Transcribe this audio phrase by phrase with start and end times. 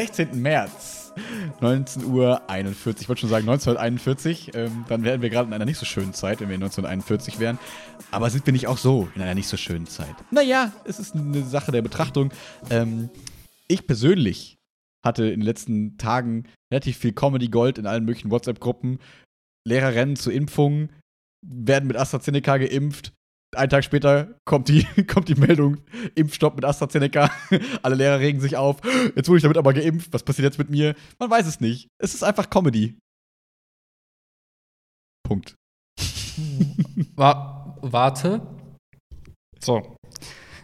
[0.00, 0.42] Wir haben den 16.
[0.42, 1.12] März,
[1.60, 3.02] 19 Uhr 41.
[3.02, 4.52] Ich wollte schon sagen 1941.
[4.54, 7.58] Ähm, dann wären wir gerade in einer nicht so schönen Zeit, wenn wir 1941 wären.
[8.10, 10.14] Aber sind wir nicht auch so in einer nicht so schönen Zeit?
[10.30, 12.32] Naja, es ist eine Sache der Betrachtung.
[12.70, 13.10] Ähm,
[13.68, 14.58] ich persönlich
[15.04, 19.00] hatte in den letzten Tagen relativ viel Comedy Gold in allen möglichen WhatsApp-Gruppen.
[19.66, 20.88] Lehrer rennen zur Impfung,
[21.42, 23.12] werden mit AstraZeneca geimpft.
[23.56, 25.78] Einen Tag später kommt die, kommt die Meldung,
[26.14, 27.30] Impfstopp mit AstraZeneca.
[27.82, 28.76] Alle Lehrer regen sich auf.
[29.16, 30.12] Jetzt wurde ich damit aber geimpft.
[30.12, 30.94] Was passiert jetzt mit mir?
[31.18, 31.88] Man weiß es nicht.
[31.98, 32.96] Es ist einfach Comedy.
[35.26, 35.54] Punkt.
[37.16, 38.46] Wa warte.
[39.58, 39.96] So.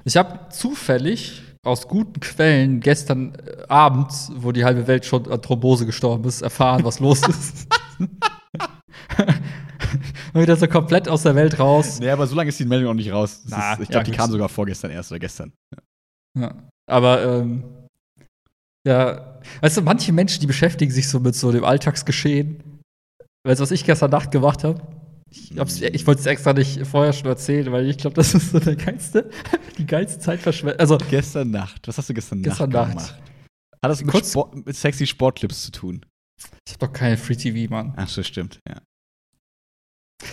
[0.04, 5.42] Ich habe zufällig aus guten Quellen gestern äh, Abend, wo die halbe Welt schon an
[5.42, 7.66] Thrombose gestorben ist, erfahren, was los ist.
[10.36, 11.98] Und wieder so komplett aus der Welt raus.
[12.00, 13.42] Nee, aber so lange ist die Meldung noch nicht raus.
[13.48, 14.18] Na, ist, ich glaube, ja, die gut.
[14.20, 15.52] kam sogar vorgestern erst oder gestern.
[16.38, 16.54] Ja.
[16.88, 17.64] Aber, ähm,
[18.86, 22.62] ja, weißt du, manche Menschen, die beschäftigen sich so mit so dem Alltagsgeschehen.
[23.46, 24.80] Weißt du, was ich gestern Nacht gemacht habe?
[25.30, 25.50] Ich,
[25.82, 28.76] ich wollte es extra nicht vorher schon erzählen, weil ich glaube, das ist so der
[28.76, 29.28] geilste,
[29.78, 30.78] die geilste Zeitverschwendung.
[30.78, 31.86] Also, Gestern Nacht.
[31.88, 33.08] Was hast du gestern, Gestern Nacht Nacht.
[33.08, 33.22] gemacht?
[33.84, 36.04] Hat das mit, Kurz- Sport, mit sexy Sportclips zu tun?
[36.68, 37.92] ich habe doch keine Free TV, Mann.
[37.96, 38.80] Ach so, stimmt, ja.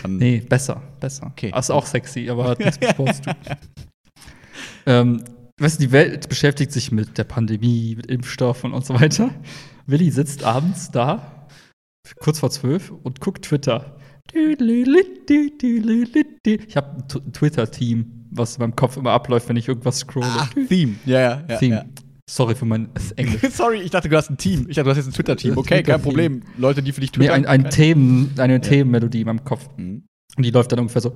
[0.01, 1.27] Dann- Nee, besser, besser.
[1.27, 1.51] Okay.
[1.57, 3.35] Ist auch sexy, aber hat nichts mit Sport zu tun.
[4.85, 5.23] ähm,
[5.59, 9.29] weißt du, die Welt beschäftigt sich mit der Pandemie, mit Impfstoffen und so weiter.
[9.85, 11.47] Willi sitzt abends da,
[12.19, 13.97] kurz vor zwölf, und guckt Twitter.
[16.67, 20.27] Ich habe ein Twitter-Team, was in meinem Kopf immer abläuft, wenn ich irgendwas scrolle.
[20.29, 20.95] Ach, Theme.
[21.05, 21.57] Ja, ja, ja.
[21.57, 21.75] Theme.
[21.75, 21.85] ja.
[22.33, 23.53] Sorry für mein Englisch.
[23.53, 24.65] Sorry, ich dachte, du hast ein Team.
[24.67, 25.55] Ich dachte, du hast jetzt ein Twitter-Team.
[25.55, 26.03] Okay, kein Twitter-Team.
[26.03, 26.43] Problem.
[26.57, 27.45] Leute, die für dich Nee, twittern.
[27.45, 29.69] ein, ein Themen, eine Themenmelodie in meinem Kopf.
[29.77, 30.07] Mhm.
[30.35, 31.15] Und die läuft dann ungefähr so.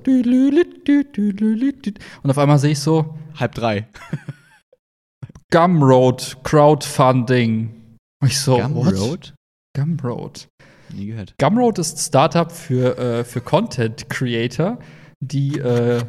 [2.22, 3.88] Und auf einmal sehe ich so, Halb drei.
[5.50, 7.96] Gumroad Crowdfunding.
[8.20, 8.58] Und ich so?
[8.58, 9.34] Gumroad?
[9.76, 10.48] Gumroad.
[10.94, 11.34] Nie gehört.
[11.40, 14.78] Gumroad ist Startup für, äh, für Content Creator,
[15.18, 16.00] die äh,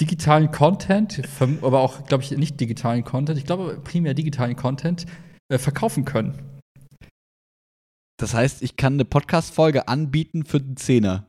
[0.00, 1.22] digitalen Content,
[1.62, 5.06] aber auch, glaube ich, nicht digitalen Content, ich glaube primär digitalen Content,
[5.52, 6.60] äh, verkaufen können.
[8.18, 11.26] Das heißt, ich kann eine Podcast-Folge anbieten für den Zehner.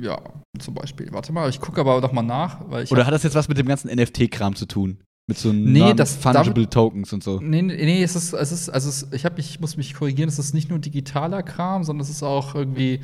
[0.00, 0.20] Ja,
[0.58, 1.08] zum Beispiel.
[1.12, 3.48] Warte mal, ich gucke aber noch mal nach, weil ich Oder hat das jetzt was
[3.48, 5.02] mit dem ganzen NFT-Kram zu tun?
[5.28, 7.38] Mit so einem Nee, das- fungible Tokens und so.
[7.40, 10.28] Nee, nee, nee, es ist, es ist, also es, ich, hab ich muss mich korrigieren,
[10.28, 13.02] es ist nicht nur digitaler Kram, sondern es ist auch irgendwie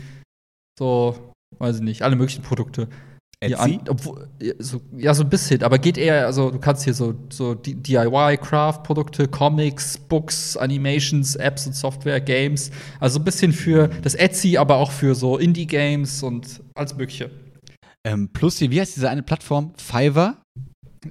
[0.78, 2.88] so, weiß ich nicht, alle möglichen Produkte.
[3.42, 3.78] Ja, Etsy?
[3.80, 6.94] an, obwohl, ja, so, ja, so ein bisschen, aber geht eher, also du kannst hier
[6.94, 12.70] so, so D- DIY-Craft-Produkte, Comics, Books, Animations, Apps und Software, Games.
[13.00, 17.30] Also ein bisschen für das Etsy, aber auch für so Indie-Games und alles Mögliche.
[18.06, 19.72] Ähm, plus hier, wie heißt diese eine Plattform?
[19.76, 20.38] Fiverr?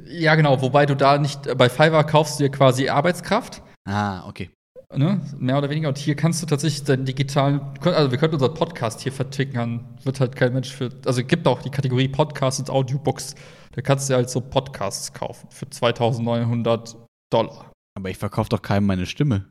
[0.07, 3.61] Ja, genau, wobei du da nicht, bei Fiverr kaufst du dir quasi Arbeitskraft.
[3.87, 4.49] Ah, okay.
[4.97, 5.21] Ne?
[5.39, 5.89] Mehr oder weniger.
[5.89, 10.19] Und hier kannst du tatsächlich deinen digitalen, also wir könnten unseren Podcast hier vertickern, wird
[10.19, 13.35] halt kein Mensch für, also es gibt auch die Kategorie Podcasts und Audiobooks.
[13.71, 16.95] Da kannst du halt so Podcasts kaufen für 2900
[17.31, 17.71] Dollar.
[17.97, 19.49] Aber ich verkaufe doch keinem meine Stimme.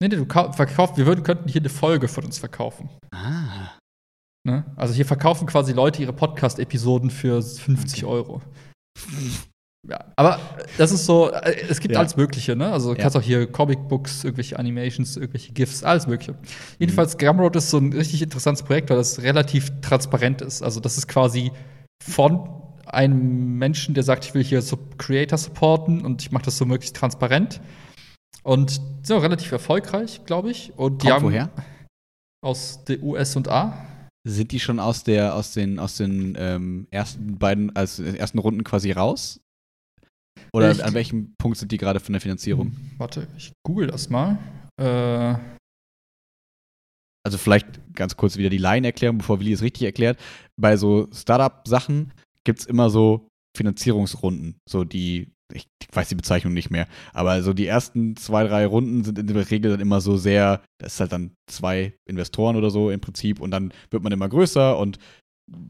[0.00, 2.90] Nee, nee, du kau- verkaufst, wir würden, könnten hier eine Folge von uns verkaufen.
[3.14, 3.76] Ah.
[4.44, 4.64] Ne?
[4.74, 8.12] Also hier verkaufen quasi Leute ihre Podcast-Episoden für 50 Okay.
[8.12, 8.42] Euro.
[9.88, 10.38] Ja, aber
[10.78, 12.00] das ist so, äh, es gibt Ja.
[12.00, 12.72] alles Mögliche, ne?
[12.72, 13.02] Also du Ja.
[13.02, 16.36] kannst auch hier Comicbooks, irgendwelche Animations, irgendwelche GIFs, alles Mögliche.
[16.78, 20.62] Jedenfalls, Gumroad ist so ein richtig interessantes Projekt, weil das relativ transparent ist.
[20.62, 21.50] Also das ist quasi
[22.02, 22.48] von
[22.86, 26.64] einem Menschen, der sagt, ich will hier so Creator supporten und ich mache das so
[26.64, 27.60] möglichst transparent.
[28.44, 30.72] Und so relativ erfolgreich, glaube ich.
[30.76, 31.50] Und die Kommt haben woher?
[32.44, 33.86] aus der US und A.
[34.24, 38.62] Sind die schon aus der, aus den, aus den ähm, ersten beiden, also ersten Runden
[38.62, 39.40] quasi raus?
[40.54, 42.68] Oder Ich- an welchem Punkt sind die gerade von der Finanzierung?
[42.72, 44.38] Hm, Warte, ich google das mal.
[44.80, 45.34] Äh,
[47.24, 50.18] Also vielleicht ganz kurz wieder die Laienerklärung, bevor Willi es richtig erklärt.
[50.60, 52.12] Bei so Startup-Sachen
[52.44, 57.52] gibt es immer so Finanzierungsrunden, so die, ich weiß die Bezeichnung nicht mehr, aber so
[57.52, 61.00] die ersten zwei, drei Runden sind in der Regel dann immer so sehr, das ist
[61.00, 64.98] halt dann zwei Investoren oder so im Prinzip und dann wird man immer größer und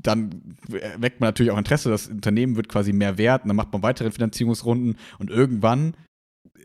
[0.02, 3.73] dann weckt man natürlich auch Interesse, das Unternehmen wird quasi mehr wert und dann macht
[3.73, 5.94] man weitere Finanzierungsrunden und irgendwann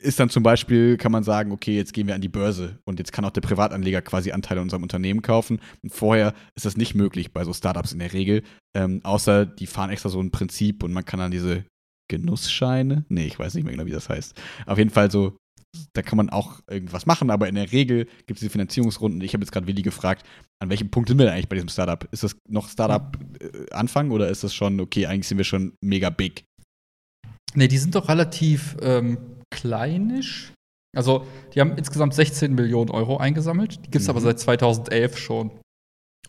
[0.02, 3.00] ist dann zum Beispiel, kann man sagen, okay, jetzt gehen wir an die Börse und
[3.00, 5.60] jetzt kann auch der Privatanleger quasi Anteile an unserem Unternehmen kaufen.
[5.82, 8.44] Und vorher ist das nicht möglich bei so Startups in der Regel,
[8.76, 11.66] ähm, außer die fahren extra so ein Prinzip und man kann dann diese
[12.10, 14.40] Genussscheine, nee, ich weiß nicht mehr genau, wie das heißt.
[14.66, 15.36] Auf jeden Fall so,
[15.94, 19.22] da kann man auch irgendwas machen, aber in der Regel gibt es diese Finanzierungsrunden.
[19.22, 20.26] Ich habe jetzt gerade Willi gefragt,
[20.60, 22.08] an welchem Punkt sind wir denn eigentlich bei diesem Startup?
[22.12, 26.44] Ist das noch Startup-Anfang oder ist das schon, okay, eigentlich sind wir schon mega big?
[27.56, 29.18] Nee, die sind doch relativ ähm,
[29.54, 30.52] kleinisch.
[30.96, 33.78] Also, die haben insgesamt 16 Millionen Euro eingesammelt.
[33.78, 34.12] Die gibt es Mhm.
[34.12, 35.52] aber seit 2011 schon.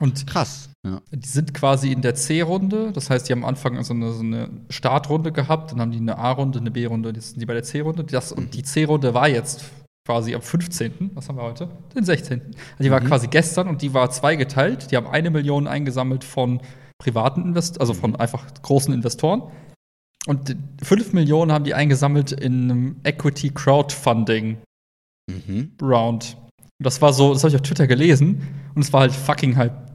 [0.00, 0.70] Und Krass.
[0.86, 1.00] Ja.
[1.10, 2.92] die sind quasi in der C-Runde.
[2.92, 5.98] Das heißt, die haben am Anfang so eine, so eine Startrunde gehabt, dann haben die
[5.98, 8.04] eine A-Runde, eine B-Runde, jetzt sind die bei der C-Runde.
[8.04, 9.64] Das- Und die C-Runde war jetzt
[10.06, 11.10] quasi am 15.
[11.14, 11.68] Was haben wir heute?
[11.94, 12.40] Den 16.
[12.40, 13.06] Also die war Mhm.
[13.08, 14.90] quasi gestern und die war zweigeteilt.
[14.90, 16.60] Die haben eine Million eingesammelt von
[16.98, 19.42] privaten Invest also von einfach großen Investoren.
[20.26, 24.58] Und 5 Millionen haben die eingesammelt in einem Equity Crowdfunding
[25.30, 25.72] Mhm.
[25.82, 26.36] Round.
[26.80, 28.42] Und das war so, das habe ich auf Twitter gelesen
[28.74, 29.87] und es war halt fucking halb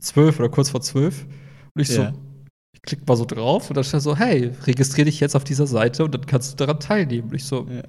[0.00, 1.24] zwölf oder kurz vor zwölf.
[1.74, 2.12] Und ich so, Ja.
[2.74, 5.66] ich klick mal so drauf und dann steht so, hey, registriere dich jetzt auf dieser
[5.66, 7.28] Seite und dann kannst du daran teilnehmen.
[7.28, 7.82] Und ich so, Ja.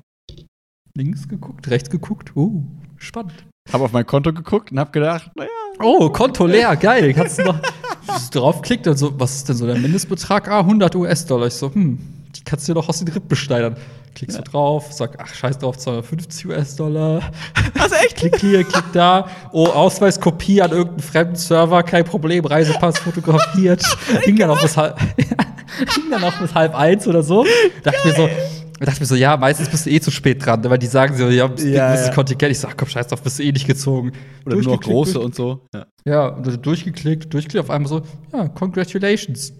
[0.96, 2.64] links geguckt, rechts geguckt, uh,
[2.98, 3.46] spannend.
[3.72, 7.12] Hab auf mein Konto geguckt und hab gedacht, naja, Oh, Konto leer, geil.
[7.16, 7.60] Kannst du noch
[8.32, 10.48] draufklickt und so, was ist denn so der Mindestbetrag?
[10.48, 11.48] Ah, 100 US-Dollar.
[11.48, 11.98] Ich so, hm,
[12.36, 13.76] die kannst du dir doch aus den Rippen beschneidern.
[14.16, 17.32] Klickst du drauf, sag, ach, scheiß drauf, 250 US-Dollar.
[17.80, 18.18] Also echt?
[18.18, 19.28] Klick hier, klick da.
[19.52, 22.46] Oh, Ausweiskopie an irgendeinen fremden Server, kein Problem.
[22.46, 23.84] Reisepass fotografiert.
[24.24, 25.00] Hing dann auch bis halb,
[25.78, 27.46] hing dann auch bis halb eins oder so.
[27.84, 28.30] Dachte mir so,
[28.80, 30.70] dachte mir so, ja, meistens bist du eh zu spät dran, ne?
[30.70, 32.14] weil die sagen so, ja, ein Ja, ja.
[32.14, 32.52] Kontingent.
[32.52, 34.12] Ich sag, komm, scheiß drauf, bist du eh nicht gezogen.
[34.46, 35.66] Oder nur noch große und so.
[35.74, 35.86] Ja.
[36.06, 38.02] ja, und dann durchgeklickt, durchgeklickt, auf einmal so,
[38.32, 39.54] ja, congratulations.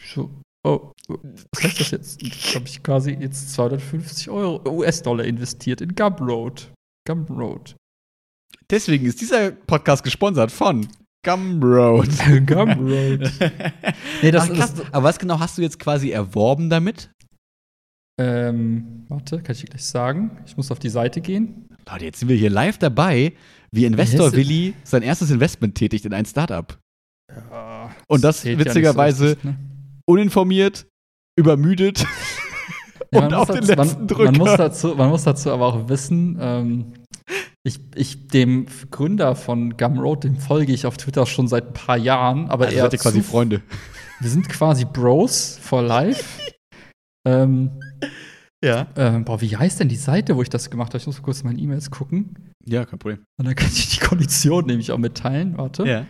[0.00, 0.30] Ich So,
[0.66, 2.22] oh, was heißt das jetzt?
[2.22, 6.70] Jetzt habe ich quasi jetzt 250 Euro US-Dollar investiert in Gumroad.
[7.06, 7.76] Gumroad.
[8.70, 10.86] Deswegen ist dieser Podcast gesponsert von
[11.24, 12.08] Gumroad.
[12.46, 13.30] Gumroad.
[14.22, 14.74] Nee, das, Ach, krass.
[14.74, 17.10] das, Aber was genau hast du jetzt quasi erworben damit?
[18.20, 20.38] ähm, warte, kann ich dir gleich sagen.
[20.44, 21.68] Ich muss auf die Seite gehen.
[21.88, 23.32] Leute, jetzt sind wir hier live dabei,
[23.70, 24.32] wie Investor.
[24.32, 26.76] Willi sein erstes Investment tätigt in ein Startup.
[27.32, 29.56] Ja, Und das zählt ja nicht so witzigerweise richtig, ne?
[30.06, 30.86] Uninformiert,
[31.38, 32.04] übermüdet
[33.12, 34.24] Ja, und auf den dazu- letzten man, Drücker.
[34.32, 36.92] Man muss, dazu, man muss dazu aber auch wissen, ähm,
[37.64, 41.96] ich, ich, dem Gründer von Gumroad, dem folge ich auf Twitter schon seit ein paar
[41.96, 43.62] Jahren, aber also er seid quasi Freunde.
[44.20, 46.24] Wir sind quasi Bros for life.
[47.26, 47.70] ähm,
[48.62, 48.88] Ja.
[48.96, 50.98] ähm, boah, wie heißt denn die Seite, wo ich das gemacht habe?
[50.98, 52.34] Ich muss kurz in meine E-Mails gucken.
[52.66, 53.20] Ja, kein Problem.
[53.38, 55.56] Und dann kann ich die Kondition nämlich auch mitteilen.
[55.56, 55.84] Warte.
[55.86, 56.06] Ja.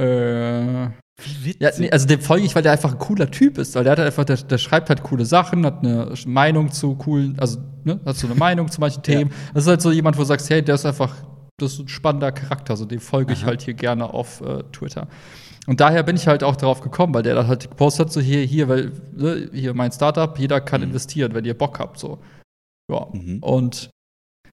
[0.00, 0.90] Äh,
[1.22, 1.60] Wie witzig.
[1.60, 3.74] ja, nee, also dem folge ich, weil der einfach ein cooler Typ ist.
[3.74, 6.94] Weil der hat halt einfach, der, der schreibt halt coole Sachen, hat eine Meinung zu
[6.96, 9.30] coolen, also ne, hat so eine Meinung zu manchen Themen.
[9.54, 11.14] Das ist halt so jemand, wo du sagst, hey, der ist einfach,
[11.58, 12.72] das ist ein spannender Charakter.
[12.72, 13.48] Also dem folge ich Aha.
[13.48, 15.08] halt hier gerne auf äh, Twitter.
[15.66, 18.20] Und daher bin ich halt auch drauf gekommen, weil der dann halt gepostet hat, so
[18.20, 20.88] hier, hier, weil, ne, hier mein Startup, jeder kann Mhm.
[20.88, 21.98] investieren, wenn ihr Bock habt.
[21.98, 22.18] So.
[22.90, 23.06] Ja.
[23.12, 23.38] Mhm.
[23.42, 23.90] Und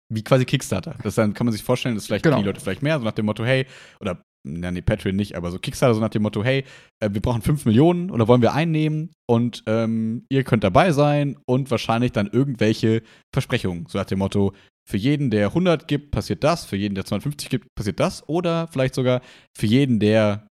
[0.09, 0.95] Wie quasi Kickstarter.
[1.03, 2.37] Das dann kann man sich vorstellen, dass vielleicht Genau.
[2.39, 3.65] die Leute vielleicht mehr, so nach dem Motto, hey,
[3.99, 4.21] oder
[4.53, 6.63] na, nee, Patreon nicht, aber so Kickstarter, so nach dem Motto, hey,
[6.99, 11.37] äh, wir brauchen 5 Millionen oder wollen wir einnehmen und ähm, ihr könnt dabei sein
[11.45, 14.53] und wahrscheinlich dann irgendwelche Versprechungen, so nach dem Motto,
[14.87, 18.67] für jeden, der 100 gibt, passiert das, für jeden, der 250 gibt, passiert das oder
[18.67, 19.21] vielleicht sogar
[19.55, 20.47] für jeden, der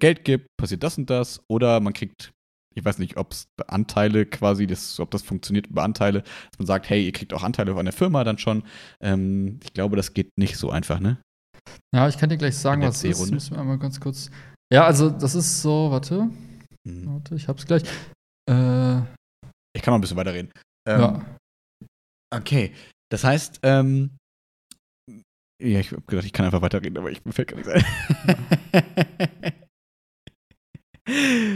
[0.00, 2.32] Geld gibt, passiert das und das oder man kriegt,
[2.74, 6.66] ich weiß nicht, ob es Anteile quasi, das, ob das funktioniert über Anteile, dass man
[6.66, 8.64] sagt, hey, ihr kriegt auch Anteile an der Firma dann schon.
[9.00, 11.18] Ähm, ich glaube, das geht nicht so einfach, ne?
[11.94, 13.30] Ja, ich kann dir gleich sagen, was es ist.
[13.30, 14.30] Müssen wir einmal ganz kurz.
[14.72, 16.28] Ja, also das ist so, warte,
[16.84, 17.06] Mhm.
[17.06, 17.82] warte, ich hab's gleich.
[18.50, 18.98] Äh,
[19.76, 20.52] Ich kann noch ein bisschen weiterreden.
[20.88, 21.36] Ähm, ja.
[22.34, 22.72] Okay,
[23.10, 24.10] das heißt, ähm,
[25.62, 27.84] ja, ich habe gedacht, ich kann einfach weiterreden, aber ich, mir fällt gar nichts ein.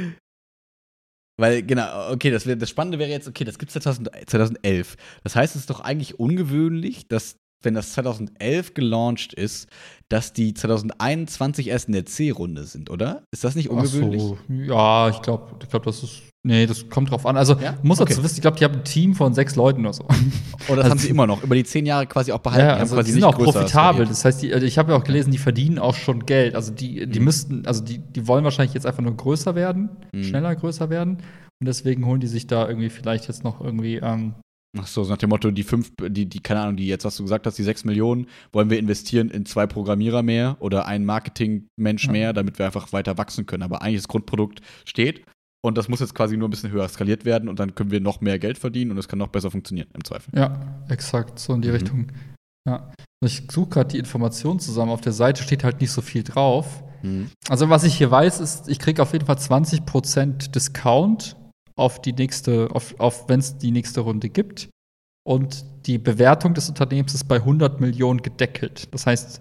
[1.40, 4.96] Weil, genau, okay, das, wär, das Spannende wäre jetzt, okay, das gibt es 2011.
[5.24, 9.68] Das heißt, es ist doch eigentlich ungewöhnlich, dass, wenn das 2011 gelauncht ist,
[10.08, 13.22] dass die 2021 erst in der C-Runde sind, oder?
[13.30, 14.20] Ist das nicht ungewöhnlich?
[14.22, 16.22] so, ja, ich glaube, ich glaub, das ist.
[16.44, 17.36] Nee, das kommt drauf an.
[17.36, 17.78] Also, Ja?
[17.84, 18.24] muss dazu Okay.
[18.24, 20.02] wissen, ich glaube, die haben ein Team von sechs Leuten oder so.
[20.04, 22.66] Oder das Also- haben sie immer noch über die zehn Jahre quasi auch behalten?
[22.66, 24.06] ja, Die also die sind nicht auch profitabel.
[24.06, 26.56] Das heißt, die, also ich habe ja auch gelesen, die verdienen auch schon Geld.
[26.56, 27.24] Also die, die Mhm.
[27.24, 30.24] müssten, also die, die wollen wahrscheinlich jetzt einfach nur größer werden, Mhm.
[30.24, 31.18] schneller größer werden.
[31.60, 34.34] Und deswegen holen die sich da irgendwie vielleicht jetzt noch irgendwie, ähm,
[34.78, 37.16] Ach so, so nach dem Motto, die fünf, die, die, keine Ahnung, die jetzt, was
[37.16, 41.04] du gesagt hast, die sechs Millionen, wollen wir investieren in zwei Programmierer mehr oder einen
[41.04, 42.12] Marketingmensch Ja.
[42.12, 43.62] mehr, damit wir einfach weiter wachsen können.
[43.62, 45.24] Aber eigentlich das Grundprodukt steht
[45.62, 48.00] und das muss jetzt quasi nur ein bisschen höher skaliert werden und dann können wir
[48.00, 50.32] noch mehr Geld verdienen und es kann noch besser funktionieren, im Zweifel.
[50.38, 51.74] ja, exakt, so in die Mhm.
[51.74, 52.06] Richtung.
[52.66, 52.92] Ja.
[53.24, 54.90] Ich suche gerade die Informationen zusammen.
[54.92, 56.82] Auf der Seite steht halt nicht so viel drauf.
[57.02, 57.28] Mhm.
[57.48, 61.36] Also, was ich hier weiß, ist, ich kriege auf jeden Fall 20% Discount
[61.76, 64.68] auf die nächste, auf, auf wenn es die nächste Runde gibt.
[65.24, 68.92] Und die Bewertung des Unternehmens ist bei 100 Millionen gedeckelt.
[68.92, 69.40] Das heißt,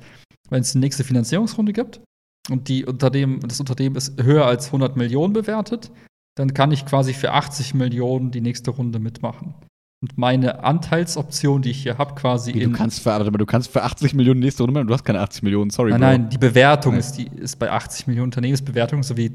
[0.50, 2.02] wenn es die nächste Finanzierungsrunde gibt
[2.50, 5.92] und die Unternehmen, das Unternehmen ist höher als 100 Millionen bewertet,
[6.36, 9.56] dann kann ich quasi für 80 Millionen die nächste Runde mitmachen.
[10.04, 12.72] Und meine Anteilsoption, die ich hier habe, quasi Wie, in.
[12.72, 15.20] du, kannst für, aber du kannst für 80 Millionen nächste Runde machen, du hast keine
[15.20, 15.92] 80 Millionen, sorry.
[15.92, 16.08] nein, Bro.
[16.08, 17.02] nein, die Bewertung Nein.
[17.02, 19.32] ist, die, ist bei 80 Millionen Unternehmensbewertung, so wie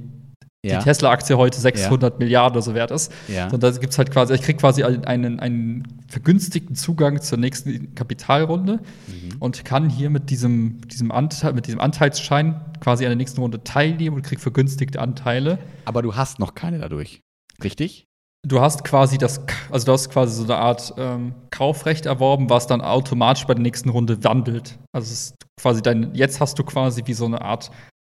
[0.69, 0.79] ja.
[0.79, 3.13] die Tesla-Aktie heute 600 Milliarden oder so wert ist.
[3.29, 3.49] Ja.
[3.49, 7.39] Und da gibt es halt quasi, ich kriege quasi einen, einen, einen vergünstigten Zugang zur
[7.39, 9.37] nächsten Kapitalrunde Mhm.
[9.41, 13.63] und kann hier mit diesem, diesem, Anteil, mit diesem Anteilsschein quasi an der nächsten Runde
[13.65, 15.59] teilnehmen und kriege vergünstigte Anteile.
[15.85, 17.21] Aber du hast noch keine dadurch.
[17.63, 18.05] Richtig?
[18.47, 22.67] Du hast quasi das, also du hast quasi so eine Art ähm, Kaufrecht erworben, was
[22.67, 24.79] dann automatisch bei der nächsten Runde wandelt.
[24.93, 27.71] Also es ist quasi dein, jetzt hast du quasi wie so eine Art,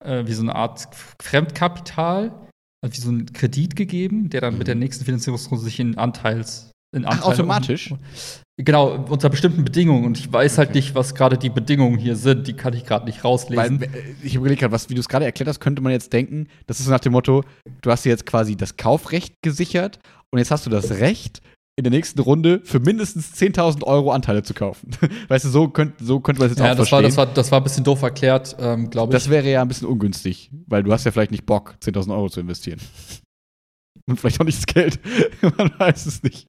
[0.05, 0.89] äh, wie so eine Art
[1.21, 2.31] Fremdkapital,
[2.83, 6.71] also wie so einen Kredit gegeben, der dann mit der nächsten Finanzierungsrunde sich in Anteils
[6.95, 7.09] in Mhm.
[7.11, 7.93] Ach, automatisch?
[7.93, 7.99] um-
[8.61, 10.05] Genau, unter bestimmten Bedingungen.
[10.05, 10.79] Und ich weiß halt Okay.
[10.79, 12.49] nicht, was gerade die Bedingungen hier sind.
[12.49, 13.81] Die kann ich gerade nicht rauslesen.
[13.81, 16.13] Weil, äh, ich überlege gerade, was, wie du es gerade erklärt hast, könnte man jetzt
[16.13, 17.45] denken, das ist nach dem Motto,
[17.83, 20.01] du hast dir jetzt quasi das Kaufrecht gesichert
[20.33, 21.41] und jetzt hast du das Recht,
[21.79, 24.91] in der nächsten Runde für mindestens 10.000 Euro Anteile zu kaufen.
[25.29, 27.05] weißt du, so, könnt, so könnte man es jetzt ja, auch das war, verstehen.
[27.05, 29.15] das, war, das war ein bisschen doof erklärt, ähm, glaube ich.
[29.15, 32.29] Das wäre ja ein bisschen ungünstig, weil du hast ja vielleicht nicht Bock, 10.000 Euro
[32.29, 32.81] zu investieren.
[34.07, 34.99] Und vielleicht auch nicht das Geld.
[35.57, 36.49] Man weiß es nicht.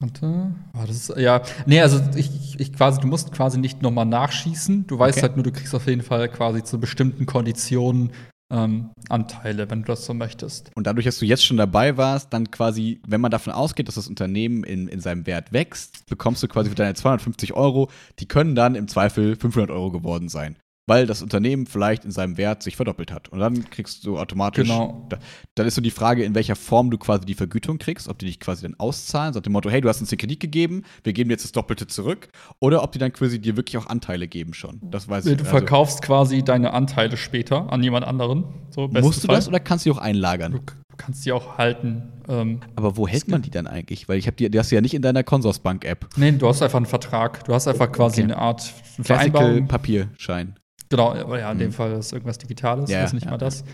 [0.00, 0.52] Warte.
[0.74, 4.88] Oh, das ist, ja, nee, also ich, ich quasi, du musst quasi nicht nochmal nachschießen.
[4.88, 5.22] Du weißt Okay.
[5.28, 8.10] halt nur, du kriegst auf jeden Fall quasi zu bestimmten Konditionen
[8.52, 10.70] ähm, Anteile, wenn du das so möchtest.
[10.74, 13.94] Und dadurch, dass du jetzt schon dabei warst, dann quasi, wenn man davon ausgeht, dass
[13.96, 18.28] das Unternehmen in, in seinem Wert wächst, bekommst du quasi für deine 250 Euro, die
[18.28, 20.56] können dann im Zweifel 500 Euro geworden sein.
[20.86, 23.30] Weil das Unternehmen vielleicht in seinem Wert sich verdoppelt hat.
[23.30, 24.68] Und dann kriegst du automatisch.
[24.68, 25.06] Genau.
[25.08, 25.18] Da,
[25.54, 28.06] dann ist so die Frage, in welcher Form du quasi die Vergütung kriegst.
[28.06, 30.18] Ob die dich quasi dann auszahlen, so nach dem Motto, hey, du hast uns den
[30.18, 32.28] Kredit gegeben, wir geben dir jetzt das Doppelte zurück.
[32.60, 34.78] Oder ob die dann quasi dir wirklich auch Anteile geben schon.
[34.82, 38.44] Das weiß ich Du also, verkaufst quasi deine Anteile später an jemand anderen.
[38.68, 39.36] So, Musst du Fall.
[39.36, 40.52] das oder kannst du die auch einlagern?
[40.52, 42.12] Du k- kannst die auch halten.
[42.28, 44.06] Ähm, Aber wo hält man die dann eigentlich?
[44.08, 46.08] Weil ich habe die, die hast du ja nicht in deiner Consorsbank-App.
[46.16, 47.42] nee, du hast einfach einen Vertrag.
[47.44, 48.32] Du hast einfach quasi Okay.
[48.32, 48.60] eine Art
[49.00, 49.66] Vereinbarung.
[49.66, 50.56] Papierschein.
[50.88, 51.62] Genau, aber ja, in Mhm.
[51.62, 53.64] dem Fall ist irgendwas Digitales, Ja, ist nicht ja, mal das.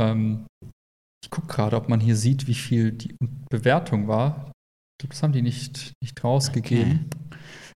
[0.00, 0.46] Ähm,
[1.24, 3.14] ich gucke gerade, ob man hier sieht, wie viel die
[3.50, 4.52] Bewertung war.
[4.98, 7.10] Ich glaube, das haben die nicht, nicht rausgegeben.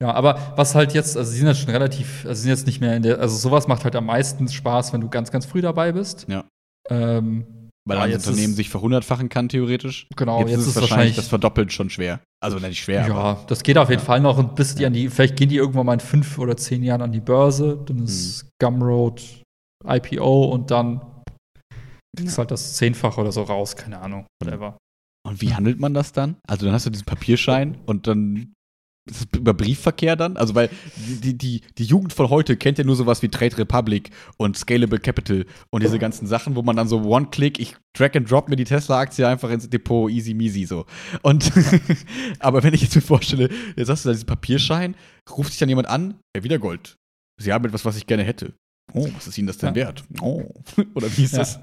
[0.02, 2.66] Ja, aber was halt jetzt, also sie sind jetzt schon relativ, also sie sind jetzt
[2.66, 5.46] nicht mehr in der, also sowas macht halt am meisten Spaß, wenn du ganz, ganz
[5.46, 6.26] früh dabei bist.
[6.28, 6.44] Ja.
[6.90, 10.08] Ähm, Weil Ja, ein Unternehmen ist- sich verhundertfachen kann, theoretisch.
[10.16, 12.20] Genau, jetzt, jetzt ist es ist wahrscheinlich wahrscheinlich- das Verdoppeln schon schwer.
[12.42, 14.04] Also nicht schwer, aber ja, das geht auf jeden Ja.
[14.06, 16.56] Fall noch und bis die an die, vielleicht gehen die irgendwann mal in fünf oder
[16.56, 18.48] zehn Jahren an die Börse, dann ist Mhm.
[18.60, 19.42] Gumroad
[19.86, 21.00] IPO und dann
[22.16, 24.76] kriegst halt das Zehnfache oder so raus, keine Ahnung, whatever.
[25.26, 26.36] Und wie handelt man das dann?
[26.48, 28.52] Also dann hast du diesen Papierschein und dann
[29.08, 30.36] ist es über Briefverkehr dann?
[30.36, 34.10] Also weil die, die, die Jugend von heute kennt ja nur sowas wie Trade Republic
[34.36, 38.30] und Scalable Capital und diese ganzen Sachen, wo man dann so One-Click, ich drag and
[38.30, 40.86] drop mir die Tesla-Aktie einfach ins Depot, easy measy so.
[41.22, 41.50] Und
[42.40, 44.96] aber wenn ich jetzt mir vorstelle, jetzt hast du da diesen Papierschein,
[45.30, 46.96] ruft sich dann jemand an, ja, wieder Gold.
[47.40, 48.54] Sie haben etwas, was ich gerne hätte.
[48.92, 49.74] Oh, was ist Ihnen das denn Ja.
[49.74, 50.04] wert?
[50.20, 50.42] Oh.
[50.94, 51.40] Oder wie ist Ja.
[51.40, 51.60] das?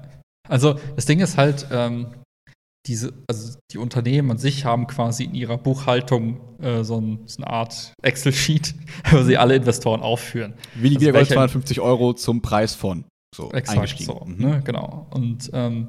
[0.48, 2.06] Also das Ding ist halt, ähm,
[2.86, 7.42] diese, also die Unternehmen an sich haben quasi in ihrer Buchhaltung äh, so, ein, so
[7.42, 8.74] eine Art Excel-Sheet,
[9.10, 10.54] wo sie alle Investoren aufführen.
[10.74, 13.04] Willi Also Wiedergold welcher- 250 Euro zum Preis von.
[13.34, 14.04] So, Exakt eingestiegen.
[14.12, 14.36] so, Mhm.
[14.38, 14.62] ne?
[14.64, 15.06] genau.
[15.10, 15.88] Und ähm,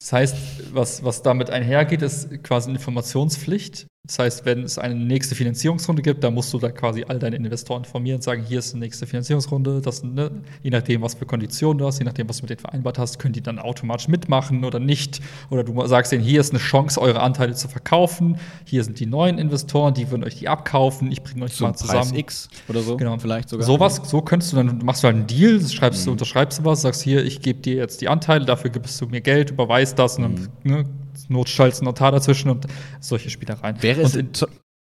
[0.00, 0.36] das heißt,
[0.74, 3.86] was, was damit einhergeht, ist quasi eine Informationspflicht.
[4.04, 7.36] Das heißt, wenn es eine nächste Finanzierungsrunde gibt, dann musst du da quasi all deine
[7.36, 9.80] Investoren informieren und sagen, hier ist eine nächste Finanzierungsrunde.
[9.80, 10.28] Das, ne,
[10.60, 13.20] je nachdem, was für Konditionen du hast, je nachdem, was du mit denen vereinbart hast,
[13.20, 15.20] können die dann automatisch mitmachen oder nicht.
[15.50, 18.38] Oder du sagst denen, hier ist eine Chance, eure Anteile zu verkaufen.
[18.64, 21.12] Hier sind die neuen Investoren, die würden euch die abkaufen.
[21.12, 22.00] Ich bringe euch Zum mal zusammen.
[22.10, 22.96] Preis X oder so.
[22.96, 23.16] Genau.
[23.18, 23.64] Vielleicht sogar.
[23.64, 26.14] Sowas, so könntest du dann, machst du halt einen Deal, schreibst du, Mhm.
[26.14, 29.20] unterschreibst du was, sagst hier, ich gebe dir jetzt die Anteile, dafür gibst du mir
[29.20, 30.84] Geld, überweist das und dann ne,
[31.32, 32.66] notschallst ein Notar dazwischen und
[33.00, 33.82] solche Spielereien.
[33.82, 34.30] Wäre es, in,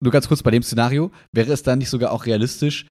[0.00, 2.86] nur ganz kurz bei dem Szenario, wäre es dann nicht sogar auch realistisch,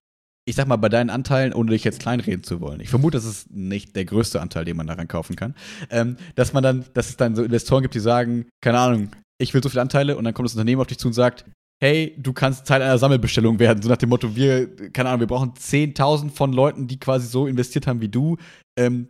[0.46, 3.24] ich sag mal, bei deinen Anteilen, ohne dich jetzt kleinreden zu wollen, ich vermute, das
[3.24, 5.54] ist nicht der größte Anteil, den man daran kaufen kann,
[5.90, 9.10] ähm, dass man dann, dass es dann so Investoren gibt, die sagen, keine Ahnung,
[9.40, 11.44] ich will so viele Anteile und dann kommt das Unternehmen auf dich zu und sagt,
[11.82, 15.26] hey, du kannst Teil einer Sammelbestellung werden, so nach dem Motto, wir, keine Ahnung, wir
[15.26, 18.36] brauchen 10.000 von Leuten, die quasi so investiert haben wie du,
[18.78, 19.08] ähm,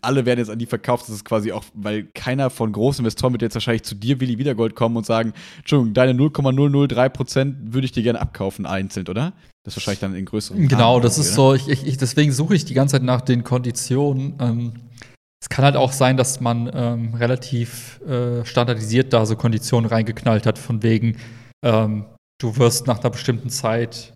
[0.00, 1.04] alle werden jetzt an die verkauft.
[1.04, 4.38] Das ist quasi auch, weil keiner von großen Investoren wird jetzt wahrscheinlich zu dir, Willi
[4.38, 9.32] Wiedergold, kommen und sagen, Entschuldigung, deine 0,003 Prozent würde ich dir gerne abkaufen einzeln, oder?
[9.64, 10.68] Das ist wahrscheinlich dann in größeren.
[10.68, 11.58] genau, Rahmen das ist oder?
[11.58, 14.34] so, ich, ich, deswegen suche ich die ganze Zeit nach den Konditionen.
[14.40, 14.72] Ähm,
[15.40, 20.46] es kann halt auch sein, dass man ähm, relativ äh, standardisiert da so Konditionen reingeknallt
[20.46, 21.16] hat, von wegen,
[21.64, 22.04] ähm,
[22.40, 24.14] du wirst nach einer bestimmten Zeit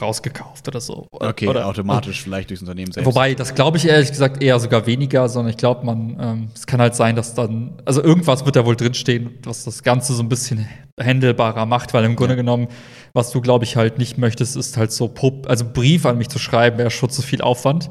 [0.00, 1.06] rausgekauft oder so.
[1.10, 3.06] Okay, oder, automatisch vielleicht durchs Unternehmen selbst.
[3.06, 6.66] Wobei, das glaube ich ehrlich gesagt eher sogar weniger, sondern ich glaube, man, ähm, es
[6.66, 10.22] kann halt sein, dass dann, also irgendwas wird da wohl drinstehen, was das Ganze so
[10.22, 10.68] ein bisschen
[11.00, 12.36] handelbarer macht, weil im Grunde Ja.
[12.42, 12.68] genommen,
[13.12, 16.28] was du, glaube ich, halt nicht möchtest, ist halt so, Pub, also Brief an mich
[16.28, 17.90] zu schreiben, wäre schon zu viel Aufwand.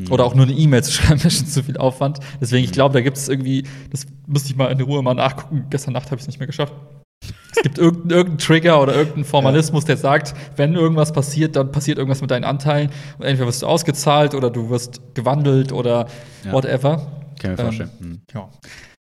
[0.00, 0.12] Hm.
[0.12, 2.18] Oder auch nur eine E-Mail zu schreiben, wäre schon zu viel Aufwand.
[2.40, 2.74] Deswegen, ich Mhm.
[2.74, 5.66] glaube, da gibt es irgendwie, das müsste ich mal in Ruhe mal nachgucken.
[5.70, 6.74] Gestern Nacht habe ich es nicht mehr geschafft.
[7.22, 11.96] Es gibt irgendeinen irgendein Trigger oder irgendeinen Formalismus, der sagt, wenn irgendwas passiert, dann passiert
[11.98, 12.90] irgendwas mit deinen Anteilen.
[13.18, 16.06] Und entweder wirst du ausgezahlt oder du wirst gewandelt oder
[16.44, 16.52] Ja.
[16.52, 16.96] whatever.
[16.98, 17.90] Kann ich mir Ähm, vorstellen.
[17.98, 18.20] Hm.
[18.34, 18.50] Ja.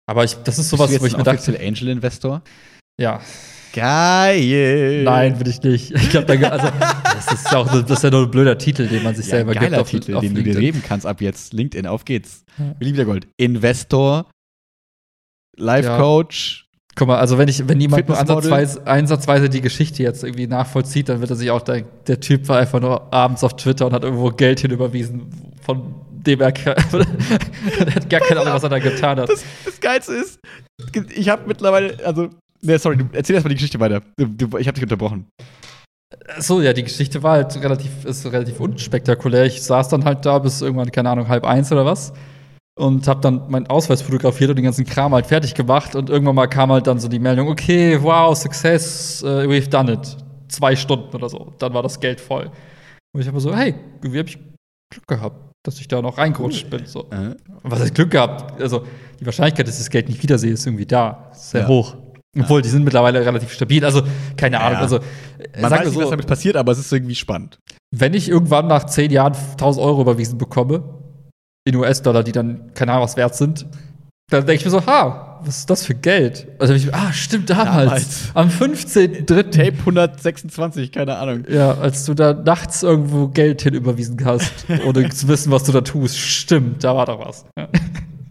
[0.07, 2.41] Aber ich, das ist Bist sowas, du jetzt wo ich ein mir dachte, offizieller Angel-Investor?
[2.99, 3.21] ja,
[3.71, 5.03] Geil!
[5.03, 5.91] nein, bin ich nicht.
[5.91, 6.67] Ich glaube, also,
[7.03, 9.37] das ist ja auch das ist ja nur ein blöder Titel, den man sich Ja,
[9.37, 10.61] selber geiler gibt auf, Titel, auf den du dir LinkedIn.
[10.73, 11.53] geben kannst ab jetzt.
[11.53, 12.43] LinkedIn, auf geht's.
[12.59, 12.75] Ja.
[12.79, 13.27] Wiedergold.
[13.37, 14.29] Investor,
[15.57, 15.97] Life Ja.
[15.97, 16.67] Coach.
[16.95, 21.09] Guck mal, also wenn ich, wenn jemand nur ansatzweise, einsatzweise die Geschichte jetzt irgendwie nachvollzieht,
[21.09, 23.93] dann wird er sich auch, der, der Typ war einfach nur abends auf Twitter und
[23.93, 25.31] hat irgendwo Geld hinüberwiesen,
[25.61, 29.29] von dem er, er hat gar keine Ahnung, was er da getan hat.
[29.29, 30.39] Das, das Geilste ist,
[31.15, 32.29] ich habe mittlerweile, also,
[32.61, 34.01] ne, sorry, du erzähl erstmal die Geschichte weiter.
[34.17, 35.25] Du, du, ich habe dich unterbrochen.
[36.37, 39.45] So, ja, die Geschichte war halt relativ, ist relativ unspektakulär.
[39.45, 42.13] Ich saß dann halt da bis irgendwann, keine Ahnung, halb eins oder was.
[42.75, 45.95] Und hab dann meinen Ausweis fotografiert und den ganzen Kram halt fertig gemacht.
[45.95, 49.91] Und irgendwann mal kam halt dann so die Meldung, okay, wow, Success, äh, we've done
[49.93, 50.17] it.
[50.47, 51.53] Zwei Stunden oder so.
[51.59, 52.49] Dann war das Geld voll.
[53.13, 54.37] Und ich habe so, hey, wie hab ich
[54.91, 56.85] Glück gehabt, dass ich da noch reingerutscht bin.
[56.85, 57.09] So.
[57.11, 58.59] Äh, Was heißt Glück gehabt?
[58.61, 58.83] Also,
[59.19, 61.29] die Wahrscheinlichkeit, dass ich das Geld nicht wiedersehe, ist irgendwie da.
[61.33, 61.67] Sehr Ja.
[61.67, 61.95] hoch.
[62.39, 63.85] Obwohl, die sind mittlerweile relativ stabil.
[63.85, 64.01] Also,
[64.35, 64.73] keine Ahnung.
[64.73, 64.79] Ja.
[64.79, 64.99] Also,
[65.61, 67.59] man weiß nicht, was damit passiert, aber es ist irgendwie spannend.
[67.95, 70.83] wenn ich irgendwann nach zehn Jahren 1000 Euro überwiesen bekomme,
[71.65, 73.65] in US-Dollar, die dann keine Ahnung was wert sind,
[74.29, 76.47] dann denke ich mir so, ha, was ist das für Geld?
[76.59, 78.31] Also ich, ah, stimmt, damals, Damals.
[78.33, 79.25] am 15.3.
[79.51, 81.43] Tape 126, keine Ahnung.
[81.49, 85.71] Ja, als du da nachts irgendwo Geld hin überwiesen hast, ohne zu wissen, was du
[85.71, 86.17] da tust.
[86.17, 87.45] Stimmt, da war doch was.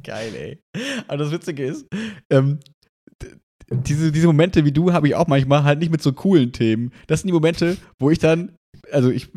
[0.03, 0.59] Geil, ey.
[1.07, 1.87] Aber das Witzige ist,
[2.31, 2.59] ähm,
[3.71, 6.92] diese, diese Momente wie du habe ich auch manchmal halt nicht mit so coolen Themen.
[7.07, 8.53] Das sind die Momente, wo ich dann,
[8.93, 9.29] also ich,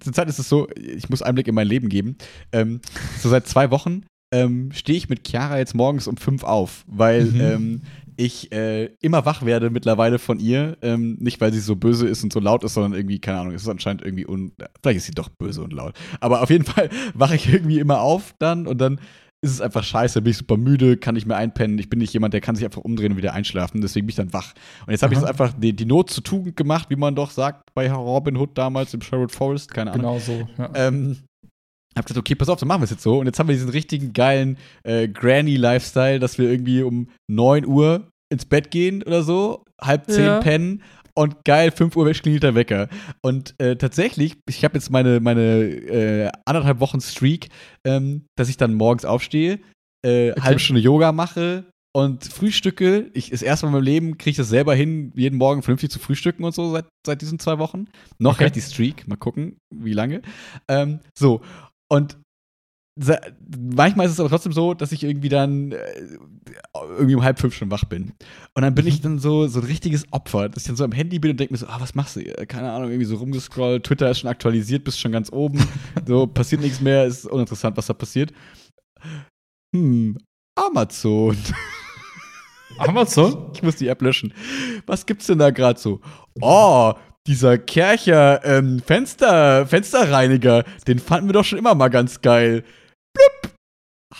[0.00, 2.16] zurzeit ist es so, ich muss Einblick in mein Leben geben.
[2.52, 2.80] Ähm,
[3.18, 7.24] so seit zwei Wochen ähm, stehe ich mit Chiara jetzt morgens um fünf auf, weil
[7.24, 7.40] Mhm.
[7.40, 7.80] ähm,
[8.16, 10.76] ich äh, immer wach werde mittlerweile von ihr.
[10.82, 13.54] Ähm, nicht, weil sie so böse ist und so laut ist, sondern irgendwie, keine Ahnung,
[13.54, 14.52] es ist anscheinend irgendwie un.
[14.82, 15.94] Vielleicht ist sie doch böse und laut.
[16.20, 19.00] Aber auf jeden Fall wache ich irgendwie immer auf dann und dann
[19.44, 21.76] ist es einfach scheiße, bin ich super müde, kann nicht mehr einpennen.
[21.78, 24.16] Ich bin nicht jemand, der kann sich einfach umdrehen und wieder einschlafen, deswegen bin ich
[24.16, 24.54] dann wach.
[24.86, 27.30] Und jetzt habe ich das einfach die, die Not zur Tugend gemacht, wie man doch
[27.30, 30.02] sagt bei Robin Hood damals im Sherwood Forest, keine Ahnung.
[30.02, 30.48] Genau so.
[30.58, 30.70] Ja.
[30.74, 31.18] Ähm,
[31.96, 33.18] hab gesagt, okay, pass auf, dann machen wir es jetzt so.
[33.18, 38.08] Und jetzt haben wir diesen richtigen geilen äh, Granny-Lifestyle, dass wir irgendwie um 9 Uhr
[38.30, 40.40] ins Bett gehen oder so, halb zehn Ja.
[40.40, 40.82] pennen
[41.14, 42.88] und geil, 5 Uhr klingelt der Wecker.
[43.22, 47.48] Und äh, tatsächlich, ich habe jetzt meine, meine äh, anderthalb Wochen Streak,
[47.84, 49.60] ähm, dass ich dann morgens aufstehe,
[50.04, 53.10] äh, halbe Stunde Yoga mache und frühstücke.
[53.12, 55.90] Ich, das erste Mal in meinem Leben kriege ich das selber hin, jeden Morgen vernünftig
[55.90, 57.86] zu frühstücken und so seit, seit diesen zwei Wochen.
[58.18, 58.44] Noch Okay.
[58.44, 60.22] reicht die Streak, mal gucken, wie lange.
[60.68, 61.42] Ähm, so,
[61.90, 62.16] und
[62.96, 65.78] manchmal ist es aber trotzdem so, dass ich irgendwie dann äh,
[66.74, 68.12] irgendwie um halb fünf schon wach bin.
[68.54, 70.92] Und dann bin ich dann so, so ein richtiges Opfer, dass ich dann so am
[70.92, 72.20] Handy bin und denke mir so, ah, was machst du?
[72.20, 72.34] hier?
[72.46, 75.58] Keine Ahnung, irgendwie so rumgescrollt, Twitter ist schon aktualisiert, bist schon ganz oben,
[76.06, 78.32] so passiert nichts mehr, ist uninteressant, was da passiert.
[79.74, 80.18] Hm,
[80.54, 81.36] Amazon.
[82.78, 83.50] Amazon?
[83.54, 84.34] Ich muss die App löschen.
[84.86, 86.00] Was gibt's denn da gerade so?
[86.40, 86.92] Oh,
[87.26, 92.64] dieser Kercher ähm, Fenster, Fensterreiniger, den fanden wir doch schon immer mal ganz geil.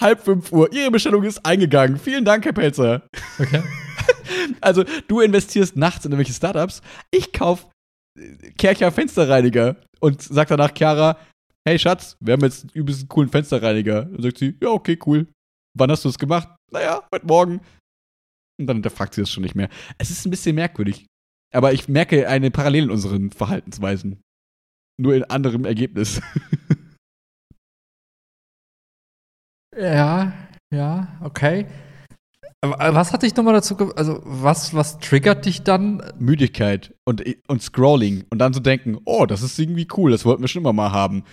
[0.00, 0.72] Halb fünf Uhr.
[0.72, 1.98] Ihre Bestellung ist eingegangen.
[1.98, 3.02] Vielen Dank, Herr Pelzer.
[3.38, 3.62] Okay.
[4.61, 6.81] Also, du investierst nachts in irgendwelche Startups.
[7.11, 7.68] Ich kauf
[8.18, 11.18] äh, Kercher Fensterreiniger und sag danach Chiara,
[11.66, 14.05] hey Schatz, wir haben jetzt übelst einen coolen Fensterreiniger.
[14.05, 15.26] Dann sagt sie, ja, okay, cool.
[15.76, 16.48] Wann hast du das gemacht?
[16.72, 17.61] Naja, heute Morgen.
[18.59, 19.68] Und dann hinterfragt sie das schon nicht mehr.
[19.98, 21.07] Es ist ein bisschen merkwürdig.
[21.52, 24.20] Aber ich merke eine Parallele in unseren Verhaltensweisen.
[25.00, 26.20] Nur in anderem Ergebnis.
[29.76, 30.32] Ja,
[30.72, 31.66] ja, okay.
[32.64, 36.02] Aber aber was hat dich nochmal dazu, ge also was, was triggert dich dann?
[36.18, 38.24] Müdigkeit und, und Scrolling.
[38.30, 40.92] Und dann so denken, oh, das ist irgendwie cool, das wollten wir schon immer mal
[40.92, 41.24] haben.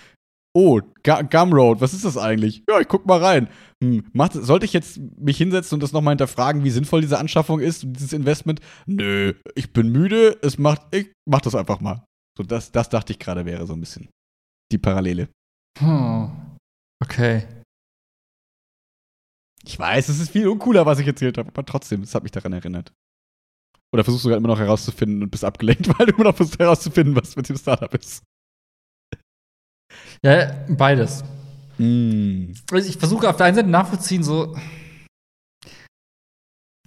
[0.56, 2.64] Oh, Gumroad, was ist das eigentlich?
[2.68, 3.50] Ja, ich guck mal rein.
[3.84, 7.60] Hm, macht, sollte ich jetzt mich hinsetzen und das nochmal hinterfragen, wie sinnvoll diese Anschaffung
[7.60, 8.60] ist, und dieses Investment?
[8.88, 12.04] Nö, ich bin müde, es macht, ich mach das einfach mal.
[12.36, 14.10] So, das, das dachte ich gerade wäre so ein bisschen
[14.72, 15.30] die Parallele.
[15.80, 16.32] Hm.
[17.04, 17.44] Okay.
[19.70, 22.32] Ich weiß, es ist viel uncooler, was ich erzählt habe, aber trotzdem, es hat mich
[22.32, 22.92] daran erinnert.
[23.94, 26.60] Oder versuchst du gerade immer noch herauszufinden und bist abgelenkt, weil du immer noch versuchst
[26.60, 28.24] herauszufinden, was mit dem Startup ist.
[30.24, 31.24] Ja, beides.
[31.78, 32.52] Mm.
[32.72, 34.58] Also ich versuche auf der einen Seite nachvollziehen, so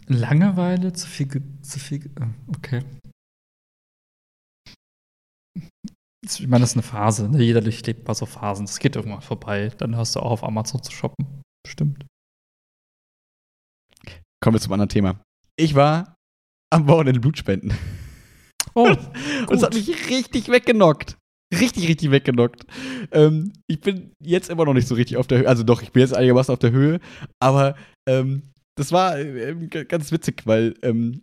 [0.08, 1.28] Langeweile, zu viel,
[1.62, 2.84] zu viel, äh, okay.
[6.24, 7.28] Ich meine, das ist eine Phase.
[7.28, 7.44] Ne?
[7.44, 8.66] Jeder durchlebt mal so Phasen.
[8.66, 9.68] Das geht irgendwann vorbei.
[9.78, 11.42] Dann hörst du auch auf Amazon zu shoppen.
[11.64, 12.06] Bestimmt.
[14.42, 15.20] Kommen wir zum anderen Thema.
[15.56, 16.16] Ich war
[16.70, 17.74] am Wochenende Blutspenden.
[18.74, 18.86] Oh,
[19.48, 21.16] Und es hat mich richtig weggenockt.
[21.54, 22.64] Richtig, richtig weggenockt.
[23.12, 25.48] Ähm, ich bin jetzt immer noch nicht so richtig auf der Höhe.
[25.48, 26.98] Also doch, ich bin jetzt einigermaßen auf der Höhe.
[27.40, 27.76] Aber
[28.08, 29.54] ähm, das war äh,
[29.86, 31.22] ganz witzig, weil ähm,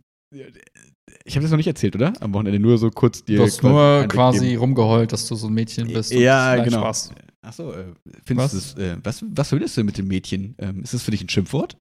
[1.25, 2.13] ich habe das noch nicht erzählt, oder?
[2.21, 4.59] Am Wochenende nur so kurz dir du hast nur quasi geben.
[4.59, 6.13] rumgeheult, dass du so ein Mädchen bist.
[6.13, 6.79] Ja, genau.
[6.79, 7.11] Spaß.
[7.41, 8.75] Achso, äh, findest Was?
[8.75, 10.55] du das, äh, was, was würdest du mit dem Mädchen?
[10.59, 11.75] Ähm, ist das für dich ein Schimpfwort?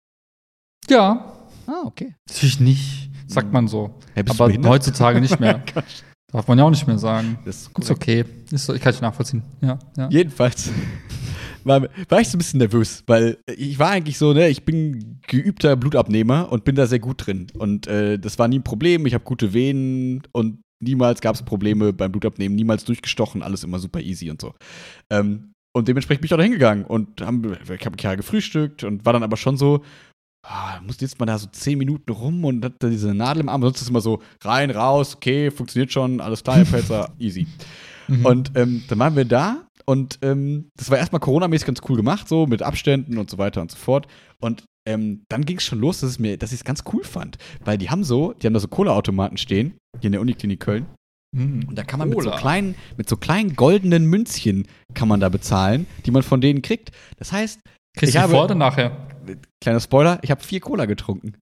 [0.89, 1.35] Ja,
[1.67, 2.15] Ah, okay.
[2.29, 3.11] natürlich nicht.
[3.27, 3.53] Sagt Hm.
[3.53, 3.99] man so.
[4.15, 4.71] Hey, Aber behindert?
[4.73, 5.63] heutzutage nicht mehr.
[6.33, 7.39] Darf man ja auch nicht mehr sagen.
[7.45, 8.25] Das ist Ist okay.
[8.51, 9.43] Ist, so- ich kann dich nachvollziehen.
[9.61, 10.09] Ja, ja.
[10.11, 10.71] Jedenfalls
[11.65, 15.21] war, war ich so ein bisschen nervös, weil ich war eigentlich so, ne, ich bin
[15.27, 17.49] geübter Blutabnehmer und bin da sehr gut drin.
[17.59, 19.05] Und äh, das war nie ein Problem.
[19.07, 23.79] Ich habe gute Venen und niemals gab es Probleme beim Blutabnehmen, niemals durchgestochen, alles immer
[23.79, 24.55] super easy und so.
[25.11, 29.05] Ähm, und dementsprechend bin ich auch da hingegangen und haben, ich habe Chiara gefrühstückt und
[29.05, 29.83] war dann aber schon so,
[30.47, 33.49] ah, musste jetzt mal da so zehn Minuten rum und hat da diese Nadel im
[33.49, 33.63] Arm.
[33.63, 37.47] Sonst ist es immer so rein, raus, okay, funktioniert schon, alles klar, Pelzer, easy.
[38.09, 38.25] Mhm.
[38.27, 42.29] Und ähm, dann waren wir da und ähm, das war erstmal Corona-mäßig ganz cool gemacht,
[42.29, 44.07] so mit Abständen und so weiter und so fort.
[44.41, 47.05] Und ähm, dann ging es schon los, dass, es mir, dass ich es ganz cool
[47.05, 47.37] fand.
[47.65, 50.87] Weil die haben so, die haben da so Cola-Automaten stehen, hier in der Uniklinik Köln.
[51.37, 51.67] Mhm.
[51.69, 55.29] Und da kann man mit so kleinen, mit so kleinen goldenen Münzchen kann man da
[55.29, 56.93] bezahlen, die man von denen kriegt.
[57.19, 57.61] Das heißt,
[57.97, 59.08] Kriegst ich du habe- vor oder nachher?
[59.61, 61.35] Kleiner Spoiler, ich habe vier Cola getrunken.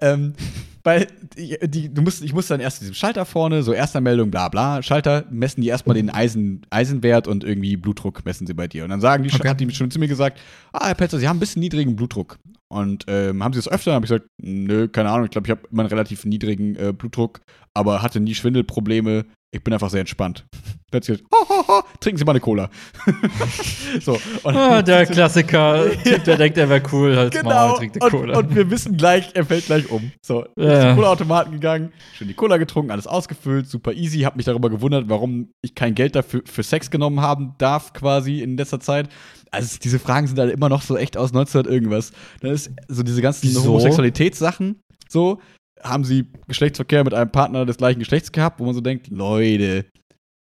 [0.00, 0.34] Ähm,
[0.82, 4.30] weil die, die, du musst, ich musste dann erst zu diesem Schalter vorne, so Erstanmeldung,
[4.30, 8.66] bla bla, Schalter, messen die erstmal den Eisen, Eisenwert und irgendwie Blutdruck messen sie bei
[8.66, 8.84] dir.
[8.84, 9.48] Und dann sagen die, Okay.
[9.48, 10.40] hat die schon zu mir gesagt,
[10.72, 12.38] ah, Herr Petzer, Sie haben ein bisschen niedrigen Blutdruck.
[12.68, 13.90] Und ähm, haben Sie das öfter?
[13.90, 16.76] Dann habe ich gesagt, nö, keine Ahnung, ich glaube, ich habe immer einen relativ niedrigen
[16.76, 17.40] äh, Blutdruck,
[17.74, 19.26] aber hatte nie Schwindelprobleme.
[19.52, 20.46] Ich bin einfach sehr entspannt.
[20.92, 22.68] Gesagt, ho, ho, ho, trinken Sie mal eine Cola.
[24.00, 27.76] so, Ah, der Klassiker, Typ, der denkt, er wäre cool, halt mal, Genau.
[27.76, 28.38] trinkt eine Und, Cola.
[28.38, 30.10] und wir wissen gleich, er fällt gleich um.
[30.20, 30.80] So, Ja.
[30.88, 34.20] zum Cola-Automaten gegangen, schön die Cola getrunken, alles ausgefüllt, super easy.
[34.20, 38.40] Hab mich darüber gewundert, warum ich kein Geld dafür für Sex genommen haben darf, quasi
[38.40, 39.08] in letzter Zeit.
[39.52, 42.12] Also diese Fragen sind halt immer noch so echt aus 1900 irgendwas.
[42.40, 43.52] Dann ist so diese ganzen?
[43.56, 45.40] Homosexualitätssachen, so,
[45.82, 49.86] haben sie Geschlechtsverkehr mit einem Partner des gleichen Geschlechts gehabt, wo man so denkt, Leute,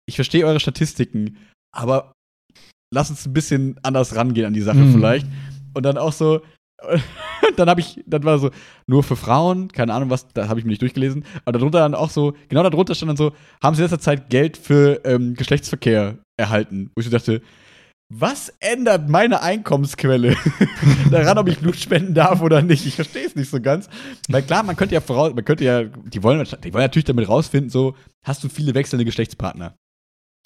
[0.09, 1.37] ich verstehe eure Statistiken,
[1.75, 2.13] aber
[2.93, 4.93] lass uns ein bisschen anders rangehen an die Sache Mhm.
[4.93, 5.27] vielleicht.
[5.75, 6.41] Und dann auch so,
[7.57, 8.51] dann habe ich, dann war so,
[8.87, 11.95] nur für Frauen, keine Ahnung was, da habe ich mir nicht durchgelesen, aber darunter dann
[11.95, 15.35] auch so, genau darunter stand dann so, haben sie in letzter Zeit Geld für ähm,
[15.35, 16.91] Geschlechtsverkehr erhalten?
[16.95, 17.43] Wo ich so dachte,
[18.13, 20.37] was ändert meine Einkommensquelle
[21.11, 22.85] daran, ob ich Blut spenden darf oder nicht?
[22.85, 23.89] Ich verstehe es nicht so ganz.
[24.29, 27.29] Weil klar, man könnte ja voraus, man könnte ja, die wollen, die wollen natürlich damit
[27.29, 27.95] rausfinden, so,
[28.27, 29.77] hast du viele wechselnde Geschlechtspartner?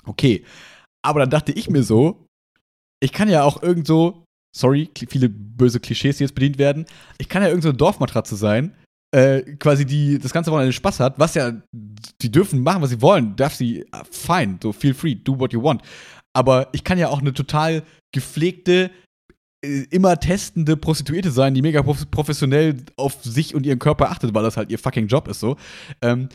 [0.04, 0.44] Okay.
[1.02, 2.26] Aber dann dachte ich mir so,
[3.02, 4.24] ich kann ja auch irgend so,
[4.54, 6.84] sorry, viele böse Klischees, die jetzt bedient werden,
[7.16, 8.74] ich kann ja irgend so eine Dorfmatratze sein,
[9.14, 13.00] äh, quasi die das ganze Wochenende Spaß hat, was ja, die dürfen machen, was sie
[13.00, 15.82] wollen, darf sie, ah, fine, so feel free, do what you want.
[16.34, 18.90] Aber ich kann ja auch eine total gepflegte,
[19.64, 24.34] äh, immer testende Prostituierte sein, die mega prof professionell auf sich und ihren Körper achtet,
[24.34, 25.56] weil das halt ihr fucking Job ist so.
[26.02, 26.28] Ähm,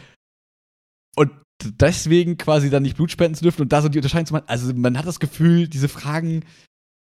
[1.15, 1.31] und
[1.63, 4.47] deswegen quasi dann nicht Blut spenden zu dürfen und da so die Unterscheidung zu machen.
[4.47, 6.45] Also man hat das Gefühl, diese Fragen,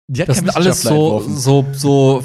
[0.07, 2.23] die hat Das sind alles so, so, so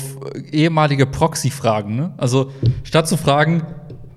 [0.50, 1.94] ehemalige Proxy-Fragen.
[1.94, 2.14] Ne?
[2.16, 2.50] Also
[2.82, 3.64] statt zu fragen,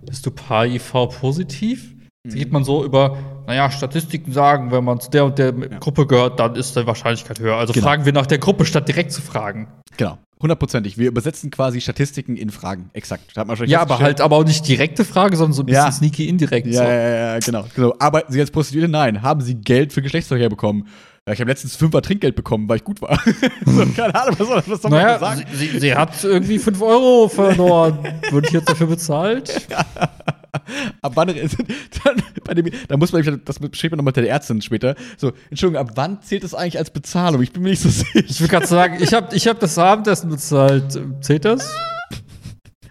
[0.08, 1.94] bist du HIV-positiv,
[2.26, 2.32] Mhm.
[2.32, 6.40] geht man so über, naja, Statistiken sagen, wenn man zu der und der Gruppe gehört,
[6.40, 7.56] dann ist die Wahrscheinlichkeit höher.
[7.56, 7.86] Also Genau.
[7.88, 9.70] fragen wir nach der Gruppe, statt direkt zu fragen.
[9.96, 10.98] Genau, hundertprozentig.
[10.98, 12.90] Wir übersetzen quasi Statistiken in Fragen.
[12.92, 13.38] Exakt.
[13.38, 15.86] Hat man schon Ja, aber halt aber auch nicht direkte Frage, sondern so ein bisschen
[15.86, 15.92] Ja.
[15.94, 16.68] sneaky indirekt.
[16.68, 16.84] Ja, so.
[16.84, 17.94] ja, ja, ja, genau, genau.
[18.00, 18.92] Arbeiten Sie als Prostituierte?
[18.92, 19.22] Nein.
[19.22, 20.88] Haben Sie Geld für Geschlechtsverkehr bekommen?
[21.26, 23.20] Ja, ich habe letztens Fünfer Trinkgeld bekommen, weil ich gut war.
[23.66, 25.46] so, keine Ahnung, was soll, was soll man Naja, sagen?
[25.54, 28.00] sie, sie, sie hat irgendwie 5 Euro verloren.
[28.32, 29.68] Würde ich jetzt dafür bezahlt?
[31.02, 34.96] ab wann dann, bei dem, da muss man, das beschreibt man nochmal der Ärztin später.
[35.18, 37.42] So, Entschuldigung, ab wann zählt das eigentlich als Bezahlung?
[37.42, 38.24] Ich bin mir nicht so sicher.
[38.28, 41.00] Ich will gerade sagen, ich habe ich hab das Abendessen bezahlt.
[41.22, 41.70] Zählt das?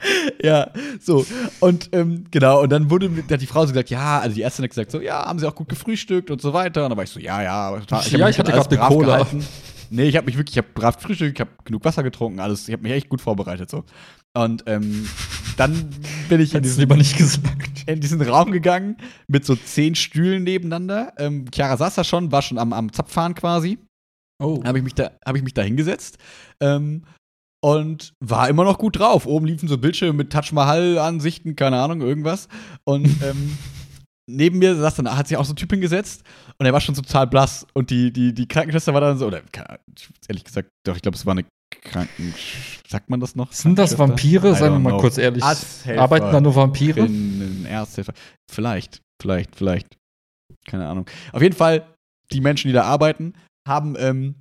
[0.42, 1.26] Ja, so.
[1.60, 4.62] Und ähm, genau, und dann wurde hat die Frau so gesagt, ja, also die Ärztin
[4.64, 6.84] hat gesagt, so, ja, haben sie auch gut gefrühstückt und so weiter.
[6.84, 8.02] Und dann war ich so, ja, ja, total.
[8.02, 9.18] hab Ja, ich hatte grad eine Cola.
[9.18, 9.44] gehalten.
[9.90, 12.68] Nee, ich habe mich wirklich, ich habe brav gefrühstückt, ich habe genug Wasser getrunken, alles,
[12.68, 13.84] ich habe mich echt gut vorbereitet so.
[14.36, 15.08] Und ähm,
[15.56, 15.88] dann
[16.28, 17.84] bin ich in diesen, lieber nicht gesagt.
[17.86, 18.96] in diesen Raum gegangen
[19.28, 21.14] mit so zehn Stühlen nebeneinander.
[21.18, 23.78] Ähm, Chiara saß da schon, war schon am, am Zapfahren quasi.
[24.40, 24.62] Oh.
[24.64, 26.16] habe ich mich da, habe ich mich da hingesetzt
[26.60, 27.02] ähm,
[27.60, 29.26] und war immer noch gut drauf.
[29.26, 32.48] Oben liefen so Bildschirme mit Taj Mahal-Ansichten, keine Ahnung, irgendwas.
[32.84, 33.58] Und ähm,
[34.28, 36.22] neben mir saß dann, hat sich auch so ein Typ hingesetzt
[36.58, 37.66] und er war schon total blass.
[37.74, 39.42] Und die, die, die Krankenschwester war dann so, oder
[40.28, 41.44] ehrlich gesagt, doch, ich glaube, es war eine
[41.82, 42.34] Kranken.
[42.86, 43.52] Sagt man das noch?
[43.52, 43.98] Sind das?
[43.98, 44.54] Vampire?
[44.54, 45.00] Seien wir mal know.
[45.00, 45.42] kurz ehrlich.
[45.42, 46.02] Arzthelfer.
[46.02, 47.08] Arbeiten da nur Vampire?
[47.68, 48.14] Ärzthelfer.
[48.50, 49.96] Vielleicht, vielleicht, vielleicht.
[50.66, 51.06] Keine Ahnung.
[51.32, 51.86] Auf jeden Fall,
[52.32, 53.34] die Menschen, die da arbeiten,
[53.66, 54.36] haben ähm,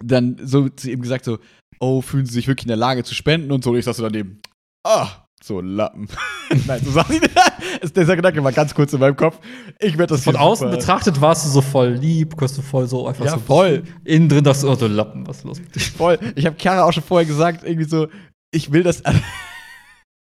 [0.00, 1.38] dann so zu ihm gesagt, so,
[1.80, 3.70] oh, fühlen sie sich wirklich in der Lage zu spenden und so.
[3.70, 4.40] Und ich saß so daneben,
[4.86, 5.08] ah,
[5.42, 6.08] so Lappen.
[6.66, 7.42] Nein, so saß ich da.
[7.96, 9.38] Dieser Gedanke war ganz kurz in meinem Kopf.
[9.78, 12.86] Ich werde das Von außen super- betrachtet warst du so voll lieb, warst du voll
[12.86, 13.38] so einfach Ja, so.
[13.38, 13.84] voll.
[14.04, 15.80] Innen drin dachtest du, oh, du Lappen, was ist los mit dir?
[15.96, 16.18] Voll.
[16.34, 18.08] Ich habe Chiara auch schon vorher gesagt, irgendwie so,
[18.52, 19.02] ich will das.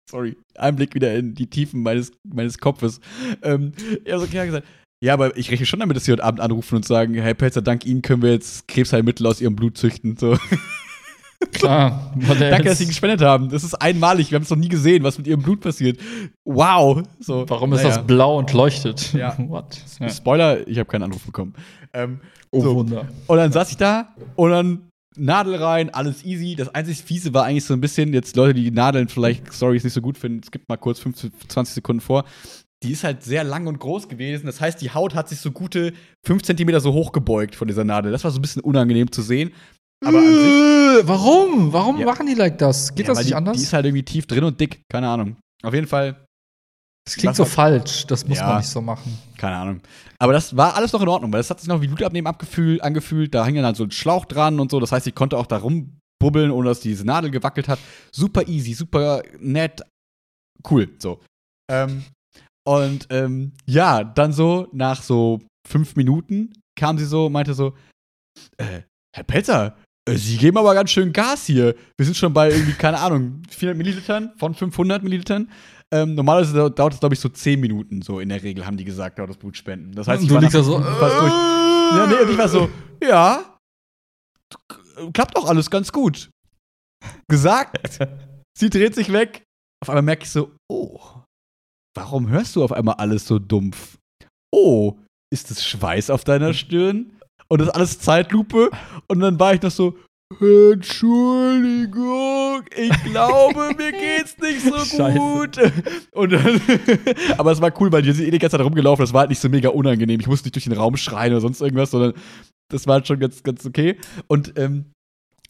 [0.09, 2.99] Sorry, Einblick wieder in die Tiefen meines, meines Kopfes.
[3.41, 3.71] Ähm,
[4.05, 4.67] ich habe so Chiara gesagt,
[5.03, 7.61] ja, aber ich rechne schon damit, dass sie heute Abend anrufen und sagen, Herr Pelzer,
[7.61, 10.15] dank Ihnen können wir jetzt Krebsheilmittel aus Ihrem Blut züchten.
[10.17, 10.37] So.
[11.53, 12.13] Klar.
[12.39, 13.49] Danke, dass Sie gespendet haben.
[13.49, 14.31] Das ist einmalig.
[14.31, 15.99] Wir haben es noch nie gesehen, was mit Ihrem Blut passiert.
[16.45, 17.03] Wow.
[17.19, 17.95] So, Warum ist naja.
[17.97, 19.13] das blau und leuchtet?
[19.13, 19.35] Ja.
[19.49, 19.77] What?
[19.99, 20.09] Ja.
[20.09, 21.53] Spoiler, ich habe keinen Anruf bekommen.
[21.93, 22.19] Ähm,
[22.53, 22.75] Oh, so.
[22.75, 23.07] Wunder.
[23.27, 26.55] Und dann saß ich da und dann Nadel rein, alles easy.
[26.55, 29.93] Das einzig Fiese war eigentlich so ein bisschen, jetzt Leute, die Nadeln vielleicht Stories nicht
[29.93, 32.25] so gut finden, skippt mal kurz 15, 20 Sekunden vor.
[32.83, 34.47] Die ist halt sehr lang und groß gewesen.
[34.47, 35.93] Das heißt, die Haut hat sich so gute
[36.25, 38.11] 5 Zentimeter so hochgebeugt von dieser Nadel.
[38.11, 39.51] Das war so ein bisschen unangenehm zu sehen.
[40.05, 40.33] Aber an sich.
[41.03, 41.73] Äh, warum?
[41.73, 42.05] Warum Ja.
[42.05, 42.93] machen die like das?
[42.93, 43.57] Geht Ja, das nicht die, anders?
[43.57, 44.81] Die ist halt irgendwie tief drin und dick.
[44.91, 45.35] Keine Ahnung.
[45.63, 46.25] Auf jeden Fall,
[47.05, 48.05] das klingt was so falsch.
[48.07, 48.47] Das muss Ja.
[48.47, 49.17] man nicht so machen.
[49.37, 49.81] keine Ahnung.
[50.19, 52.81] Aber das war alles noch in Ordnung, weil das hat sich noch wie Blutabnehmen abgefühlt,
[52.83, 53.33] angefühlt.
[53.33, 54.79] Da hing dann halt so ein Schlauch dran und so.
[54.79, 57.79] Das heißt, ich konnte auch da rumbubbeln, ohne dass diese Nadel gewackelt hat.
[58.11, 59.81] Super easy, super nett.
[60.69, 61.19] Cool, so.
[61.71, 62.03] Ähm,
[62.67, 67.75] und ähm, ja, dann so nach so fünf Minuten kam sie so, meinte so,
[68.57, 68.81] äh,
[69.15, 69.71] Herr Pelzer, äh,
[70.09, 71.75] Sie geben aber ganz schön Gas hier.
[71.97, 75.49] Wir sind schon bei irgendwie, keine Ahnung, 400 Millilitern von 500 Millilitern.
[75.93, 78.77] Ähm, normalerweise dau- dauert es, glaube ich, so 10 Minuten, so in der Regel, haben
[78.77, 79.93] die gesagt, dauert das Blutspenden.
[79.93, 81.33] Das heißt, ich du war liegst da so, fast durch.
[81.33, 82.69] Ja, nee, ich war so,
[83.03, 83.57] ja,
[85.13, 86.29] klappt doch alles ganz gut.
[87.27, 87.99] Gesagt,
[88.57, 89.43] sie dreht sich weg.
[89.83, 90.99] Auf einmal merke ich so, oh,
[91.95, 93.97] warum hörst du auf einmal alles so dumpf?
[94.53, 94.97] Oh,
[95.31, 97.17] ist es Schweiß auf deiner Stirn?
[97.51, 98.69] Und das ist alles Zeitlupe.
[99.07, 99.97] Und dann war ich noch so,
[100.39, 105.17] Entschuldigung, ich glaube, mir geht's nicht so Scheiße.
[105.17, 105.57] gut.
[106.13, 106.61] Und dann,
[107.37, 109.03] aber es war cool, weil die sind eh die ganze Zeit rumgelaufen.
[109.03, 110.19] Das war halt nicht so mega unangenehm.
[110.21, 112.13] Ich musste nicht durch den Raum schreien oder sonst irgendwas, sondern
[112.69, 113.97] das war halt schon ganz, ganz okay.
[114.27, 114.85] Und ähm,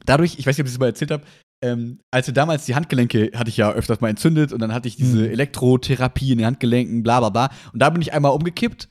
[0.05, 1.23] dadurch, ich weiß nicht, ob ich das mal erzählt habe,
[1.63, 4.87] ähm, als wir damals die Handgelenke hatte ich ja öfters mal entzündet und dann hatte
[4.87, 5.25] ich diese Mhm.
[5.33, 7.51] Elektrotherapie in den Handgelenken, bla bla bla.
[7.71, 8.89] Und da bin ich einmal umgekippt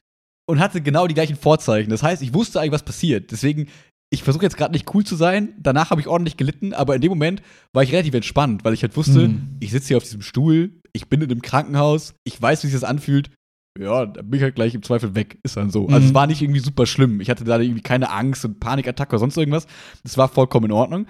[0.50, 1.90] und hatte genau die gleichen Vorzeichen.
[1.90, 3.30] Das heißt, ich wusste eigentlich, was passiert.
[3.30, 3.68] Deswegen,
[4.12, 5.54] ich versuche jetzt gerade nicht cool zu sein.
[5.58, 8.82] Danach habe ich ordentlich gelitten, aber in dem Moment war ich relativ entspannt, weil ich
[8.82, 9.56] halt wusste, Mhm.
[9.60, 12.74] ich sitze hier auf diesem Stuhl, ich bin in einem Krankenhaus, ich weiß, wie sich
[12.80, 13.30] das anfühlt.
[13.78, 15.38] Ja, dann bin ich halt gleich im Zweifel weg.
[15.44, 15.86] Ist dann so.
[15.86, 16.06] Also Mhm.
[16.06, 17.20] es war nicht irgendwie super schlimm.
[17.20, 19.66] Ich hatte da irgendwie keine Angst und Panikattacke oder sonst irgendwas.
[20.02, 21.06] Das war vollkommen in Ordnung.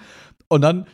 [0.48, 0.87] Und dann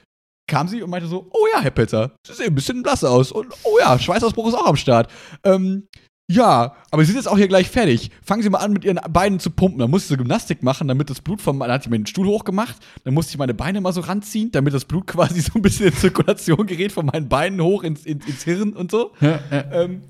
[0.48, 3.32] kam sie und meinte so, oh ja, Herr Pelzer, Sie sehen ein bisschen blass aus.
[3.32, 5.10] Und oh ja, Schweißausbruch ist auch am Start.
[5.42, 5.88] Ähm,
[6.28, 8.10] ja, aber Sie sind jetzt auch hier gleich fertig.
[8.22, 9.78] Fangen Sie mal an, mit Ihren Beinen zu pumpen.
[9.78, 12.26] Dann musste sie Gymnastik machen, damit das Blut vom, dann hat sie mir den Stuhl
[12.26, 12.76] hochgemacht.
[13.04, 15.86] Dann musste ich meine Beine mal so ranziehen, damit das Blut quasi so ein bisschen
[15.86, 19.12] in Zirkulation gerät von meinen Beinen hoch ins, ins, ins Hirn und so.
[19.20, 19.72] Ja, ja.
[19.72, 20.02] Ähm,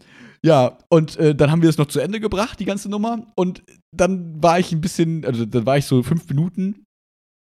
[0.42, 3.26] ja, und äh, dann haben wir es noch zu Ende gebracht, die ganze Nummer.
[3.35, 3.62] Und
[3.94, 6.85] dann war ich ein bisschen, also dann war ich so fünf Minuten.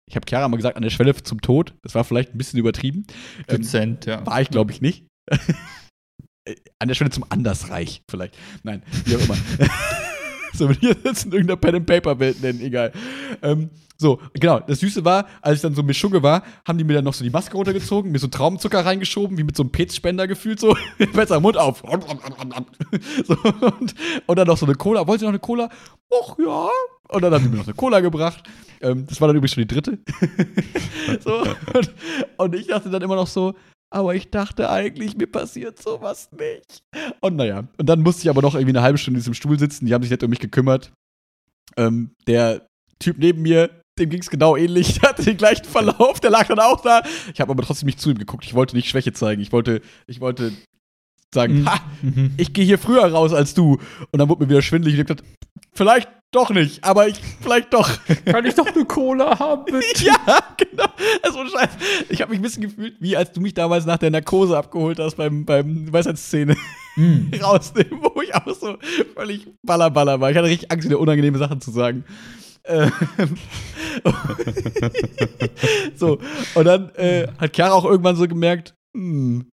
[0.07, 1.73] Ich habe Chiara mal gesagt, an der Schwelle zum Tod.
[1.81, 3.05] Das war vielleicht ein bisschen übertrieben.
[3.47, 4.25] Ähm, Dezent, ja.
[4.25, 5.05] war ich, glaube ich, nicht.
[6.45, 8.37] Äh, An der Stelle zum Andersreich, vielleicht.
[8.63, 9.37] Nein, wie auch immer.
[10.53, 12.91] so, wenn wir jetzt in irgendeiner Pen-and-Paper-Welt nennen, egal.
[13.41, 13.69] Ähm,
[14.01, 14.61] so, genau.
[14.61, 17.23] Das Süße war, als ich dann so Mischugge war, haben die mir dann noch so
[17.23, 20.75] die Maske runtergezogen, mir so Traubenzucker reingeschoben, wie mit so einem Petspender gefühlt, so.
[21.13, 21.83] Besser Mund auf.
[23.27, 25.05] so, und, und dann noch so eine Cola.
[25.05, 25.69] Wollt ihr noch eine Cola?
[26.09, 26.69] Och, ja.
[27.09, 28.43] Und dann haben die mir noch eine Cola gebracht.
[28.81, 29.99] Ähm, das war dann übrigens schon die dritte.
[31.19, 31.93] so, und,
[32.37, 33.53] und ich dachte dann immer noch so,
[33.91, 36.83] aber ich dachte eigentlich, mir passiert sowas nicht.
[37.21, 39.57] Und naja, und dann musste ich aber noch irgendwie eine halbe Stunde in diesem Stuhl
[39.57, 39.85] sitzen.
[39.85, 40.91] Die haben sich nicht um mich gekümmert.
[41.77, 42.67] Ähm, der
[42.99, 44.93] Typ neben mir, dem ging es genau ähnlich.
[44.99, 46.19] Der hatte den gleichen Verlauf.
[46.19, 47.01] Der lag dann auch da.
[47.33, 48.45] Ich habe aber trotzdem nicht zu ihm geguckt.
[48.45, 49.41] Ich wollte nicht Schwäche zeigen.
[49.41, 50.53] Ich wollte, ich wollte
[51.33, 51.69] sagen, Mhm.
[51.69, 52.31] ha, Mhm.
[52.37, 53.73] ich gehe hier früher raus als du.
[54.11, 54.95] Und dann wurde mir wieder schwindelig.
[54.95, 55.23] Und ich gedacht,
[55.73, 57.89] vielleicht doch nicht, aber ich, vielleicht doch.
[58.25, 60.05] Kann ich doch eine Cola haben, bitte?
[60.05, 60.85] Ja, genau.
[61.23, 61.69] Also Scheiß.
[62.09, 64.99] Ich habe mich ein bisschen gefühlt, wie als du mich damals nach der Narkose abgeholt
[64.99, 66.55] hast beim, beim Weisheitsszene
[66.95, 67.31] Mhm.
[67.41, 68.75] rausnehmen, wo ich auch so
[69.15, 70.31] völlig ballerballer war.
[70.31, 72.03] Ich hatte richtig Angst, wieder unangenehme Sachen zu sagen.
[72.65, 72.91] Ähm,
[75.95, 76.19] so,
[76.55, 79.49] und dann äh, hat Chiara auch irgendwann so gemerkt, hm,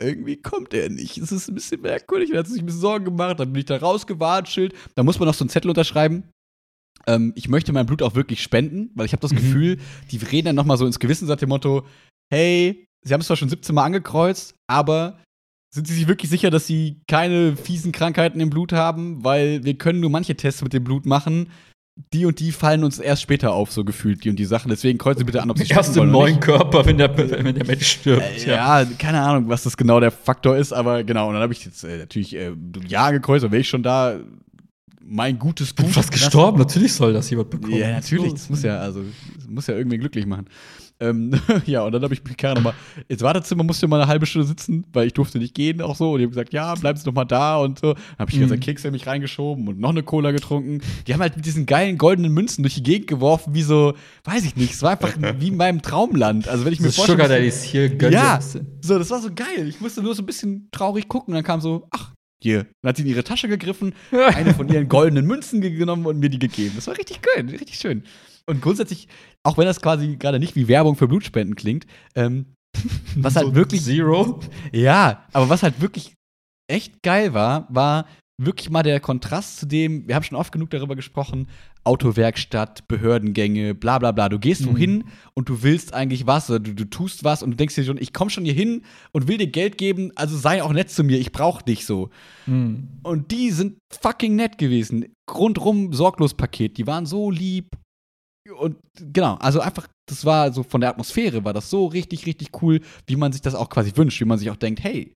[0.00, 1.18] irgendwie kommt er nicht.
[1.18, 2.30] Es ist ein bisschen merkwürdig.
[2.32, 3.38] Er hat sich ein bisschen Sorgen gemacht.
[3.40, 4.74] Dann bin ich da rausgewatschelt.
[4.94, 6.24] Da muss man noch so einen Zettel unterschreiben.
[7.06, 9.36] Ähm, ich möchte mein Blut auch wirklich spenden, weil ich habe das Mhm.
[9.36, 9.78] Gefühl,
[10.10, 11.86] die reden dann noch mal so ins Gewissen, sagt dem Motto,
[12.32, 15.18] hey, sie haben es zwar schon 17 Mal angekreuzt, aber
[15.72, 19.24] sind sie sich wirklich sicher, dass sie keine fiesen Krankheiten im Blut haben?
[19.24, 21.48] Weil wir können nur manche Tests mit dem Blut machen.
[22.12, 24.68] Die und die fallen uns erst später auf, so gefühlt, die und die Sachen.
[24.68, 26.40] Deswegen kreuzen Sie bitte an, ob sie Erst im neuen.
[26.40, 28.22] Körper, wenn der, wenn der Mensch stirbt.
[28.46, 31.28] Äh, ja, keine Ahnung, was das genau der Faktor ist, aber genau.
[31.28, 32.52] Und dann habe ich jetzt äh, natürlich äh,
[32.86, 34.18] ja gekreuzt, dann wäre ich schon da
[35.10, 35.94] mein gutes bin Blut.
[35.94, 36.58] fast gestorben.
[36.58, 37.74] Natürlich soll das jemand bekommen.
[37.74, 38.32] Ja, natürlich.
[38.32, 39.02] Das muss ja, also,
[39.36, 40.46] das muss ja irgendwie glücklich machen.
[41.00, 41.32] Ähm,
[41.66, 42.74] ja, und dann habe ich mich Kara nochmal
[43.08, 46.12] ins Wartezimmer, musste mal eine halbe Stunde sitzen, weil ich durfte nicht gehen, auch so.
[46.12, 47.94] Und die haben gesagt, ja, bleiben Sie doch mal da und so.
[47.94, 48.60] Dann habe ich die ganze Mhm.
[48.60, 50.80] Kekse in mich reingeschoben und noch eine Cola getrunken.
[51.06, 54.44] Die haben halt mit diesen geilen goldenen Münzen durch die Gegend geworfen, wie so, weiß
[54.44, 56.48] ich nicht, es war einfach wie in meinem Traumland.
[56.48, 57.16] Also, wenn ich mir Das vorstelle.
[57.22, 58.38] Sugar Daddies hier gönnen Ja.
[58.40, 59.68] So, das war so geil.
[59.68, 61.34] Ich musste nur so ein bisschen traurig gucken.
[61.34, 62.66] Dann kam so, ach, hier.
[62.82, 63.94] Dann hat sie in ihre Tasche gegriffen,
[64.34, 66.72] eine von ihren goldenen Münzen ge- genommen und mir die gegeben.
[66.76, 68.02] Das war richtig geil, richtig schön.
[68.46, 69.06] Und grundsätzlich,
[69.44, 72.46] auch wenn das quasi gerade nicht wie Werbung für Blutspenden klingt, ähm,
[73.16, 74.40] was halt So wirklich, Zero.
[74.72, 76.12] ja, aber was halt wirklich
[76.70, 78.06] echt geil war, war
[78.42, 81.46] wirklich mal der Kontrast zu dem, wir haben schon oft genug darüber gesprochen,
[81.84, 84.28] Autowerkstatt, Behördengänge, bla bla bla.
[84.30, 84.66] Du gehst Mhm.
[84.70, 87.84] wohin und du willst eigentlich was, oder du, du tust was und du denkst dir
[87.84, 90.90] schon, ich komme schon hier hin und will dir Geld geben, also sei auch nett
[90.90, 92.08] zu mir, ich brauch dich so.
[92.46, 92.88] Hm.
[93.02, 95.06] Und die sind fucking nett gewesen.
[95.30, 97.66] Rundrum sorglos Paket, die waren so lieb.
[98.58, 102.62] Und genau, also einfach, das war so von der Atmosphäre, war das so richtig, richtig
[102.62, 105.14] cool, wie man sich das auch quasi wünscht, wie man sich auch denkt, hey,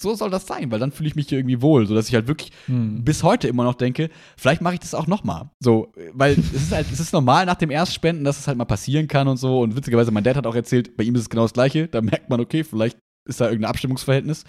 [0.00, 2.28] so soll das sein, weil dann fühle ich mich hier irgendwie wohl, sodass ich halt
[2.28, 3.04] wirklich Hm.
[3.04, 5.50] bis heute immer noch denke, vielleicht mache ich das auch noch mal.
[5.60, 8.64] So, weil es ist halt, es ist normal nach dem Erstspenden, dass es halt mal
[8.64, 9.60] passieren kann und so.
[9.60, 11.88] Und witzigerweise, mein Dad hat auch erzählt, bei ihm ist es genau das Gleiche.
[11.88, 12.96] Da merkt man, okay, vielleicht
[13.28, 14.44] ist da irgendein Abstimmungsverhältnis.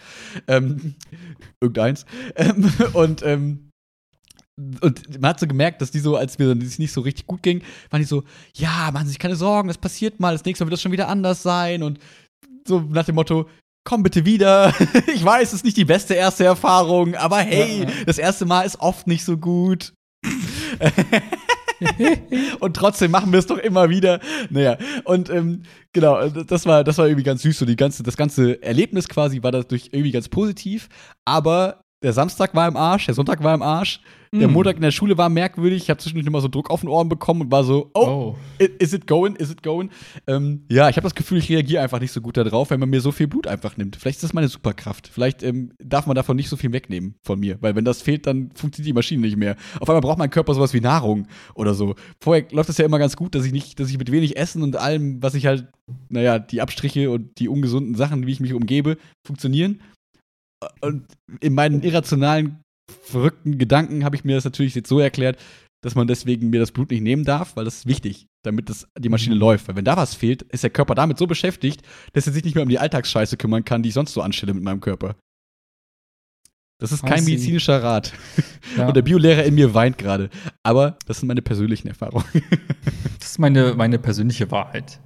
[0.48, 0.94] Ähm,
[1.62, 2.06] irgendeins.
[2.36, 3.69] Ähm, und, ähm,
[4.82, 7.44] und man hat so gemerkt, dass die so, als mir es nicht so richtig gut
[7.44, 8.24] ging, waren die so,
[8.56, 10.92] ja, machen Sie sich keine Sorgen, das passiert mal, das nächste Mal wird das schon
[10.92, 12.00] wieder anders sein und
[12.68, 13.48] so nach dem Motto,
[13.84, 14.74] komm bitte wieder.
[15.14, 17.90] ich weiß, es ist nicht die beste erste Erfahrung, aber hey, ja.
[18.06, 19.94] das erste Mal ist oft nicht so gut.
[22.60, 24.20] und trotzdem machen wir es doch immer wieder.
[24.50, 27.60] Naja, und ähm, genau, das war, das war irgendwie ganz süß.
[27.60, 30.90] So die ganze, das ganze Erlebnis quasi war dadurch irgendwie ganz positiv.
[31.26, 34.54] Aber der Samstag war im Arsch, der Sonntag war im Arsch, der Mm.
[34.54, 35.82] Montag in der Schule war merkwürdig.
[35.84, 38.38] Ich habe zwischendurch immer so Druck auf den Ohren bekommen und war so, oh, Oh.
[38.78, 39.36] Is it going?
[39.36, 39.90] Is it going?
[40.28, 42.90] Ähm, ja, ich habe das Gefühl, ich reagiere einfach nicht so gut darauf, wenn man
[42.90, 43.96] mir so viel Blut einfach nimmt.
[43.96, 45.08] Vielleicht ist das meine Superkraft.
[45.08, 48.28] Vielleicht ähm, darf man davon nicht so viel wegnehmen von mir, weil wenn das fehlt,
[48.28, 49.56] dann funktioniert die Maschine nicht mehr.
[49.80, 51.96] Auf einmal braucht mein Körper sowas wie Nahrung oder so.
[52.22, 54.62] Vorher läuft das ja immer ganz gut, dass ich nicht, dass ich mit wenig Essen
[54.62, 55.68] und allem, was ich halt,
[56.10, 59.82] naja, die Abstriche und die ungesunden Sachen, wie ich mich umgebe, funktionieren.
[60.82, 61.06] Und
[61.40, 62.62] in meinen irrationalen,
[63.04, 65.40] verrückten Gedanken habe ich mir das natürlich jetzt so erklärt,
[65.82, 68.88] dass man deswegen mir das Blut nicht nehmen darf, weil das ist wichtig, damit das,
[68.98, 69.42] die Maschine Mhm.
[69.42, 69.68] läuft.
[69.68, 71.82] Weil wenn da was fehlt, ist der Körper damit so beschäftigt,
[72.14, 74.54] dass er sich nicht mehr um die Alltagsscheiße kümmern kann, die ich sonst so anstelle
[74.54, 75.16] mit meinem Körper.
[76.82, 78.14] Das ist kein medizinischer Rat.
[78.78, 78.88] Ja.
[78.88, 80.30] Und der Biolehrer in mir weint gerade.
[80.64, 82.26] Aber das sind meine persönlichen Erfahrungen.
[83.20, 85.00] Das ist meine, meine persönliche Wahrheit.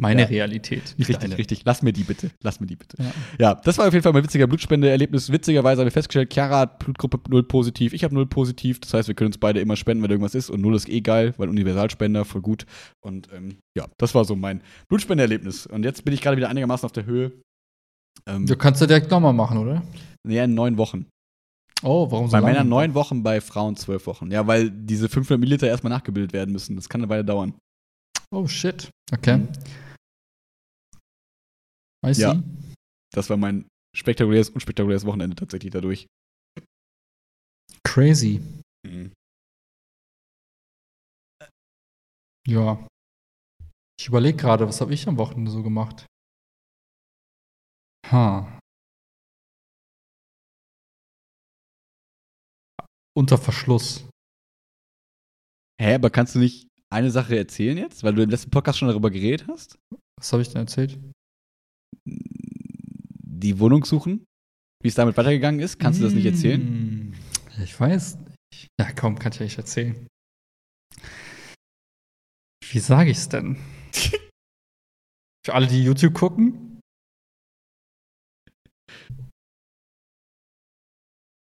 [0.00, 0.28] Meine Ja.
[0.28, 0.94] Realität.
[0.96, 1.38] Nicht richtig, deine.
[1.38, 1.62] richtig.
[1.64, 2.30] Lass mir die bitte.
[2.42, 2.96] Lass mir die bitte.
[3.02, 3.12] Ja.
[3.38, 5.32] Ja, das war auf jeden Fall mein witziger Blutspendeerlebnis.
[5.32, 8.78] Witzigerweise haben wir festgestellt, Chiara hat Blutgruppe 0 positiv, ich habe 0 positiv.
[8.78, 10.50] Das heißt, wir können uns beide immer spenden, wenn irgendwas ist.
[10.50, 12.64] Und 0 ist eh geil, weil Universalspender, voll gut.
[13.04, 15.66] Und ähm, ja, das war so mein Blutspendeerlebnis.
[15.66, 17.32] Und jetzt bin ich gerade wieder einigermaßen auf der Höhe.
[18.26, 19.82] Ähm, Du kannst ja direkt nochmal machen, oder?
[20.28, 21.06] ja, in neun Wochen.
[21.82, 22.52] Oh, warum so Bei lange?
[22.52, 24.30] Männern neun Wochen, bei Frauen zwölf Wochen.
[24.30, 26.76] Ja, weil diese 500 Milliliter erstmal nachgebildet werden müssen.
[26.76, 27.54] Das kann eine Weile dauern.
[28.30, 28.90] Oh, shit.
[29.12, 29.38] Okay.
[29.38, 29.48] Mhm.
[32.06, 32.22] See.
[32.22, 32.42] Ja.
[33.12, 36.06] Das war mein spektakuläres, unspektakuläres Wochenende tatsächlich dadurch.
[37.84, 38.40] Crazy.
[38.86, 39.12] Mhm.
[42.46, 42.86] Ja.
[44.00, 46.06] Ich überlege gerade, was habe ich am Wochenende so gemacht?
[48.06, 48.58] Ha.
[53.16, 54.08] Unter Verschluss.
[55.80, 58.02] Hä, aber kannst du nicht eine Sache erzählen jetzt?
[58.04, 59.78] Weil du im letzten Podcast schon darüber geredet hast?
[60.18, 60.98] Was habe ich denn erzählt?
[62.04, 64.24] Die Wohnung suchen?
[64.82, 65.78] Wie es damit weitergegangen ist?
[65.78, 66.60] Kannst du das nicht erzählen?
[66.60, 67.14] Hm,
[67.62, 68.68] Ich weiß nicht.
[68.80, 70.06] Ja, komm, kann ich ja nicht erzählen.
[72.70, 73.56] Wie sage ich's denn?
[75.46, 76.80] Für alle, die YouTube gucken,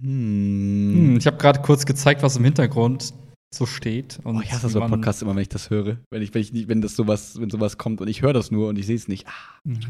[0.03, 0.93] Hm.
[0.95, 3.13] hm, ich habe gerade kurz gezeigt, was im Hintergrund
[3.55, 4.19] so steht.
[4.25, 5.99] Und Oh, ich hasse man- Podcasts immer, wenn ich das höre.
[6.11, 8.51] Wenn ich, wenn ich nicht, wenn das sowas, wenn sowas kommt und ich höre das
[8.51, 9.27] nur und ich sehe es nicht.
[9.27, 9.31] Ah,
[9.65, 9.81] Mhm.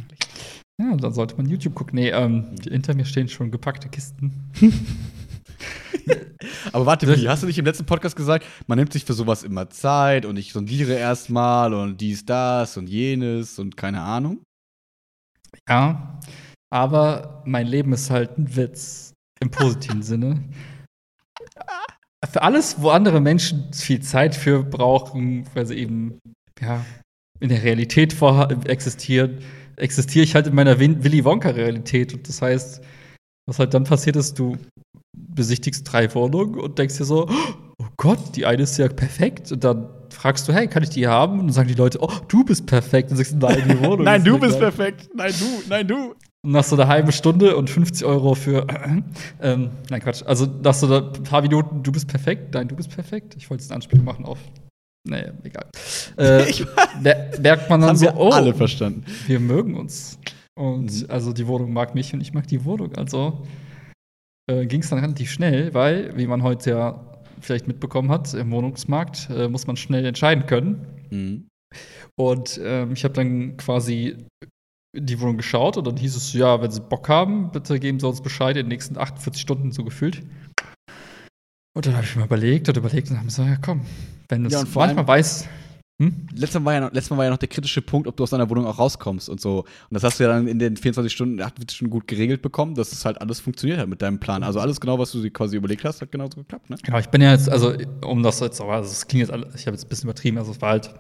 [0.81, 1.97] Ja, dann sollte man YouTube gucken.
[1.99, 4.33] Nee, ähm, hinter mir stehen schon gepackte Kisten.
[6.73, 9.43] Aber warte, Das- hast du nicht im letzten Podcast gesagt, man nimmt sich für sowas
[9.43, 14.41] immer Zeit und ich sondiere erstmal und dies, das und jenes und keine Ahnung?
[15.69, 16.21] Ja,
[16.71, 20.45] aber mein Leben ist halt ein Witz im positiven Sinne.
[22.27, 26.19] Für alles, wo andere Menschen viel Zeit für brauchen, weil sie eben
[26.61, 26.85] ja,
[27.41, 28.17] in der Realität
[28.65, 29.39] existieren,
[29.77, 32.15] existiere ich halt in meiner Willy Wonka-Realität.
[32.15, 32.83] Und das heißt,
[33.47, 34.57] was halt dann passiert ist, du
[35.17, 37.29] besichtigst drei Wohnungen und denkst dir so,
[37.79, 39.53] oh Gott, die eine ist ja perfekt.
[39.53, 41.39] Und dann fragst du, hey, kann ich die haben?
[41.39, 43.11] Und dann sagen die Leute, oh, du bist perfekt.
[43.11, 44.73] Und sagst, nein, die Wohnung Nein, du bist geil.
[44.73, 45.09] perfekt.
[45.15, 46.15] Nein, du, nein, du.
[46.45, 48.67] Und nach so einer halben Stunde und 50 Euro für.
[49.43, 50.23] ähm, nein, Quatsch.
[50.25, 52.55] Also nach so ein paar Minuten, du bist perfekt.
[52.55, 53.35] Nein, du bist perfekt.
[53.37, 54.39] Ich wollte jetzt eine Anspielung machen auf.
[55.09, 55.67] Naja, egal.
[56.17, 56.47] Äh,
[57.41, 59.05] merkt man dann so, wir oh, alle verstanden.
[59.27, 60.19] wir mögen uns.
[60.59, 61.11] Und Mhm.
[61.11, 62.93] also die Wohnung mag mich und ich mag die Wohnung.
[62.97, 63.47] Also
[64.51, 67.05] äh, ging es dann relativ schnell, weil, wie man heute ja
[67.41, 70.87] vielleicht mitbekommen hat, im Wohnungsmarkt äh, muss man schnell entscheiden können.
[71.11, 71.49] Mhm.
[72.19, 74.17] Und ähm, ich habe dann quasi
[74.95, 78.07] die Wohnung geschaut und dann hieß es, ja, wenn Sie Bock haben, bitte geben Sie
[78.07, 80.23] uns Bescheid in den nächsten 48 Stunden so gefühlt.
[81.77, 83.83] Und dann habe ich mir überlegt und überlegt und haben so, ja komm,
[84.29, 85.49] wenn du Ja, es vor manchmal weißt,
[86.01, 86.29] hm?
[86.33, 88.23] Letztes Mal, war ja noch, letztes Mal war ja noch der kritische Punkt, ob du
[88.23, 89.61] aus deiner Wohnung auch rauskommst und so.
[89.63, 92.77] Und das hast du ja dann in den 24 Stunden, 48 Stunden gut geregelt bekommen,
[92.77, 94.45] dass es halt alles funktioniert hat mit deinem Plan.
[94.45, 96.77] Also alles genau, was du dir quasi überlegt hast, hat genauso geklappt, ne?
[96.85, 97.75] Genau, ich bin ja jetzt, also
[98.05, 100.53] um das jetzt, also, es klingt jetzt, alle- ich habe jetzt ein bisschen übertrieben, also
[100.53, 100.95] es war halt,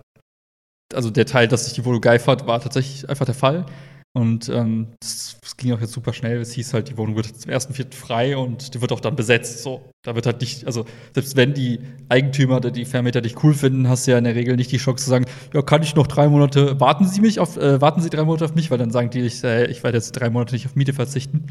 [0.95, 3.66] also der Teil, dass ich die Wohnung geil fand, war tatsächlich einfach der Fall.
[4.12, 6.41] Und ähm, es es ging auch jetzt super schnell.
[6.41, 9.16] Es hieß halt, die Wohnung wird zum ersten Vierten frei und die wird auch dann
[9.16, 9.62] besetzt.
[9.62, 10.84] So, da wird halt nicht, also
[11.14, 14.34] selbst wenn die Eigentümer oder die Vermieter dich cool finden, hast du ja in der
[14.34, 15.24] Regel nicht die Chance zu sagen,
[15.55, 18.45] ja, kann ich noch drei Monate, warten Sie mich auf, äh, warten Sie drei Monate
[18.45, 20.76] auf mich, weil dann sagen die, ich, äh, ich werde jetzt drei Monate nicht auf
[20.76, 21.47] Miete verzichten.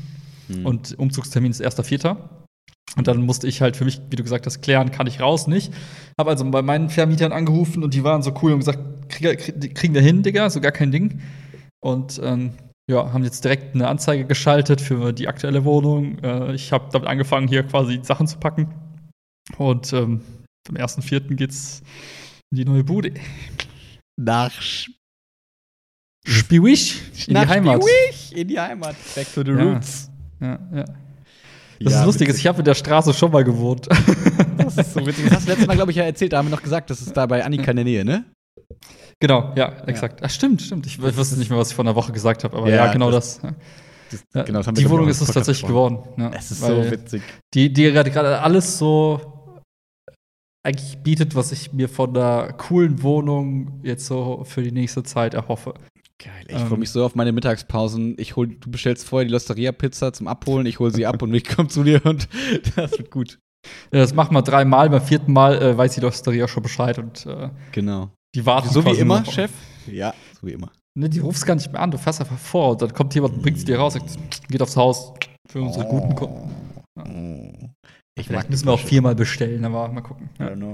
[0.47, 0.65] Mhm.
[0.65, 2.17] Und Umzugstermin ist 1.4.
[2.97, 5.47] Und dann musste ich halt für mich, wie du gesagt hast, klären, kann ich raus,
[5.47, 5.71] nicht.
[6.19, 8.79] Habe also bei meinen Vermietern angerufen und die waren so cool und gesagt,
[9.09, 11.21] krieg, krieg, kriegen wir hin, Digga, so gar kein Ding.
[11.79, 12.53] Und ähm,
[12.89, 16.17] ja, haben jetzt direkt eine Anzeige geschaltet für die aktuelle Wohnung.
[16.23, 18.73] Äh, ich habe damit angefangen, hier quasi Sachen zu packen.
[19.57, 20.21] Und ähm,
[20.67, 21.35] am 1.4.
[21.35, 21.81] geht's
[22.51, 23.13] in die neue Bude.
[24.19, 24.51] nach
[26.25, 27.81] Spiwisch in die nach Heimat.
[27.83, 28.95] Spiewich, in die Heimat.
[29.15, 29.57] Back to the Ja.
[29.63, 30.09] roots.
[30.41, 30.85] Ja, ja.
[31.79, 33.87] Das Ja, ist lustig, ich habe in der Straße schon mal gewohnt.
[34.57, 35.25] Das ist so witzig.
[35.25, 36.33] Das hast du letztes Mal, glaube ich, ja erzählt.
[36.33, 38.25] Da haben wir noch gesagt, das ist da bei Annika in der Nähe, ne?
[39.19, 40.19] Genau, ja, exakt.
[40.23, 40.85] Ach, stimmt, stimmt.
[40.87, 43.09] Ich wusste nicht mehr, was ich vor einer Woche gesagt habe, aber Ja, ja, genau
[43.11, 43.39] das.
[43.39, 43.55] das- Ja.
[44.33, 45.99] das- genau, das die Wohnung ist es tatsächlich geworden.
[46.17, 47.21] Ja, Es ist weil so witzig.
[47.53, 49.21] Die, die gerade gerade alles so
[50.65, 55.33] eigentlich bietet, was ich mir von einer coolen Wohnung jetzt so für die nächste Zeit
[55.33, 55.75] erhoffe.
[56.23, 56.45] Geil.
[56.47, 56.67] Ich Ähm.
[56.67, 58.15] freue mich so auf meine Mittagspausen.
[58.17, 61.43] Ich hol, du bestellst vorher die Losteria-Pizza zum Abholen, ich hole sie ab und ich
[61.45, 62.27] komme zu dir und
[62.75, 63.37] das wird gut.
[63.91, 67.25] Ja, das machen wir dreimal, beim vierten Mal äh, weiß die Losteria schon Bescheid und
[67.25, 68.09] äh, Genau.
[68.35, 69.51] die warten So wie immer, nur- Chef?
[69.87, 70.71] Ja, so wie immer.
[70.97, 73.35] Ne, die rufst gar nicht mehr an, du fährst einfach vor und dann kommt jemand
[73.35, 74.17] und bringt sie dir raus, sagt,
[74.49, 75.13] geht aufs Haus
[75.47, 76.51] für unsere guten Kunden.
[76.99, 77.69] Oh.
[78.19, 80.29] Ich Vielleicht müssen wir auch viermal bestellen, aber mal gucken.
[80.39, 80.73] I don't know.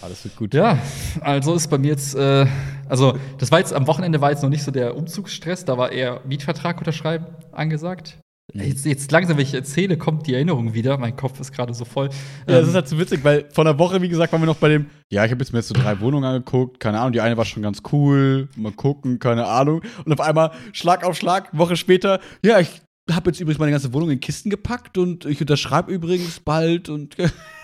[0.00, 0.54] Alles wird gut.
[0.54, 0.78] Ja,
[1.20, 2.46] also ist bei mir jetzt, äh,
[2.88, 5.90] also das war jetzt am Wochenende war jetzt noch nicht so der Umzugsstress, da war
[5.92, 8.18] eher Mietvertrag unterschreiben angesagt.
[8.54, 8.62] Mhm.
[8.62, 10.96] Jetzt, jetzt langsam, wenn ich erzähle, kommt die Erinnerung wieder.
[10.96, 12.08] Mein Kopf ist gerade so voll.
[12.46, 14.46] Ja, das Ähm, ist halt so witzig, weil vor einer Woche, wie gesagt, waren wir
[14.46, 17.12] noch bei dem, ja, ich habe jetzt mir jetzt so drei Wohnungen angeguckt, keine Ahnung,
[17.12, 19.82] die eine war schon ganz cool, mal gucken, keine Ahnung.
[20.04, 22.80] Und auf einmal, Schlag auf Schlag, Woche später, ja, ich
[23.10, 27.16] habe jetzt übrigens meine ganze Wohnung in Kisten gepackt und ich unterschreibe übrigens bald und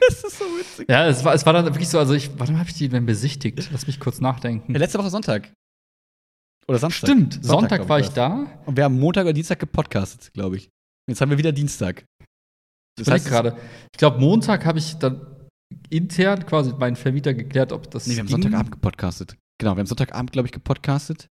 [0.08, 0.88] das ist so witzig.
[0.88, 3.06] ja, es war, es war dann wirklich so, also ich, wann habe ich die denn
[3.06, 3.68] besichtigt?
[3.72, 4.72] Lass mich kurz nachdenken.
[4.72, 5.52] Ja, letzte Woche Sonntag.
[6.68, 7.08] Oder Samstag.
[7.08, 8.14] Stimmt, Sonntag, glaub war ich war's.
[8.14, 8.46] da.
[8.66, 10.68] Und wir haben Montag oder Dienstag gepodcastet, glaube ich.
[11.08, 12.04] Jetzt haben wir wieder Dienstag.
[13.00, 13.56] Ich überleg gerade.
[13.92, 15.26] Ich glaube, Montag habe ich dann
[15.88, 18.32] intern quasi meinen Vermieter geklärt, ob das Nee, wir haben ging.
[18.42, 19.36] Sonntagabend gepodcastet.
[19.58, 21.26] Genau, wir haben Sonntagabend, glaube ich, gepodcastet.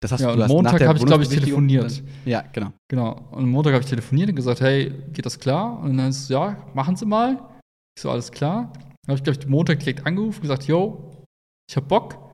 [0.00, 1.98] Das hast Ja, du, und du Montag habe ich, glaube ich, telefoniert.
[1.98, 2.72] dann- Ja, genau.
[2.88, 3.28] Genau.
[3.32, 5.78] Und am Montag habe ich telefoniert und gesagt, hey, geht das klar?
[5.80, 7.57] Und dann ist es, ja, machen Sie mal.
[7.98, 8.72] Ich so, alles klar.
[8.74, 11.24] Dann habe ich, glaube ich, Montag direkt angerufen und gesagt, yo,
[11.68, 12.32] ich hab Bock.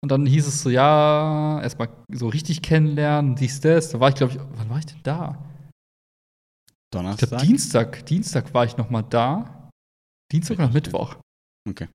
[0.00, 3.88] Und dann hieß es so, ja, erstmal so richtig kennenlernen, dies, das.
[3.88, 5.50] Da war ich, glaube ich, wann war ich denn da?
[6.68, 7.28] Ich Donnerstag.
[7.28, 8.06] glaube, Dienstag.
[8.06, 9.68] Dienstag war ich noch mal da.
[10.30, 11.16] Dienstag oder Mittwoch.
[11.68, 11.88] Okay.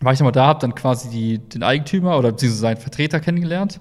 [0.00, 3.20] War ich noch mal da, habe dann quasi die, den Eigentümer oder beziehungsweise seinen Vertreter
[3.20, 3.80] kennengelernt,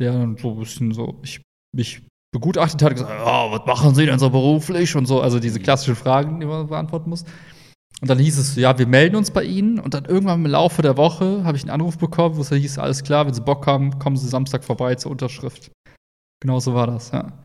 [0.00, 1.40] der dann so ein bisschen so ich,
[1.72, 5.60] mich begutachtet hat, gesagt, ja, was machen Sie denn so beruflich und so, also diese
[5.60, 7.24] klassischen Fragen, die man beantworten muss.
[8.00, 9.78] Und dann hieß es, ja, wir melden uns bei Ihnen.
[9.78, 12.78] Und dann irgendwann im Laufe der Woche habe ich einen Anruf bekommen, wo es hieß,
[12.78, 15.70] alles klar, wenn Sie Bock haben, kommen Sie Samstag vorbei zur Unterschrift.
[16.40, 17.44] Genau so war das, ja.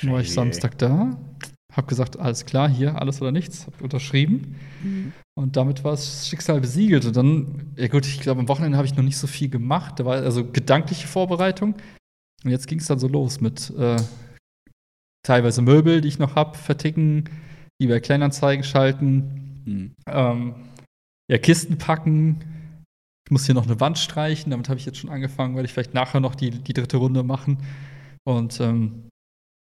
[0.00, 1.18] Dann war ich Samstag da,
[1.74, 4.56] hab gesagt, alles klar, hier, alles oder nichts, hab unterschrieben.
[4.82, 5.12] Mhm.
[5.34, 7.04] Und damit war das Schicksal besiegelt.
[7.04, 10.00] Und dann, ja gut, ich glaube, am Wochenende habe ich noch nicht so viel gemacht.
[10.00, 11.74] Da war also gedankliche Vorbereitung.
[12.44, 13.96] Und jetzt ging es dann so los mit äh,
[15.24, 17.28] teilweise Möbel, die ich noch hab, verticken,
[17.80, 19.94] eBay Kleinanzeigen schalten, Mhm.
[20.08, 20.54] ähm,
[21.30, 22.40] ja, Kisten packen.
[23.26, 24.50] Ich muss hier noch eine Wand streichen.
[24.50, 27.22] Damit habe ich jetzt schon angefangen, werde ich vielleicht nachher noch die, die dritte Runde
[27.22, 27.58] machen.
[28.24, 29.08] Und ähm,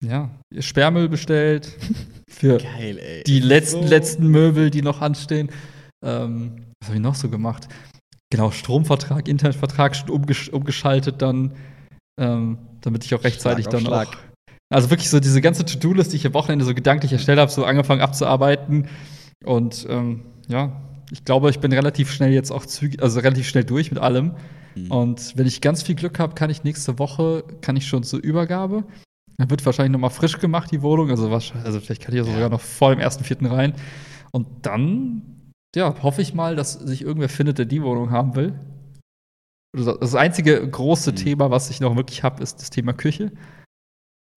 [0.02, 1.76] ja, Sperrmüll bestellt
[2.30, 3.88] für Geil, die letzten, So.
[3.88, 5.50] letzten Möbel, die noch anstehen.
[6.02, 7.68] Ähm, was habe ich noch so gemacht?
[8.32, 11.52] Genau, Stromvertrag, Internetvertrag schon umgesch umgeschaltet dann,
[12.18, 14.08] ähm, damit ich auch rechtzeitig Schlag dann Schlag.
[14.08, 14.16] auch.
[14.70, 17.64] Also wirklich so diese ganze To-Do-List, die ich am Wochenende so gedanklich erstellt habe, so
[17.64, 18.88] angefangen abzuarbeiten.
[19.44, 23.64] Und ähm, ja, ich glaube, ich bin relativ schnell jetzt auch zügig, also relativ schnell
[23.64, 24.34] durch mit allem.
[24.74, 24.90] Mhm.
[24.90, 28.22] Und wenn ich ganz viel Glück habe, kann ich nächste Woche, kann ich schon zur
[28.22, 28.84] Übergabe.
[29.36, 31.10] Dann wird wahrscheinlich noch mal frisch gemacht, die Wohnung.
[31.10, 32.32] Also, wahrscheinlich, also vielleicht kann ich ja Ja.
[32.32, 33.74] sogar noch vor dem ersten Vierten rein.
[34.30, 38.54] Und dann, ja, hoffe ich mal, dass sich irgendwer findet, der die Wohnung haben will.
[39.74, 41.16] Das einzige große Mhm.
[41.16, 43.32] Thema, was ich noch wirklich habe, ist das Thema Küche.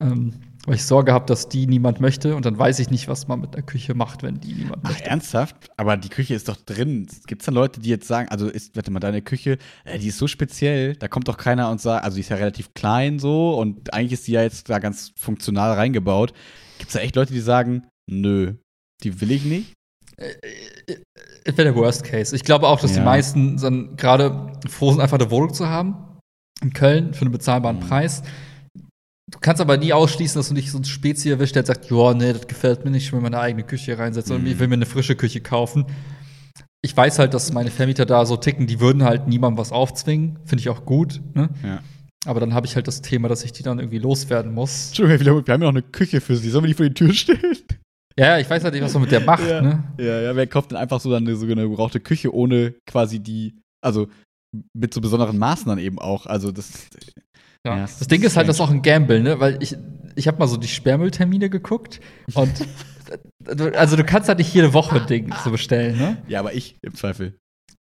[0.02, 0.34] Ähm,
[0.66, 2.36] weil ich Sorge habe, dass die niemand möchte.
[2.36, 4.90] Und dann weiß ich nicht, was man mit der Küche macht, wenn die niemand Ach,
[4.90, 5.06] möchte.
[5.06, 5.56] ernsthaft?
[5.78, 7.08] Aber die Küche ist doch drin.
[7.28, 10.08] Gibt es dann Leute, die jetzt sagen, also ist, warte mal, deine Küche, äh, die
[10.08, 13.20] ist so speziell, da kommt doch keiner und sagt, also die ist ja relativ klein
[13.20, 16.34] so und eigentlich ist die ja jetzt da ganz funktional reingebaut.
[16.78, 18.56] Gibt es da echt Leute, die sagen, nö,
[19.04, 19.74] die will ich nicht?
[20.18, 22.36] Es wäre der Worst Case.
[22.36, 23.04] Ich glaube auch, dass die Ja.
[23.06, 25.96] meisten dann gerade froh sind, einfach eine Wohnung zu haben.
[26.62, 27.82] In Köln für einen bezahlbaren Mhm.
[27.82, 28.24] Preis.
[29.32, 32.14] Du kannst aber nie ausschließen, dass du nicht so ein Spezi erwischt, der sagt, ja,
[32.14, 34.48] nee, das gefällt mir nicht, ich will meine eigene Küche reinsetzen und Mhm.
[34.48, 35.86] ich will mir eine frische Küche kaufen.
[36.84, 40.38] Ich weiß halt, dass meine Vermieter da so ticken, die würden halt niemandem was aufzwingen.
[40.46, 41.22] Finde ich auch gut.
[41.34, 41.50] Ne?
[41.64, 41.82] Ja.
[42.28, 44.88] Aber dann habe ich halt das Thema, dass ich die dann irgendwie loswerden muss.
[44.90, 46.50] Entschuldigung, wir haben ja noch eine Küche für sie.
[46.50, 47.58] Sollen wir die vor die Tür stellen?
[48.18, 49.48] Ja, ja, ich weiß halt nicht, was man mit der macht.
[49.48, 49.62] Ja.
[49.62, 49.84] Ne?
[50.00, 53.20] Ja, ja, wer kauft denn einfach so dann eine, so eine gebrauchte Küche ohne quasi
[53.20, 54.08] die, also
[54.74, 56.26] mit so besonderen Maßen dann eben auch.
[56.26, 56.88] Also das.
[57.66, 57.76] Ja.
[57.76, 59.40] Ja, das das Ding ist halt, das ist auch ein Gamble, ne?
[59.40, 59.76] Weil ich,
[60.16, 62.00] ich habe mal so die Sperrmülltermine geguckt
[62.36, 62.52] und
[63.76, 66.18] also du kannst halt nicht jede Woche ein Ding so bestellen, ne?
[66.28, 67.36] Ja, aber ich im Zweifel.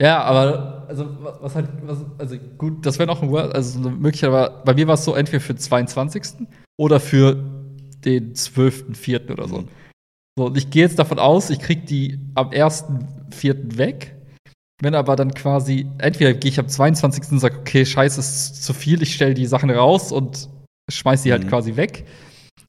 [0.00, 3.78] Ja, aber also was, was halt, was, also gut, das wäre noch ein Wor- also
[3.78, 6.46] Möglichkeit, aber bei mir war es so entweder für den 22.
[6.78, 7.34] oder für
[8.04, 9.32] den 12.04.
[9.32, 9.58] oder so.
[9.58, 9.68] Mhm.
[10.38, 13.76] So, und ich gehe jetzt davon aus, ich krieg die am 1.04.
[13.76, 14.14] weg.
[14.80, 17.32] Wenn aber dann quasi, entweder gehe ich am 22.
[17.32, 20.48] und sage, okay, scheiße, ist zu viel, ich stelle die Sachen raus und
[20.88, 21.48] schmeiß die halt Mhm.
[21.48, 22.04] quasi weg.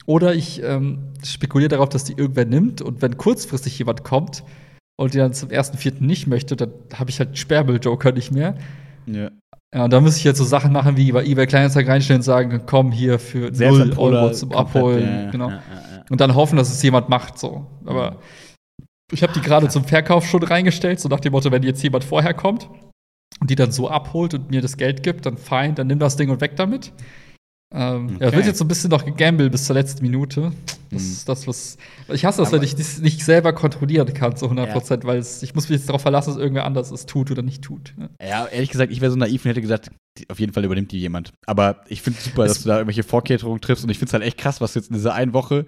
[0.07, 4.43] Oder ich ähm, spekuliere darauf, dass die irgendwer nimmt und wenn kurzfristig jemand kommt
[4.99, 6.03] und die dann zum 1.4.
[6.03, 8.55] nicht möchte, dann habe ich halt Sperrmüll-Joker nicht mehr.
[9.05, 9.29] Ja.
[9.75, 12.23] Ja, und da müsste ich jetzt so Sachen machen wie bei eBay Kleinanzeigen reinstellen und
[12.23, 15.29] sagen, komm hier für 0 Euro zum Abholen.
[15.31, 15.49] genau.
[15.49, 15.88] Ja, ja, ja.
[16.09, 17.67] Und dann hoffen, dass es jemand macht, so.
[17.85, 18.17] Aber
[19.11, 22.03] ich habe die gerade zum Verkauf schon reingestellt, so nach dem Motto, wenn jetzt jemand
[22.03, 22.69] vorher kommt
[23.39, 26.15] und die dann so abholt und mir das Geld gibt, dann fein, dann nimm das
[26.15, 26.91] Ding und weg damit.
[27.71, 28.37] Ähm, Ja, Okay.
[28.37, 30.51] wird jetzt so ein bisschen noch gegambelt bis zur letzten Minute.
[30.89, 31.09] Das Mhm.
[31.11, 31.77] ist das, was.
[32.11, 35.19] Ich hasse das, Aber- wenn ich das nicht selber kontrollieren kann, zu 100 Prozent, weil
[35.19, 37.93] es, ich muss mich jetzt darauf verlassen, dass irgendwer anders es tut oder nicht tut.
[38.19, 38.27] Ja.
[38.27, 39.91] Ja, ehrlich gesagt, ich wäre so naiv und hätte gesagt,
[40.29, 41.31] auf jeden Fall übernimmt die jemand.
[41.45, 44.09] Aber ich finde es super, Es- dass du da irgendwelche Vorkehrungen triffst und ich finde
[44.09, 45.67] es halt echt krass, was du jetzt in dieser einen Woche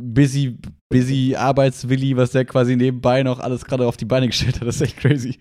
[0.00, 4.66] busy, busy Arbeitswilli, was der quasi nebenbei noch alles gerade auf die Beine gestellt hat.
[4.66, 5.38] Das ist echt crazy.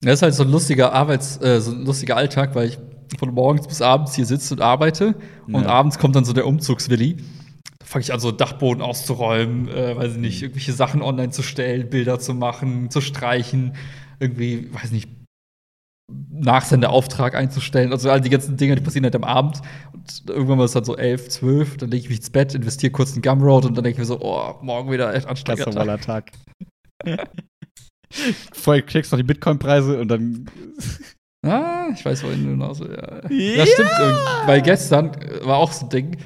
[0.00, 2.78] Das ist halt so ein lustiger Arbeits-, äh, so ein lustiger Alltag, weil ich
[3.18, 5.14] von morgens bis abends hier sitze und arbeite
[5.46, 5.66] und Ja.
[5.68, 7.16] abends kommt dann so der Umzugswilli.
[7.78, 11.42] Da fange ich an, so Dachboden auszuräumen, äh, weiß ich nicht, irgendwelche Sachen online zu
[11.42, 13.74] stellen, Bilder zu machen, zu streichen,
[14.20, 15.08] irgendwie, weiß nicht,
[16.12, 17.92] Nachsendeauftrag einzustellen.
[17.92, 19.60] Also all die ganzen Dinge, die passieren halt am Abend.
[19.92, 22.92] Und irgendwann war es dann so elf, zwölf, dann lege ich mich ins Bett, investiere
[22.92, 25.64] kurz in Gumroad und dann denke ich mir so, oh, morgen wieder echt Ganz anstrengender
[25.64, 25.74] Tag.
[25.74, 26.32] normaler Tag.
[28.52, 30.50] Vorher checkst du noch die Bitcoin-Preise und dann.
[31.46, 32.96] Ah, ich weiß, wohin du hinaus willst.
[32.96, 33.28] Ja.
[33.28, 33.56] Ja.
[33.56, 33.90] ja, stimmt.
[34.00, 34.46] Irgendwie.
[34.46, 36.16] Weil gestern äh, war auch so ein Ding.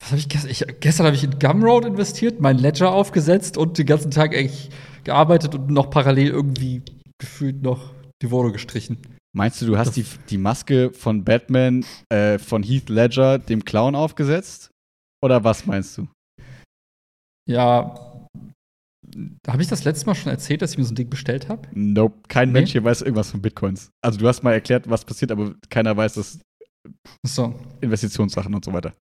[0.00, 0.50] Was habe ich gestern?
[0.50, 4.70] Ich, gestern habe ich in Gumroad investiert, mein Ledger aufgesetzt und den ganzen Tag eigentlich
[5.04, 6.80] gearbeitet und noch parallel irgendwie
[7.18, 7.92] gefühlt noch
[8.22, 8.98] die Wohnung gestrichen.
[9.32, 13.94] Meinst du, du hast die, die Maske von Batman äh, von Heath Ledger dem Clown
[13.94, 14.70] aufgesetzt?
[15.22, 16.08] Oder was meinst du?
[17.48, 18.26] Ja.
[19.46, 21.68] Habe ich das letzte Mal schon erzählt, dass ich mir so ein Ding bestellt habe?
[21.72, 22.16] Nope.
[22.28, 22.60] Kein Nee?
[22.60, 23.90] Mensch hier weiß irgendwas von Bitcoins.
[24.02, 26.38] Also, du hast mal erklärt, was passiert, aber keiner weiß das
[27.26, 27.54] So.
[27.80, 28.94] Investitionssachen und so weiter.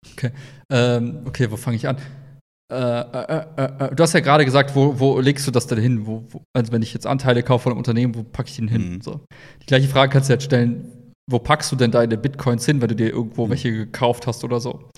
[0.70, 1.96] Ähm, okay, wo fange ich an?
[2.70, 5.78] Äh, äh, äh, äh, du hast ja gerade gesagt, wo, wo legst du das denn
[5.78, 6.06] hin?
[6.06, 8.68] Wo, wo, also wenn ich jetzt Anteile kaufe von einem Unternehmen, wo packe ich den
[8.68, 8.94] hin?
[8.94, 9.00] Mhm.
[9.00, 9.20] So.
[9.62, 12.88] Die gleiche Frage kannst du jetzt stellen, wo packst du denn deine Bitcoins hin, wenn
[12.88, 13.50] du dir irgendwo Mhm.
[13.50, 14.88] welche gekauft hast oder so?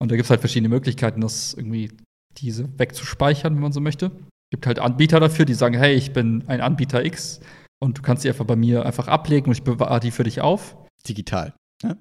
[0.00, 1.90] Und da gibt es halt verschiedene Möglichkeiten, das irgendwie
[2.38, 4.10] diese wegzuspeichern, wenn man so möchte.
[4.50, 7.40] gibt halt Anbieter dafür, die sagen, hey, ich bin ein Anbieter X
[7.82, 10.40] und du kannst die einfach bei mir einfach ablegen und ich bewahre die für dich
[10.40, 10.74] auf.
[11.06, 11.52] Digital.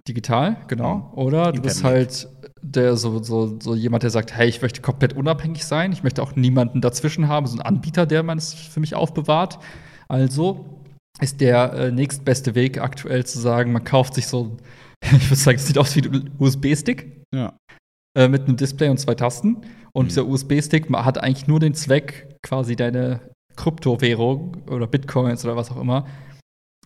[0.07, 1.11] Digital, genau.
[1.15, 1.97] Oder du bist Internet.
[2.25, 2.28] halt
[2.61, 6.21] der so, so, so jemand, der sagt, hey, ich möchte komplett unabhängig sein, ich möchte
[6.23, 9.59] auch niemanden dazwischen haben, so ein Anbieter, der man es für mich aufbewahrt.
[10.07, 10.82] Also
[11.21, 14.57] ist der äh, nächstbeste Weg aktuell zu sagen, man kauft sich so,
[15.03, 17.55] ich würde sagen, es sieht aus wie ein USB-Stick Ja.
[18.17, 19.57] äh, mit einem Display und zwei Tasten.
[19.93, 20.09] Und Mhm.
[20.09, 23.21] dieser USB-Stick hat eigentlich nur den Zweck, quasi deine
[23.55, 26.05] Kryptowährung oder Bitcoins oder was auch immer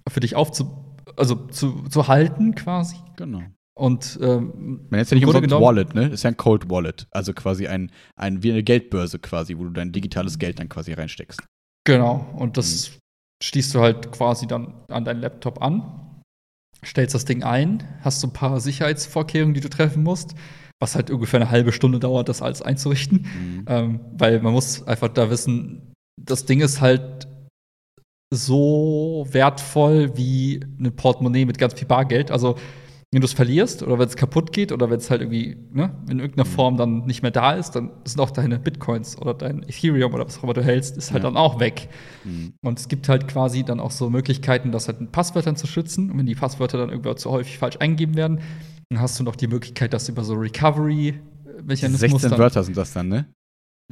[0.09, 0.71] für dich aufzu,
[1.17, 2.95] also zu, zu halten quasi.
[3.17, 3.41] Genau.
[3.73, 6.07] Und ähm, Man nennt es ja nicht umsonst genommen- Wallet, ne?
[6.07, 7.07] Ist ja ein Cold Wallet.
[7.11, 10.93] Also quasi ein, ein, wie eine Geldbörse quasi, wo du dein digitales Geld dann quasi
[10.93, 11.41] reinsteckst.
[11.87, 12.91] genau, und das
[13.43, 16.21] schließt du halt quasi dann an deinen Laptop an,
[16.85, 20.35] stellst das Ding ein, hast so ein paar Sicherheitsvorkehrungen, die du treffen musst,
[20.79, 23.21] was halt ungefähr eine halbe Stunde dauert, das alles einzurichten.
[23.21, 23.65] Mhm.
[23.67, 27.27] Ähm, weil man muss einfach da wissen, das Ding ist halt
[28.33, 32.31] so wertvoll wie ein Portemonnaie mit ganz viel Bargeld.
[32.31, 32.55] Also,
[33.13, 35.93] wenn du es verlierst oder wenn es kaputt geht oder wenn es halt irgendwie ne,
[36.09, 36.53] in irgendeiner Mhm.
[36.53, 40.25] Form dann nicht mehr da ist, dann sind auch deine Bitcoins oder dein Ethereum oder
[40.25, 41.29] was auch immer du hältst, ist halt Ja.
[41.29, 41.89] dann auch weg.
[42.23, 42.53] Mhm.
[42.63, 46.09] Und es gibt halt quasi dann auch so Möglichkeiten, das halt mit Passwörtern zu schützen.
[46.09, 48.39] Und wenn die Passwörter dann irgendwie zu häufig falsch eingegeben werden,
[48.89, 52.93] dann hast du noch die Möglichkeit, das über so Recovery-Mechanismus 16 dann Wörter sind das
[52.93, 53.25] dann, ne?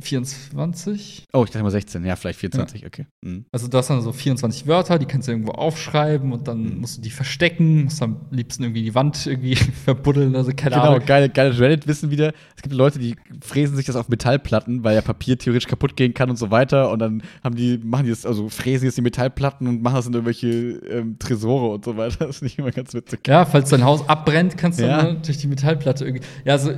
[0.02, 1.26] 24.
[1.34, 2.06] Oh, ich dachte mal 16.
[2.06, 3.06] Ja, vielleicht 24, okay.
[3.22, 3.46] Mhm.
[3.52, 6.80] Also du hast dann so 24 Wörter, die kannst du irgendwo aufschreiben und dann Mhm.
[6.82, 10.94] musst du die verstecken, musst am liebsten irgendwie die Wand irgendwie verbuddeln, also keine Genau,
[10.94, 11.06] Ahnung.
[11.06, 12.34] geile, geile Reddit-Wissen wieder.
[12.56, 16.14] Es gibt Leute, die fräsen sich das auf Metallplatten, weil ja Papier theoretisch kaputt gehen
[16.14, 16.92] kann und so weiter.
[16.92, 20.08] Und dann haben die, machen die das, also fräsen jetzt die Metallplatten und machen das
[20.08, 22.10] in irgendwelche ähm, Tresore und so weiter.
[22.30, 23.22] Das ist nicht immer ganz witzig.
[23.28, 25.02] Ja, falls dein Haus abbrennt, kannst du Ja.
[25.04, 26.24] dann durch die Metallplatte irgendwie.
[26.46, 26.74] Ja, also,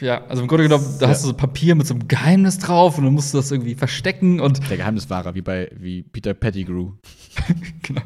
[0.00, 1.10] ja, also im Grunde genommen, da Ja.
[1.10, 3.76] hast du so Papier mit so einem Geheimnis drauf und dann musst du das irgendwie
[3.76, 6.90] verstecken und Der Geheimniswahrer, wie bei wie Peter Pettigrew.
[7.82, 8.00] genau.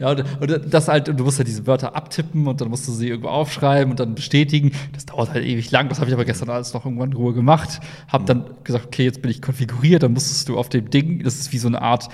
[0.00, 2.88] Ja, und, und das halt, und du musst halt diese Wörter abtippen und dann musst
[2.88, 4.72] du sie irgendwo aufschreiben und dann bestätigen.
[4.94, 5.90] Das dauert halt ewig lang.
[5.90, 7.80] Das habe ich aber gestern alles noch irgendwann in Ruhe gemacht.
[8.08, 10.02] Hab dann gesagt, okay, jetzt bin ich konfiguriert.
[10.02, 12.08] Dann musstest du auf dem Ding, das ist wie so eine Art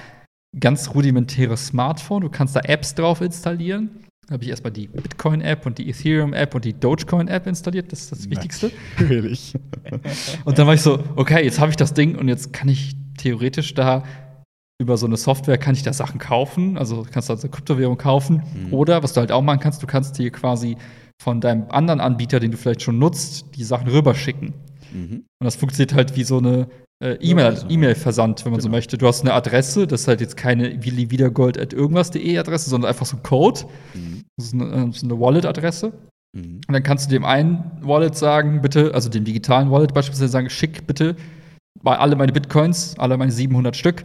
[0.59, 2.23] ganz rudimentäres Smartphone.
[2.23, 4.07] Du kannst da Apps drauf installieren.
[4.31, 7.91] Habe ich erstmal die Bitcoin-App und die Ethereum-App und die Dogecoin-App installiert.
[7.91, 8.71] Das ist das Wichtigste.
[8.99, 9.55] Natürlich.
[10.45, 12.95] Und dann war ich so, okay, jetzt habe ich das Ding und jetzt kann ich
[13.19, 14.05] theoretisch da
[14.81, 16.79] über so eine Software kann ich da Sachen kaufen.
[16.79, 18.43] Also kannst du also eine Kryptowährung kaufen.
[18.55, 18.73] Mhm.
[18.73, 20.77] Oder was du halt auch machen kannst, du kannst dir quasi
[21.23, 24.55] von deinem anderen Anbieter, den du vielleicht schon nutzt, die Sachen rüberschicken.
[24.93, 25.25] Mhm.
[25.39, 26.69] Und das funktioniert halt wie so eine
[27.03, 27.59] äh, E-Mail.
[27.69, 28.77] E-Mail-Versand, wenn man so Genau.
[28.77, 28.97] möchte.
[28.97, 32.89] Du hast eine Adresse, das ist halt jetzt keine Willi Wiedergold at irgendwas.de Adresse, sondern
[32.89, 33.61] einfach so ein Code.
[33.95, 34.20] Mhm.
[34.41, 35.93] Das ist eine, äh, so eine Wallet-Adresse.
[36.37, 36.61] Mhm.
[36.67, 40.49] Und dann kannst du dem einen Wallet sagen, bitte, also dem digitalen Wallet beispielsweise sagen,
[40.51, 41.17] schick bitte
[41.83, 44.05] bei alle meine Bitcoins, alle meine 700 Stück,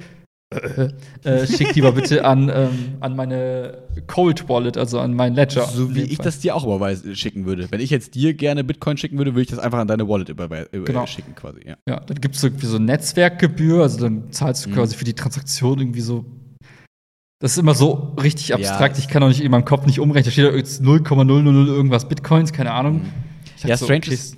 [0.54, 0.90] äh,
[1.24, 2.70] äh, schick die mal bitte an, ähm,
[3.00, 5.64] an meine Cold Wallet, also an mein Ledger.
[5.66, 7.68] So wie ich das dir auch überweisen schicken würde.
[7.72, 10.30] Wenn ich jetzt dir gerne Bitcoin schicken würde, würde ich das einfach an deine Wallet
[10.30, 11.06] überweisen Genau.
[11.08, 11.62] schicken quasi.
[11.66, 11.76] Ja.
[11.90, 14.74] Ja, dann gibt es irgendwie so Netzwerkgebühr, also dann zahlst du Mhm.
[14.76, 16.26] quasi für die Transaktion irgendwie so.
[17.40, 18.94] Das ist immer so richtig Ja, abstrakt.
[18.98, 20.26] es- ich kann auch nicht in meinem Kopf nicht umrechnen.
[20.26, 23.02] Da steht da jetzt 0,000 irgendwas Bitcoins, keine Ahnung.
[23.04, 23.12] Mhm.
[23.68, 24.38] Ja, so, strange okay, ist,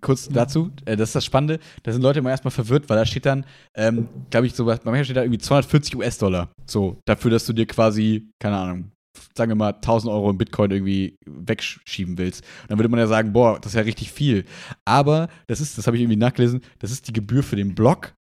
[0.00, 0.32] kurz Ja.
[0.32, 3.26] dazu, äh, das ist das Spannende, da sind Leute immer erstmal verwirrt, weil da steht
[3.26, 3.44] dann,
[3.76, 6.48] ähm, glaube ich, so, bei mir steht da irgendwie 240 US-Dollar.
[6.66, 8.90] So, dafür, dass du dir quasi, keine Ahnung,
[9.36, 12.42] sagen wir mal 1000 Euro in Bitcoin irgendwie wegschieben willst.
[12.62, 14.44] Und dann würde man ja sagen, boah, das ist ja richtig viel.
[14.86, 18.14] Aber das ist, das habe ich irgendwie nachgelesen, das ist die Gebühr für den Block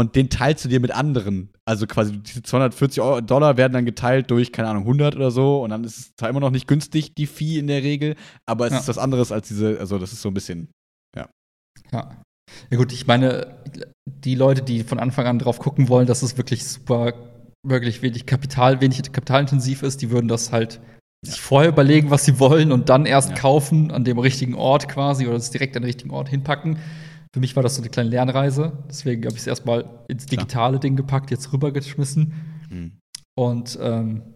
[0.00, 1.50] und den teilst du dir mit anderen.
[1.64, 5.62] Also quasi diese 240 Euro, Dollar werden dann geteilt durch, keine Ahnung, 100 oder so
[5.62, 8.66] und dann ist es zwar immer noch nicht günstig, die Fee in der Regel, aber
[8.66, 8.78] es Ja.
[8.80, 10.68] ist was anderes als diese, also das ist so ein bisschen
[11.16, 11.28] Ja.
[12.70, 13.58] Ja gut, ich meine,
[14.06, 17.12] die Leute, die von Anfang an drauf gucken wollen, dass es wirklich super,
[17.66, 20.80] wirklich wenig Kapital, wenig kapitalintensiv ist, die würden das halt
[21.24, 23.34] sich vorher überlegen, was sie wollen und dann erst Ja.
[23.36, 26.78] kaufen an dem richtigen Ort quasi oder es direkt an den richtigen Ort hinpacken.
[27.32, 30.80] Für mich war das so eine kleine Lernreise, deswegen habe ich es erstmal ins digitale
[30.80, 32.32] Ding gepackt, jetzt rübergeschmissen
[32.68, 32.92] Hm.
[33.36, 34.34] und ähm,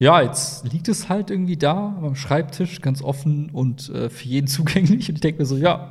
[0.00, 4.46] ja, jetzt liegt es halt irgendwie da am Schreibtisch, ganz offen und äh, für jeden
[4.46, 5.08] zugänglich.
[5.08, 5.90] Und ich denke mir so, ja,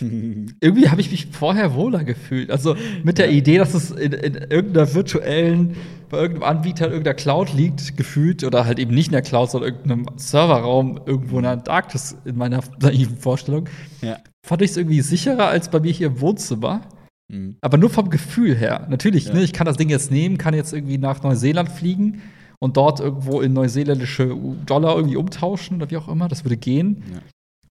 [0.00, 2.50] irgendwie habe ich mich vorher wohler gefühlt.
[2.50, 5.76] Also mit der Idee, dass es in, in irgendeiner virtuellen,
[6.08, 9.50] bei irgendeinem Anbieter in irgendeiner Cloud liegt, gefühlt, oder halt eben nicht in der Cloud,
[9.50, 13.68] sondern in irgendeinem Serverraum irgendwo in der Antarktis, in meiner naiven Vorstellung,
[14.00, 14.18] ja.
[14.46, 16.82] fand ich es irgendwie sicherer als bei mir hier im Wohnzimmer.
[17.28, 17.56] Mhm.
[17.60, 18.86] Aber nur vom Gefühl her.
[18.90, 19.34] Natürlich, ja.
[19.34, 22.22] ne, ich kann das Ding jetzt nehmen, kann jetzt irgendwie nach Neuseeland fliegen
[22.58, 24.36] und dort irgendwo in neuseeländische
[24.66, 26.28] Dollar irgendwie umtauschen oder wie auch immer.
[26.28, 27.02] Das würde gehen.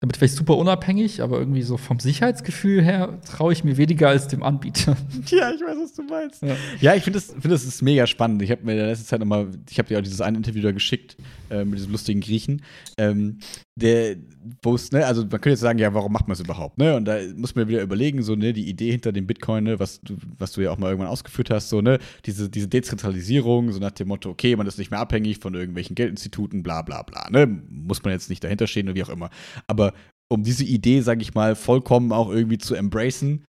[0.01, 4.09] Damit wäre ich super unabhängig, aber irgendwie so vom Sicherheitsgefühl her traue ich mir weniger
[4.09, 4.97] als dem Anbieter.
[5.27, 6.43] Ja, ich weiß, was du meinst.
[6.43, 8.41] Ja, ja ich finde das, find das ist mega spannend.
[8.43, 10.63] Ich habe mir in der letzten Zeit nochmal, ich habe dir auch dieses eine Interview
[10.63, 11.17] da geschickt
[11.51, 12.63] äh, mit diesem lustigen Griechen.
[12.97, 13.39] Ähm,
[13.75, 14.17] der,
[14.75, 16.97] es, ne, also man könnte jetzt sagen, ja, warum macht man es überhaupt, ne?
[16.97, 20.01] Und da muss man wieder überlegen, so, ne, die Idee hinter dem Bitcoin, ne, was
[20.01, 23.79] du, was du ja auch mal irgendwann ausgeführt hast, so, ne, diese, diese Dezentralisierung, so
[23.79, 27.29] nach dem Motto, okay, man ist nicht mehr abhängig von irgendwelchen Geldinstituten, bla bla bla,
[27.31, 27.47] ne?
[27.69, 29.31] Muss man jetzt nicht dahinter stehen oder wie auch immer.
[29.67, 29.93] Aber
[30.31, 33.45] um diese Idee, sag ich mal, vollkommen auch irgendwie zu embracen,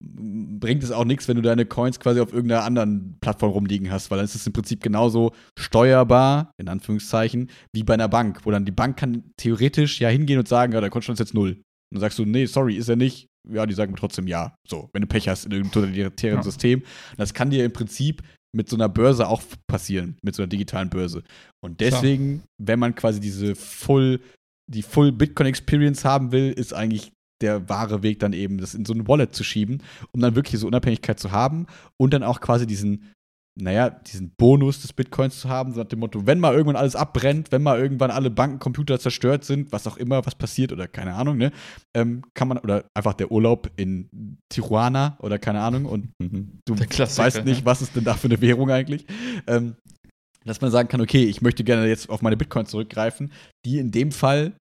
[0.00, 4.10] bringt es auch nichts, wenn du deine Coins quasi auf irgendeiner anderen Plattform rumliegen hast,
[4.10, 8.50] weil dann ist es im Prinzip genauso steuerbar, in Anführungszeichen, wie bei einer Bank, wo
[8.50, 11.50] dann die Bank kann theoretisch ja hingehen und sagen, ja, der Kontostand ist jetzt null.
[11.90, 13.28] Und dann sagst du, nee, sorry, ist er nicht.
[13.50, 14.54] Ja, die sagen trotzdem ja.
[14.66, 16.42] So, wenn du Pech hast in irgendeinem totalitären ja.
[16.42, 16.80] System.
[16.80, 18.22] Und das kann dir im Prinzip
[18.54, 21.22] mit so einer Börse auch passieren, mit so einer digitalen Börse.
[21.60, 22.42] Und deswegen, ja.
[22.58, 24.20] wenn man quasi diese Full,
[24.70, 28.84] die Full Bitcoin Experience haben will, ist eigentlich der wahre Weg dann eben, das in
[28.84, 29.82] so ein Wallet zu schieben,
[30.12, 31.66] um dann wirklich so Unabhängigkeit zu haben
[31.96, 33.12] und dann auch quasi diesen,
[33.60, 36.96] naja, diesen Bonus des Bitcoins zu haben, so nach dem Motto, wenn mal irgendwann alles
[36.96, 41.14] abbrennt, wenn mal irgendwann alle Bankencomputer zerstört sind, was auch immer, was passiert oder keine
[41.14, 41.52] Ahnung, ne,
[41.94, 46.60] ähm, kann man, oder einfach der Urlaub in Tijuana oder keine Ahnung und mhm.
[46.64, 47.66] du weißt nicht, ne?
[47.66, 49.06] was ist denn da für eine Währung eigentlich,
[49.46, 49.76] ähm,
[50.44, 53.32] dass man sagen kann, okay, ich möchte gerne jetzt auf meine Bitcoins zurückgreifen,
[53.64, 54.54] die in dem Fall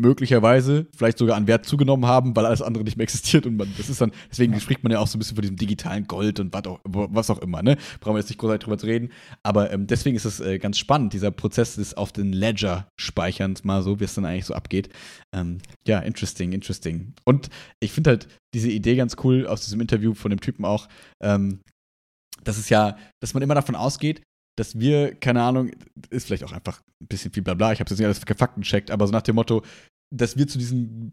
[0.00, 3.72] möglicherweise vielleicht sogar an Wert zugenommen haben, weil alles andere nicht mehr existiert und man,
[3.76, 6.40] das ist dann, deswegen spricht man ja auch so ein bisschen von diesem digitalen Gold
[6.40, 7.76] und was auch, was auch immer, ne?
[8.00, 9.10] Brauchen wir jetzt nicht großartig drüber zu reden,
[9.42, 13.64] aber ähm, deswegen ist es äh, ganz spannend, dieser Prozess des auf den Ledger speicherns
[13.64, 14.90] mal so, wie es dann eigentlich so abgeht.
[15.34, 17.14] Ähm, ja, interesting, interesting.
[17.24, 17.48] Und
[17.80, 20.88] ich finde halt diese Idee ganz cool aus diesem Interview von dem Typen auch,
[21.22, 21.60] ähm,
[22.44, 24.22] das ist ja, dass man immer davon ausgeht,
[24.60, 25.70] dass wir, keine Ahnung,
[26.10, 28.90] ist vielleicht auch einfach ein bisschen viel Blabla, ich habe jetzt nicht alles Fakten checkt,
[28.90, 29.62] aber so nach dem Motto,
[30.14, 31.12] dass wir zu diesen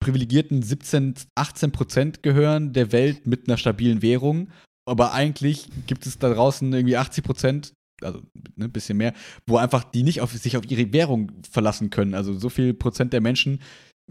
[0.00, 4.48] privilegierten 17, 18 Prozent gehören der Welt mit einer stabilen Währung.
[4.84, 7.72] Aber eigentlich gibt es da draußen irgendwie 80 Prozent,
[8.02, 9.12] also ein ne, bisschen mehr,
[9.46, 12.14] wo einfach die nicht auf, sich auf ihre Währung verlassen können.
[12.14, 13.60] Also so viel Prozent der Menschen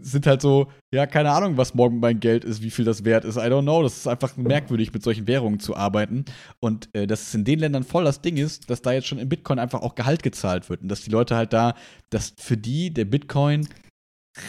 [0.00, 3.24] sind halt so, ja, keine Ahnung, was morgen mein Geld ist, wie viel das wert
[3.24, 3.36] ist.
[3.36, 3.82] I don't know.
[3.82, 6.24] Das ist einfach merkwürdig, mit solchen Währungen zu arbeiten.
[6.60, 9.18] Und äh, dass es in den Ländern voll das Ding ist, dass da jetzt schon
[9.18, 10.82] in Bitcoin einfach auch Gehalt gezahlt wird.
[10.82, 11.74] Und dass die Leute halt da,
[12.10, 13.68] dass für die der Bitcoin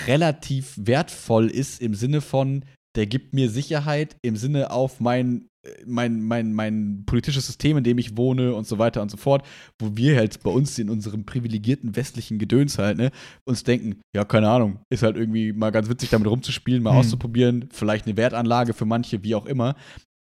[0.08, 2.64] relativ wertvoll ist im Sinne von,
[2.96, 5.48] der gibt mir Sicherheit im Sinne auf mein,
[5.86, 9.46] mein, mein, mein politisches System, in dem ich wohne und so weiter und so fort,
[9.78, 13.12] wo wir halt bei uns in unserem privilegierten westlichen Gedöns halt, ne,
[13.46, 17.00] uns denken, ja, keine Ahnung, ist halt irgendwie mal ganz witzig damit rumzuspielen, mal hm.
[17.00, 19.76] auszuprobieren, vielleicht eine Wertanlage für manche, wie auch immer.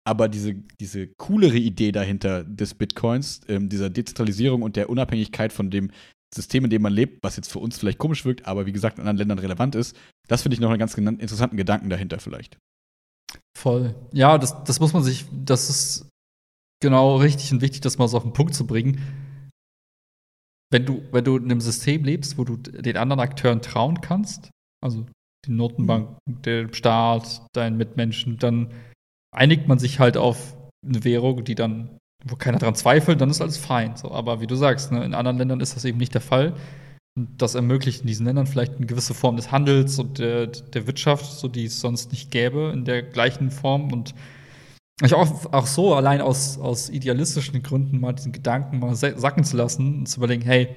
[0.05, 5.69] Aber diese, diese coolere Idee dahinter des Bitcoins, ähm, dieser Dezentralisierung und der Unabhängigkeit von
[5.69, 5.91] dem
[6.33, 8.97] System, in dem man lebt, was jetzt für uns vielleicht komisch wirkt, aber wie gesagt
[8.97, 9.95] in anderen Ländern relevant ist,
[10.27, 12.57] das finde ich noch einen ganz interessanten Gedanken dahinter vielleicht.
[13.59, 13.93] Voll.
[14.13, 16.09] Ja, das, das muss man sich, das ist
[16.81, 19.01] genau richtig und wichtig, das mal so auf den Punkt zu bringen.
[20.71, 24.49] Wenn du, wenn du in einem System lebst, wo du den anderen Akteuren trauen kannst,
[24.81, 25.05] also
[25.45, 26.41] die Notenbank, mhm.
[26.43, 28.71] der Staat, deinen Mitmenschen, dann
[29.35, 30.55] einigt man sich halt auf
[30.85, 33.97] eine Währung, die dann wo keiner dran zweifelt, dann ist alles fein.
[33.97, 36.53] So, aber wie du sagst, ne, in anderen Ländern ist das eben nicht der Fall.
[37.19, 40.87] Und das ermöglicht in diesen Ländern vielleicht eine gewisse Form des Handels und der, der
[40.87, 43.91] Wirtschaft, so die es sonst nicht gäbe, in der gleichen Form.
[43.91, 44.15] Und
[45.03, 49.57] ich auch, auch so, allein aus, aus idealistischen Gründen, mal diesen Gedanken mal sacken zu
[49.57, 50.73] lassen und zu überlegen, hey,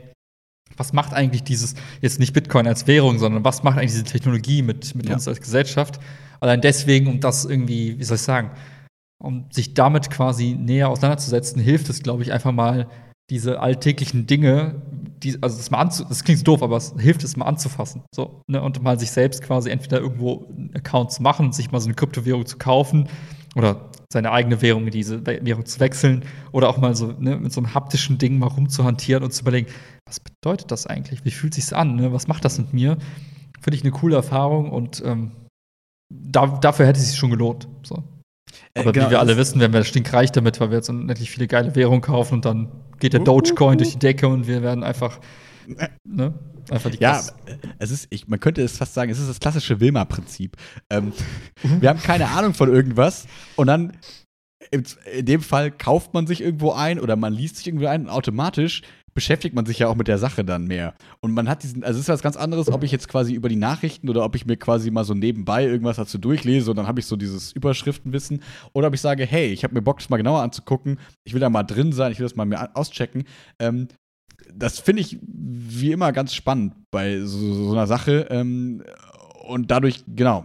[0.77, 4.63] was macht eigentlich dieses, jetzt nicht Bitcoin als Währung, sondern was macht eigentlich diese Technologie
[4.63, 5.15] mit, mit ja.
[5.15, 6.01] uns als Gesellschaft?
[6.41, 8.51] Allein deswegen, um das irgendwie, wie soll ich sagen,
[9.23, 12.89] um sich damit quasi näher auseinanderzusetzen, hilft es, glaube ich, einfach mal
[13.33, 14.83] diese alltäglichen Dinge,
[15.23, 18.43] die, also das mal anzu, das klingt doof, aber es hilft es mal anzufassen, so
[18.47, 18.61] ne?
[18.61, 21.95] und mal sich selbst quasi entweder irgendwo einen Account zu machen, sich mal so eine
[21.95, 23.09] Kryptowährung zu kaufen
[23.57, 27.55] oder seine eigene Währung in diese Währung zu wechseln oder auch mal so ne, mit
[27.55, 29.69] so einem haptischen Ding mal rumzuhantieren und zu überlegen,
[30.07, 31.25] was bedeutet das eigentlich?
[31.25, 31.97] Wie fühlt sich's an?
[31.97, 32.13] Ne?
[32.13, 32.99] Was macht das mit mir?
[33.63, 35.33] Finde ich eine coole Erfahrung und ähm,
[36.13, 37.67] da, dafür hätte es sich schon gelohnt.
[37.83, 38.03] So.
[38.75, 40.91] Äh, Aber äh, genau, wie wir alle wissen, werden wir stinkreich damit, weil wir jetzt
[40.91, 42.69] unendlich viele geile Währungen kaufen und dann
[43.03, 45.19] geht der Dogecoin durch die Decke und wir werden einfach,
[46.05, 46.33] ne?
[46.71, 47.21] Einfach die Ja,
[47.81, 50.57] es ist, ich, man könnte es fast sagen, es ist das klassische Wilma-Prinzip.
[50.89, 51.13] Ähm,
[51.81, 53.27] wir haben keine Ahnung von irgendwas
[53.57, 53.97] und dann
[54.71, 54.85] in
[55.27, 58.83] dem Fall kauft man sich irgendwo ein oder man liest sich irgendwo ein und automatisch
[59.15, 60.95] beschäftigt man sich ja auch mit der Sache dann mehr.
[61.21, 63.49] Und man hat diesen, also es ist was ganz anderes, ob ich jetzt quasi über
[63.49, 66.87] die Nachrichten oder ob ich mir quasi mal so nebenbei irgendwas dazu durchlese und dann
[66.87, 68.43] habe ich so dieses Überschriftenwissen
[68.73, 71.41] oder ob ich sage, hey, ich habe mir Bock, das mal genauer anzugucken, ich will
[71.41, 73.25] da mal drin sein, ich will das mal mehr auschecken.
[73.59, 73.89] Ähm,
[74.55, 78.27] das finde ich wie immer ganz spannend bei so, so einer Sache.
[78.31, 78.83] Ähm,
[79.45, 80.45] und dadurch, genau,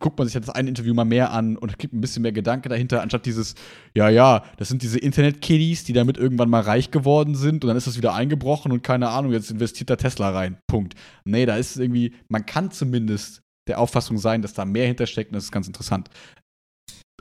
[0.00, 2.68] guckt man sich das eine Interview mal mehr an und kriegt ein bisschen mehr Gedanke
[2.68, 3.54] dahinter, anstatt dieses,
[3.94, 7.76] ja, ja, das sind diese Internet-Kiddies, die damit irgendwann mal reich geworden sind und dann
[7.76, 10.58] ist das wieder eingebrochen und keine Ahnung, jetzt investiert da Tesla rein.
[10.66, 10.94] Punkt.
[11.24, 15.36] Nee, da ist irgendwie, man kann zumindest der Auffassung sein, dass da mehr hintersteckt und
[15.36, 16.08] das ist ganz interessant.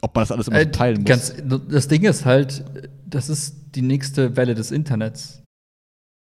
[0.02, 1.06] Ob man das alles immer äh, teilen muss.
[1.06, 1.34] Ganz,
[1.70, 2.64] das Ding ist halt,
[3.06, 5.44] das ist die nächste Welle des Internets.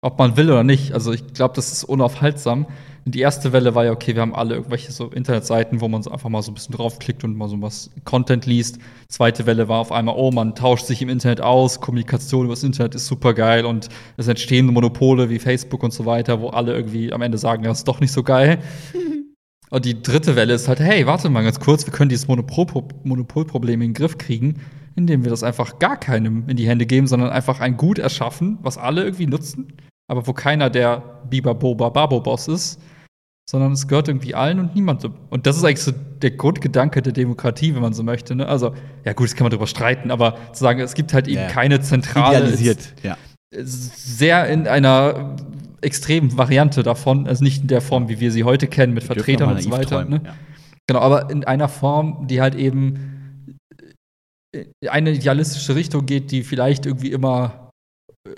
[0.01, 0.93] Ob man will oder nicht.
[0.93, 2.67] Also ich glaube, das ist unaufhaltsam
[3.11, 6.11] die erste Welle war ja, okay, wir haben alle irgendwelche so Internetseiten, wo man so
[6.11, 8.79] einfach mal so ein bisschen draufklickt und mal so was Content liest.
[9.09, 12.65] Zweite Welle war auf einmal, oh, man tauscht sich im Internet aus, Kommunikation über das
[12.65, 16.75] Internet ist super geil und es entstehen Monopole wie Facebook und so weiter, wo alle
[16.75, 18.59] irgendwie am Ende sagen, das ist doch nicht so geil.
[19.71, 22.67] und die dritte Welle ist halt, hey, warte mal ganz kurz, wir können dieses Monopol
[23.05, 24.61] Monopolproblem in den Griff kriegen,
[24.97, 28.59] indem wir das einfach gar keinem in die Hände geben, sondern einfach ein Gut erschaffen,
[28.63, 29.73] was alle irgendwie nutzen,
[30.09, 32.81] aber wo keiner der Biber Boba Babo Boss ist
[33.51, 35.15] sondern es gehört irgendwie allen und niemandem.
[35.31, 38.35] Und das ist eigentlich so der Grundgedanke der Demokratie, wenn man so möchte.
[38.35, 38.47] Ne?
[38.47, 38.75] Also,
[39.07, 41.49] ja gut, das kann man darüber streiten, aber zu sagen, es gibt halt eben ja.
[41.49, 42.41] keine zentrale.
[42.41, 43.17] Idealisiert, ja.
[43.51, 45.37] Sehr in einer
[45.81, 49.15] extremen Variante davon, also nicht in der Form, wie wir sie heute kennen, mit wir
[49.15, 50.05] Vertretern und so weiter.
[50.05, 50.21] Ne?
[50.23, 50.35] Ja.
[50.87, 53.57] Genau, aber in einer Form, die halt eben
[54.87, 57.68] eine idealistische Richtung geht, die vielleicht irgendwie immer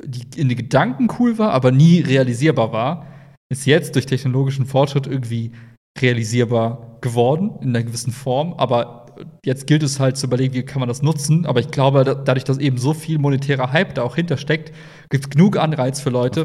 [0.04, 3.06] die in den Gedanken cool war, aber nie realisierbar war
[3.50, 5.52] ist jetzt durch technologischen Fortschritt irgendwie
[6.00, 9.06] realisierbar geworden in einer gewissen Form, aber
[9.44, 11.44] jetzt gilt es halt zu überlegen, wie kann man das nutzen.
[11.44, 14.72] Aber ich glaube, dadurch, dass eben so viel monetärer Hype da auch hintersteckt,
[15.10, 16.44] gibt es genug Anreiz für Leute,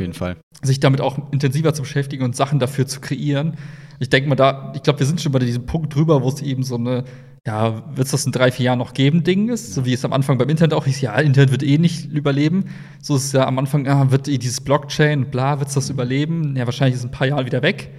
[0.62, 3.56] sich damit auch intensiver zu beschäftigen und Sachen dafür zu kreieren.
[4.00, 6.42] Ich denke mal, da, ich glaube, wir sind schon bei diesem Punkt drüber, wo es
[6.42, 7.06] eben so eine
[7.48, 10.04] ja, wird es das in drei, vier Jahren noch geben, Ding ist, so wie es
[10.04, 12.66] am Anfang beim Internet auch hieß, ja, Internet wird eh nicht überleben.
[13.02, 15.92] So ist es ja am Anfang, ja, wird eh dieses Blockchain, bla, wird es das
[15.92, 16.56] überleben?
[16.56, 17.92] Ja, wahrscheinlich ist es ein paar Jahre wieder weg.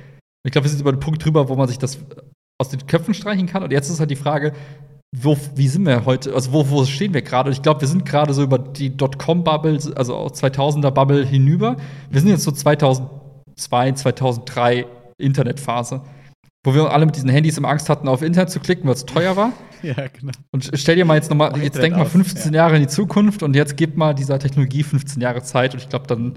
[0.45, 1.99] Ich glaube, wir sind über den Punkt drüber, wo man sich das
[2.59, 3.63] aus den Köpfen streichen kann.
[3.63, 4.53] Und jetzt ist halt die Frage,
[5.17, 7.49] wo, wie sind wir heute, also wo, wo stehen wir gerade?
[7.49, 11.77] Und ich glaube, wir sind gerade so über die Dotcom-Bubble, also 2000er-Bubble hinüber.
[12.11, 14.87] Wir sind jetzt so 2002, 2003
[15.19, 16.03] Internetphase
[16.67, 19.07] wo wir alle mit diesen Handys immer Angst hatten, auf Internet zu klicken, weil es
[19.07, 19.53] teuer war.
[19.83, 20.33] ja, genau.
[20.51, 22.63] Und stell dir mal jetzt nochmal, jetzt denk mal 15 ja.
[22.63, 25.89] Jahre in die Zukunft und jetzt gib mal dieser Technologie 15 Jahre Zeit und ich
[25.89, 26.35] glaube, dann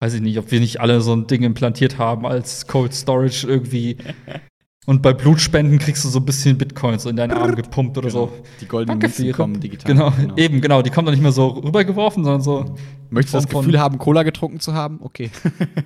[0.00, 3.46] weiß ich nicht, ob wir nicht alle so ein Ding implantiert haben als Cold Storage
[3.46, 3.96] irgendwie
[4.86, 8.26] Und bei Blutspenden kriegst du so ein bisschen Bitcoins in deinen Arm gepumpt oder genau.
[8.26, 8.32] so.
[8.60, 9.92] Die goldenen Münzen kommen digital.
[9.92, 10.80] Genau, genau, eben, genau.
[10.80, 12.76] Die kommen dann nicht mehr so rübergeworfen, sondern so.
[13.10, 15.00] Möchtest du das Gefühl haben, Cola getrunken zu haben?
[15.02, 15.30] Okay.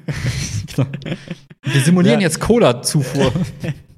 [0.76, 0.88] genau.
[1.62, 2.26] Wir simulieren ja.
[2.26, 3.32] jetzt Cola-Zufuhr.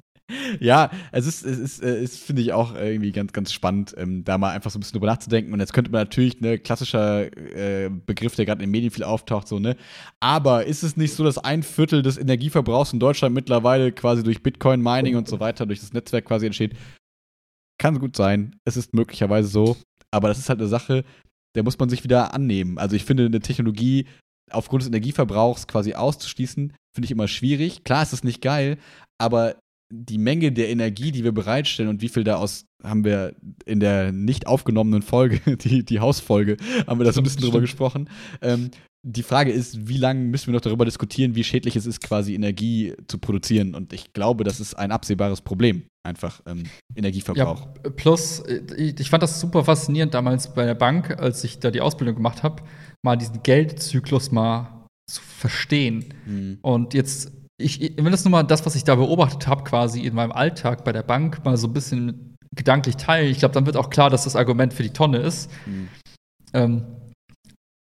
[0.59, 4.23] ja, es ist, es ist, äh, es finde ich auch irgendwie ganz, ganz spannend, ähm,
[4.23, 5.53] da mal einfach so ein bisschen drüber nachzudenken.
[5.53, 7.25] Und jetzt könnte man natürlich, ne, klassischer
[7.55, 9.75] äh, Begriff, der gerade in den Medien viel auftaucht, so, ne.
[10.19, 14.43] Aber ist es nicht so, dass ein Viertel des Energieverbrauchs in Deutschland mittlerweile quasi durch
[14.43, 16.75] Bitcoin-Mining und so weiter, durch das Netzwerk quasi entsteht?
[17.79, 18.55] Kann gut sein.
[18.65, 19.77] Es ist möglicherweise so.
[20.11, 21.03] Aber das ist halt eine Sache,
[21.55, 22.77] der muss man sich wieder annehmen.
[22.77, 24.05] Also ich finde, eine Technologie
[24.51, 27.83] aufgrund des Energieverbrauchs quasi auszuschließen, finde ich immer schwierig.
[27.83, 28.77] Klar ist es nicht geil,
[29.17, 29.55] aber
[29.93, 33.35] die Menge der Energie, die wir bereitstellen und wie viel da aus haben wir
[33.65, 37.61] in der nicht aufgenommenen Folge, die, die Hausfolge, haben wir da so ein bisschen drüber
[37.61, 38.09] gesprochen.
[38.41, 38.71] Ähm,
[39.05, 42.35] die Frage ist, wie lange müssen wir noch darüber diskutieren, wie schädlich es ist, quasi
[42.35, 43.75] Energie zu produzieren?
[43.75, 46.63] Und ich glaube, das ist ein absehbares Problem, einfach ähm,
[46.95, 47.67] Energieverbrauch.
[47.83, 48.61] Ja, plus, äh,
[48.97, 52.43] ich fand das super faszinierend damals bei der Bank, als ich da die Ausbildung gemacht
[52.43, 52.63] habe,
[53.03, 56.05] mal diesen Geldzyklus mal zu verstehen.
[56.25, 56.59] Mhm.
[56.61, 60.01] Und jetzt ich, ich will das nur mal das, was ich da beobachtet habe, quasi
[60.01, 63.29] in meinem Alltag bei der Bank, mal so ein bisschen gedanklich teilen.
[63.31, 65.49] Ich glaube, dann wird auch klar, dass das Argument für die Tonne ist.
[65.65, 65.87] Mhm.
[66.53, 66.85] Ähm,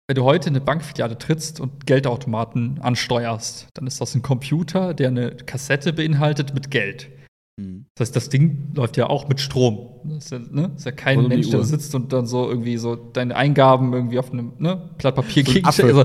[0.07, 4.93] wenn du heute in eine Bankfiliale trittst und Geldautomaten ansteuerst, dann ist das ein Computer,
[4.93, 7.09] der eine Kassette beinhaltet mit Geld.
[7.57, 7.87] Mhm.
[7.95, 10.01] Das heißt, das Ding läuft ja auch mit Strom.
[10.05, 10.69] Das ist ja, ne?
[10.69, 13.93] das ist ja kein Oder Mensch, der sitzt und dann so irgendwie so deine Eingaben
[13.93, 15.65] irgendwie auf einem ne, Blatt Papier so gegen.
[15.65, 16.05] Also, genau.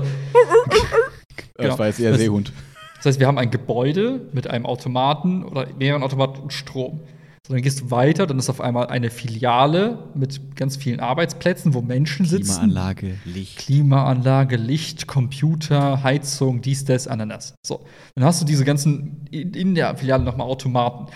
[1.56, 2.52] Das war jetzt eher Seehund.
[3.00, 7.00] Das heißt, wir haben ein Gebäude mit einem Automaten oder mehreren Automaten und Strom.
[7.46, 11.72] So, dann gehst du weiter, dann ist auf einmal eine Filiale mit ganz vielen Arbeitsplätzen,
[11.72, 12.60] wo Menschen sitzen.
[12.60, 13.56] Klimaanlage, Licht.
[13.56, 17.54] Klimaanlage, Licht, Computer, Heizung, dies, das, Ananas.
[17.66, 17.80] So,
[18.14, 21.06] dann hast du diese ganzen in der Filiale nochmal Automaten.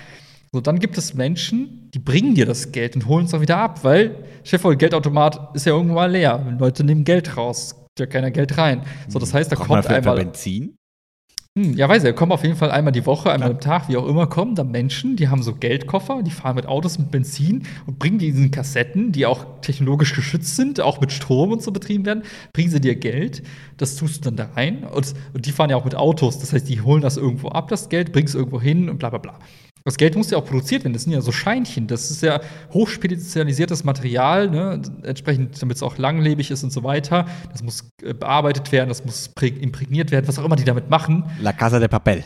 [0.52, 3.58] So, dann gibt es Menschen, die bringen dir das Geld und holen es dann wieder
[3.58, 6.56] ab, weil, Chef, Geldautomat ist ja irgendwann mal leer.
[6.58, 8.82] Leute nehmen Geld raus ja keiner Geld rein.
[9.08, 10.24] So, das heißt, da Braucht man kommt etwa einmal.
[10.24, 10.76] Benzin?
[11.56, 13.76] Hm, ja, weiß ich, da kommen auf jeden Fall einmal die Woche, einmal Klar.
[13.76, 16.66] am Tag, wie auch immer, kommen da Menschen, die haben so Geldkoffer, die fahren mit
[16.66, 21.52] Autos mit Benzin und bringen diesen Kassetten, die auch technologisch geschützt sind, auch mit Strom
[21.52, 23.44] und so betrieben werden, bringen sie dir Geld,
[23.76, 26.52] das tust du dann da rein und, und die fahren ja auch mit Autos, das
[26.52, 29.18] heißt, die holen das irgendwo ab, das Geld, bringen es irgendwo hin und bla bla
[29.18, 29.38] bla.
[29.86, 32.40] Das Geld muss ja auch produziert werden, das sind ja so Scheinchen, das ist ja
[32.72, 34.80] hochspezialisiertes Material, ne?
[35.02, 37.26] entsprechend, damit es auch langlebig ist und so weiter.
[37.52, 40.88] Das muss äh, bearbeitet werden, das muss prä- imprägniert werden, was auch immer die damit
[40.88, 41.24] machen.
[41.42, 42.24] La Casa de Papel.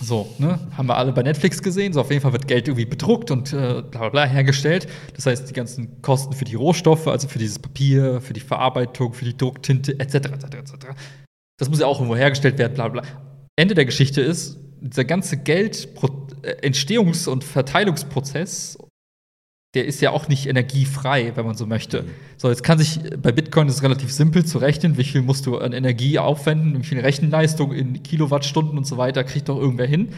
[0.00, 1.92] So, ne, haben wir alle bei Netflix gesehen.
[1.92, 4.86] So, auf jeden Fall wird Geld irgendwie bedruckt und äh, bla bla bla hergestellt.
[5.14, 9.14] Das heißt, die ganzen Kosten für die Rohstoffe, also für dieses Papier, für die Verarbeitung,
[9.14, 10.72] für die Drucktinte, etc., etc., etc.
[11.58, 13.02] Das muss ja auch irgendwo hergestellt werden, bla bla.
[13.56, 15.36] Ende der Geschichte ist, dieser ganze
[16.44, 18.78] Geld-Entstehungs- und Verteilungsprozess,
[19.74, 22.04] der ist ja auch nicht energiefrei, wenn man so möchte.
[22.36, 25.46] So, jetzt kann sich bei Bitcoin ist es relativ simpel zu rechnen, wie viel musst
[25.46, 29.86] du an Energie aufwenden, wie viel Rechenleistung in Kilowattstunden und so weiter kriegt doch irgendwer
[29.86, 30.10] hin.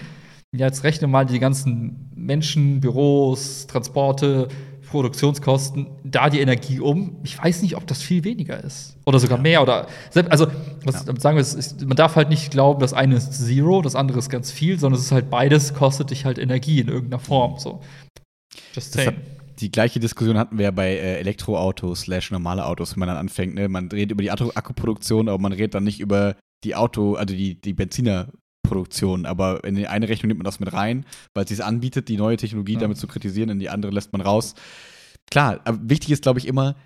[0.55, 4.49] Ja, jetzt rechne mal die ganzen Menschen, Büros, Transporte,
[4.91, 7.17] Produktionskosten, da die Energie um.
[7.25, 8.97] Ich weiß nicht, ob das viel weniger ist.
[9.07, 9.63] Oder sogar mehr.
[9.63, 10.47] Oder selbst, also,
[10.85, 13.95] was damit sagen wir, ist, man darf halt nicht glauben, das eine ist Zero, das
[13.95, 17.21] andere ist ganz viel, sondern es ist halt beides, kostet dich halt Energie in irgendeiner
[17.21, 17.59] Form.
[17.59, 17.81] So.
[18.75, 19.17] Just saying.
[19.59, 23.17] die gleiche Diskussion hatten wir ja bei äh, Elektroautos slash normale Autos, wenn man dann
[23.17, 23.55] anfängt.
[23.55, 23.69] Ne?
[23.69, 27.35] Man redet über die Akku- Akkuproduktion, aber man redet dann nicht über die Auto, also
[27.35, 27.75] die, die
[28.67, 29.27] Benzinerproduktion.
[29.27, 31.05] Aber in die eine Rechnung nimmt man das mit rein,
[31.35, 32.81] weil sie es anbietet, die neue Technologie Ja.
[32.81, 34.55] damit zu kritisieren, in die andere lässt man raus.
[35.31, 36.77] Klar, aber wichtig ist, glaube ich, immer,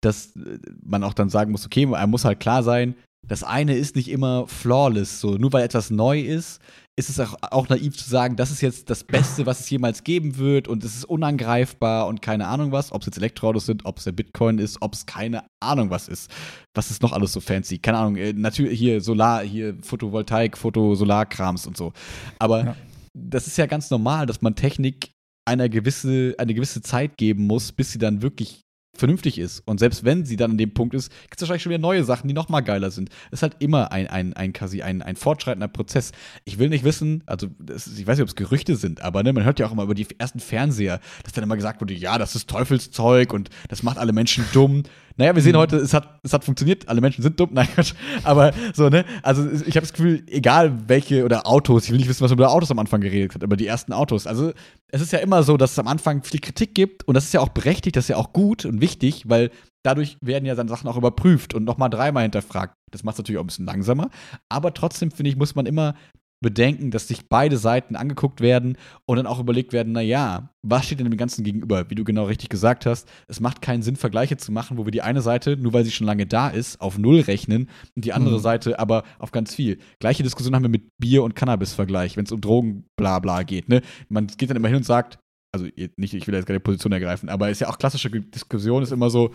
[0.00, 2.94] dass äh, man auch dann sagen muss, okay, man muss halt klar sein,
[3.26, 5.20] das eine ist nicht immer flawless.
[5.20, 6.60] So, nur weil etwas neu ist,
[6.98, 10.02] ist es auch, auch naiv zu sagen, das ist jetzt das Beste, was es jemals
[10.02, 13.84] geben wird und es ist unangreifbar und keine Ahnung was, ob es jetzt Elektroautos sind,
[13.84, 16.28] ob es der Bitcoin ist, ob es keine Ahnung was ist.
[16.74, 17.78] Was ist noch alles so fancy?
[17.78, 21.92] Keine Ahnung, äh, natürlich hier Solar, hier Photovoltaik, Foto-Solarkrams und so.
[22.40, 22.76] Aber Ja.
[23.16, 25.12] das ist ja ganz normal, dass man Technik
[25.46, 28.62] eine gewisse, eine gewisse Zeit geben muss, bis sie dann wirklich
[28.98, 29.62] vernünftig ist.
[29.66, 32.04] Und selbst wenn sie dann an dem Punkt ist, gibt es wahrscheinlich schon wieder neue
[32.04, 33.10] Sachen, die noch mal geiler sind.
[33.30, 36.12] Es ist halt immer ein, ein, ein, quasi ein, ein fortschreitender Prozess.
[36.44, 39.32] Ich will nicht wissen, also ist, ich weiß nicht, ob es Gerüchte sind, aber ne,
[39.32, 42.18] man hört ja auch immer über die ersten Fernseher, dass dann immer gesagt wurde, ja,
[42.18, 44.82] das ist Teufelszeug und das macht alle Menschen dumm.
[45.18, 45.58] Naja, wir sehen Mhm.
[45.58, 47.92] heute, es hat, es hat funktioniert, alle Menschen sind dumm, nein, Quatsch.
[48.24, 52.08] aber so, ne, also ich habe das Gefühl, egal welche, oder Autos, ich will nicht
[52.08, 54.52] wissen, was man über Autos am Anfang geredet hat, über die ersten Autos, also
[54.90, 57.34] es ist ja immer so, dass es am Anfang viel Kritik gibt und das ist
[57.34, 59.50] ja auch berechtigt, das ist ja auch gut und wichtig, weil
[59.84, 62.74] dadurch werden ja dann Sachen auch überprüft und nochmal dreimal hinterfragt.
[62.90, 64.08] Das macht es natürlich auch ein bisschen langsamer,
[64.48, 65.94] aber trotzdem finde ich, muss man immer
[66.40, 68.76] bedenken, dass sich beide Seiten angeguckt werden
[69.06, 71.90] und dann auch überlegt werden, na ja, was steht denn dem Ganzen gegenüber?
[71.90, 74.92] Wie du genau richtig gesagt hast, es macht keinen Sinn, Vergleiche zu machen, wo wir
[74.92, 78.12] die eine Seite, nur weil sie schon lange da ist, auf Null rechnen und die
[78.12, 78.42] andere Mhm.
[78.42, 79.78] Seite aber auf ganz viel.
[79.98, 83.68] Gleiche Diskussion haben wir mit Bier- und Cannabis-Vergleich, wenn es um Drogen, bla bla geht.
[83.68, 83.82] Ne?
[84.08, 85.18] Man geht dann immer hin und sagt,
[85.52, 85.66] also
[85.96, 89.10] nicht, ich will jetzt keine Position ergreifen, aber ist ja auch klassische Diskussion, ist immer
[89.10, 89.32] so,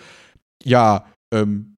[0.64, 1.76] ja, ähm,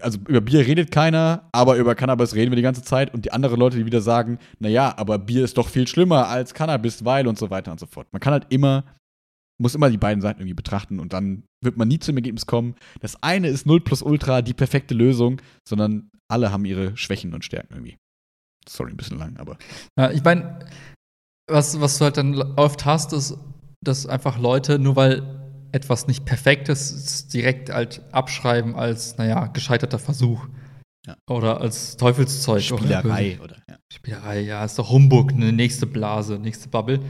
[0.00, 3.32] also über Bier redet keiner, aber über Cannabis reden wir die ganze Zeit und die
[3.32, 7.26] anderen Leute, die wieder sagen, naja, aber Bier ist doch viel schlimmer als Cannabis, weil
[7.26, 8.08] und so weiter und so fort.
[8.12, 8.84] Man kann halt immer,
[9.58, 12.74] muss immer die beiden Seiten irgendwie betrachten und dann wird man nie zum Ergebnis kommen,
[13.00, 17.44] das eine ist 0 plus Ultra die perfekte Lösung, sondern alle haben ihre Schwächen und
[17.44, 17.96] Stärken irgendwie.
[18.68, 19.58] Sorry, ein bisschen lang, aber.
[19.98, 20.60] Ja, ich meine,
[21.50, 23.36] was, was du halt dann oft hast, ist,
[23.82, 25.43] dass einfach Leute, nur weil
[25.74, 30.46] etwas nicht perfekt ist, es direkt halt abschreiben als, naja, gescheiterter Versuch.
[31.06, 31.16] Ja.
[31.28, 32.62] Oder als Teufelszeug.
[32.62, 33.76] Spielerei oder, ja.
[33.92, 37.00] Spielerei, ja, ist doch Humbug, eine nächste Blase, nächste Bubble.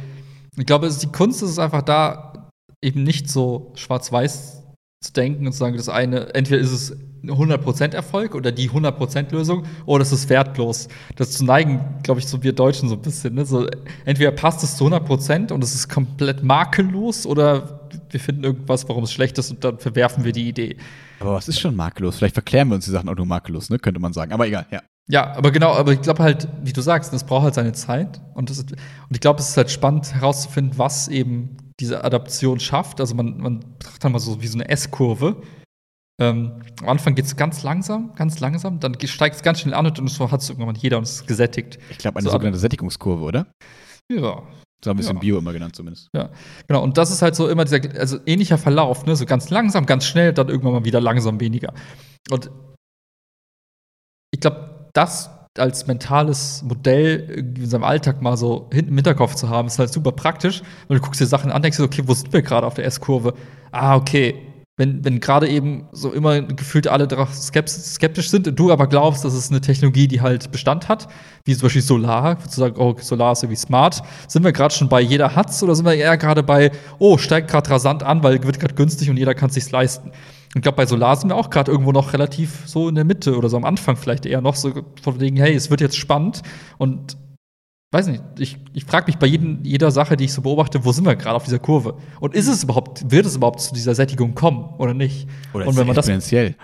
[0.57, 2.51] Ich glaube, die Kunst ist es einfach da,
[2.83, 4.62] eben nicht so schwarz-weiß
[5.01, 8.71] zu denken und zu sagen, das eine, entweder ist es ein 100% Erfolg oder die
[8.71, 10.89] 100% Lösung oder es ist wertlos.
[11.17, 13.35] Das zu neigen, glaube ich, so wir Deutschen so ein bisschen.
[13.35, 13.45] Ne?
[13.45, 13.67] So,
[14.05, 17.84] entweder passt es zu 100% und es ist komplett makellos oder
[18.15, 20.77] wir finden irgendwas, warum es schlecht ist und dann verwerfen wir die Idee.
[21.21, 22.17] Aber was ist schon makellos?
[22.17, 23.79] Vielleicht verklären wir uns die Sachen auch nur makellos, ne?
[23.79, 24.33] Könnte man sagen.
[24.33, 24.81] Aber egal, ja.
[25.07, 28.23] Ja, aber genau, aber ich glaube halt, wie du sagst, das braucht halt seine Zeit.
[28.33, 28.77] Und, das und
[29.11, 33.01] ich glaube, es ist halt spannend herauszufinden, was eben diese Adaption schafft.
[33.01, 35.43] Also man, man betrachtet mal so wie so eine S-Kurve.
[36.21, 39.87] Ähm, am Anfang geht es ganz langsam, ganz langsam, dann steigt es ganz schnell an
[39.87, 41.79] und dann hat es irgendwann jeder und es ist gesättigt.
[41.91, 43.47] Ich glaube, eine So, sogenannte Sättigungskurve, oder?
[44.12, 44.45] Ja,
[44.85, 45.20] So haben wir es im Ja.
[45.20, 46.11] Bio immer genannt, zumindest.
[46.68, 46.82] genau.
[46.82, 49.16] Und das ist halt so immer dieser, also ähnlicher Verlauf, ne?
[49.16, 51.72] So ganz langsam, ganz schnell, dann irgendwann mal wieder langsam weniger.
[52.30, 52.51] Und
[54.30, 59.49] ich glaube, das als mentales Modell in seinem Alltag mal so hinten im Hinterkopf zu
[59.49, 60.62] haben, ist halt super praktisch.
[60.89, 62.85] Weil du guckst dir Sachen an, denkst dir, okay, wo sind wir gerade auf der
[62.87, 63.35] S-Kurve?
[63.70, 64.35] Ah, okay.
[64.77, 69.51] Wenn, wenn gerade eben so immer gefühlt alle skeptisch sind, du aber glaubst, dass es
[69.51, 71.07] eine Technologie, die halt Bestand hat,
[71.45, 74.89] wie zum Beispiel Solar, zu sagen, oh, Solar ist irgendwie smart, sind wir gerade schon
[74.89, 78.43] bei jeder hat's oder sind wir eher gerade bei, oh, steigt gerade rasant an, weil
[78.43, 80.11] wird gerade günstig und jeder kann es sich leisten.
[80.57, 83.37] Ich glaube, bei Solar sind wir auch gerade irgendwo noch relativ so in der Mitte
[83.37, 84.72] oder so am Anfang vielleicht eher noch so
[85.03, 86.43] von wegen, hey, es wird jetzt spannend
[86.79, 87.16] und
[87.95, 90.93] weiß nicht, ich, ich frage mich bei jedem, jeder Sache, die ich so beobachte, wo
[90.93, 91.97] sind wir gerade auf dieser Kurve?
[92.21, 95.29] Und ist es überhaupt, wird es überhaupt zu dieser Sättigung kommen oder nicht?
[95.55, 96.57] Oder und wenn man das exponentiell.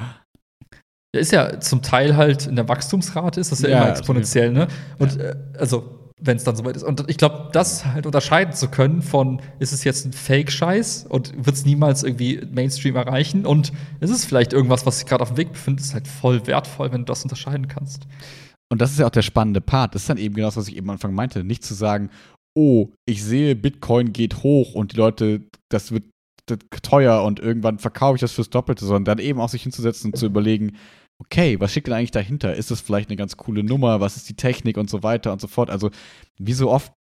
[1.15, 4.53] Ja, ist ja zum Teil halt in der Wachstumsrate ist das ja, Ja, immer exponentiell,
[4.53, 4.69] ne?
[4.99, 6.83] Und äh, also, wenn es dann soweit ist.
[6.83, 11.33] Und ich glaube, das halt unterscheiden zu können von, ist es jetzt ein Fake-Scheiß und
[11.47, 13.47] wird es niemals irgendwie Mainstream erreichen?
[13.47, 16.47] Und ist es vielleicht irgendwas, was sich gerade auf dem Weg befindet, ist halt voll
[16.47, 18.07] wertvoll, wenn du das unterscheiden kannst.
[18.71, 19.95] Und das ist ja auch der spannende Part.
[19.95, 21.45] Das ist dann eben genau das, was ich eben am Anfang meinte.
[21.45, 22.11] Nicht zu sagen,
[22.57, 26.05] oh, ich sehe, Bitcoin geht hoch und die Leute, das wird
[26.83, 30.19] teuer und irgendwann verkaufe ich das fürs Doppelte, sondern dann eben auch sich hinzusetzen und
[30.19, 30.77] zu überlegen,
[31.21, 32.55] okay, was steckt denn eigentlich dahinter?
[32.55, 34.01] Ist das vielleicht eine ganz coole Nummer?
[34.01, 35.71] Was ist die Technik und so weiter und so fort?
[35.71, 35.91] Also,
[36.39, 36.93] wie so oft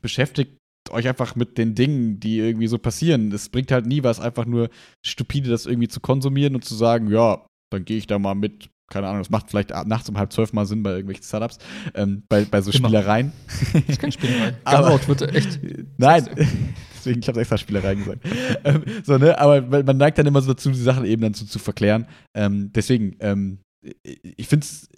[0.00, 0.58] beschäftigt
[0.90, 3.30] euch einfach mit den Dingen, die irgendwie so passieren.
[3.32, 4.68] Es bringt halt nie was, einfach nur
[5.04, 8.68] stupide das irgendwie zu konsumieren und zu sagen, ja, dann gehe ich da mal mit
[8.92, 11.58] keine Ahnung, das macht vielleicht nachts um halb zwölf mal Sinn bei irgendwelchen Startups,
[11.94, 12.88] ähm, bei, bei so Immer.
[12.88, 13.32] Spielereien.
[13.72, 14.54] Das ist kein Spiel.
[14.64, 15.60] Aber- wird echt.
[15.96, 16.28] Nein,
[16.94, 18.26] deswegen, ich habe extra Spielereien gesagt.
[18.64, 21.46] ähm, so, ne, aber man neigt dann immer so dazu, die Sachen eben dann zu,
[21.46, 22.06] zu verklären.
[22.36, 23.58] Ähm, deswegen, ähm,
[24.04, 24.88] ich finde es,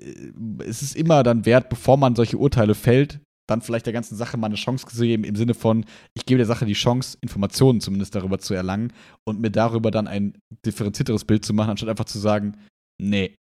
[0.67, 4.37] es ist immer dann wert, bevor man solche Urteile fällt, dann vielleicht der ganzen Sache
[4.37, 5.85] mal eine Chance zu geben, im Sinne von,
[6.15, 8.93] ich gebe der Sache die Chance, Informationen zumindest darüber zu erlangen
[9.25, 10.37] und mir darüber dann ein
[10.67, 12.57] differenzierteres Bild zu machen, anstatt einfach zu sagen,
[13.01, 13.37] nee,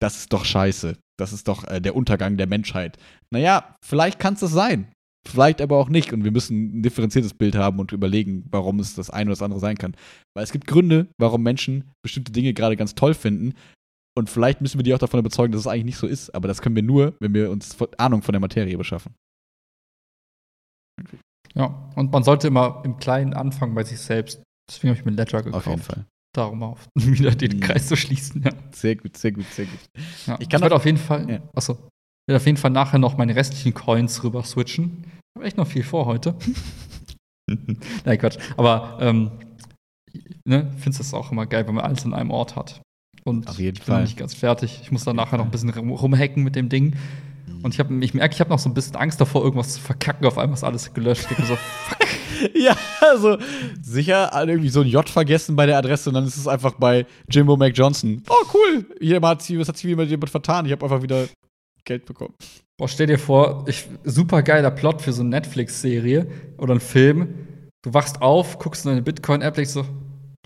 [0.00, 0.96] das ist doch scheiße.
[1.18, 2.96] Das ist doch äh, der Untergang der Menschheit.
[3.30, 4.90] Naja, vielleicht kann es das sein.
[5.28, 6.12] Vielleicht aber auch nicht.
[6.12, 9.42] Und wir müssen ein differenziertes Bild haben und überlegen, warum es das eine oder das
[9.42, 9.94] andere sein kann.
[10.34, 13.54] Weil es gibt Gründe, warum Menschen bestimmte Dinge gerade ganz toll finden.
[14.16, 16.34] Und vielleicht müssen wir die auch davon überzeugen, dass es eigentlich nicht so ist.
[16.34, 19.14] Aber das können wir nur, wenn wir uns Ahnung von der Materie beschaffen.
[21.54, 24.42] Ja, und man sollte immer im Kleinen anfangen bei sich selbst.
[24.68, 25.66] Deswegen habe ich mir Ledger gekauft.
[25.66, 26.06] Auf jeden Fall.
[26.32, 27.60] Darum auf, wieder den Mhm.
[27.60, 28.42] Kreis zu schließen.
[28.44, 28.52] Ja.
[28.72, 29.78] Sehr gut, sehr gut, sehr gut.
[30.26, 30.34] Ja.
[30.34, 31.38] Ich Ich, kann werde auch- auf jeden Fall, Ja.
[31.54, 35.04] achso, ich werde auf jeden Fall nachher noch meine restlichen Coins rüber switchen.
[35.04, 36.34] Ich habe echt noch viel vor heute.
[38.04, 38.38] Nein, Quatsch.
[38.56, 39.30] Aber ähm,
[40.44, 42.80] ne, finde das auch immer geil, wenn man alles an einem Ort hat.
[43.24, 44.04] Und Auf jeden ich bin noch Fall.
[44.04, 44.80] nicht ganz fertig.
[44.82, 46.94] Ich muss dann nachher noch ein bisschen rum- rumhacken mit dem Ding.
[47.62, 49.80] Und ich, hab, ich merke, ich habe noch so ein bisschen Angst davor, irgendwas zu
[49.80, 50.26] verkacken.
[50.26, 51.26] Auf einmal ist alles gelöscht.
[51.30, 51.54] Ich mir so,
[52.54, 53.38] Ja, also
[53.82, 57.06] sicher irgendwie so ein J vergessen bei der Adresse und dann ist es einfach bei
[57.28, 58.22] Jimbo Mac Johnson.
[58.28, 58.86] Oh, cool.
[59.00, 60.66] Jemand hat was hat sich jemand jemand vertan?
[60.66, 61.26] Ich habe einfach wieder
[61.84, 62.34] Geld bekommen.
[62.78, 63.64] Boah, stell dir vor,
[64.04, 66.26] super geiler Plot für so eine Netflix-Serie
[66.58, 67.34] oder einen Film.
[67.82, 69.84] Du wachst auf, guckst in deine Bitcoin-App, denkst so,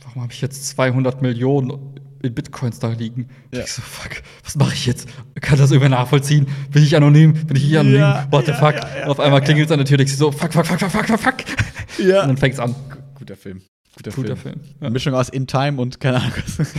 [0.02, 3.28] warum habe ich jetzt 200 Millionen in Bitcoins da liegen?
[3.52, 3.60] Ja.
[3.60, 5.08] Ich so, fuck, was mache ich jetzt?
[5.40, 6.46] Kann das irgendwer nachvollziehen?
[6.72, 7.32] Bin ich anonym?
[7.46, 7.98] Bin ich nicht anonym?
[8.00, 8.74] Ja, What the ja, fuck?
[8.74, 10.90] ja, auf einmal klingelt es an der Tür, denkst du so, fuck, fuck, fuck, fuck,
[10.90, 11.34] fuck, fuck, fuck.
[11.98, 12.22] Ja.
[12.22, 12.74] Und dann fängt's an.
[13.14, 13.62] Guter Film.
[13.96, 14.60] Guter, Guter Film.
[14.60, 14.74] Film.
[14.80, 16.72] Eine Mischung aus In Time und keine Ahnung was.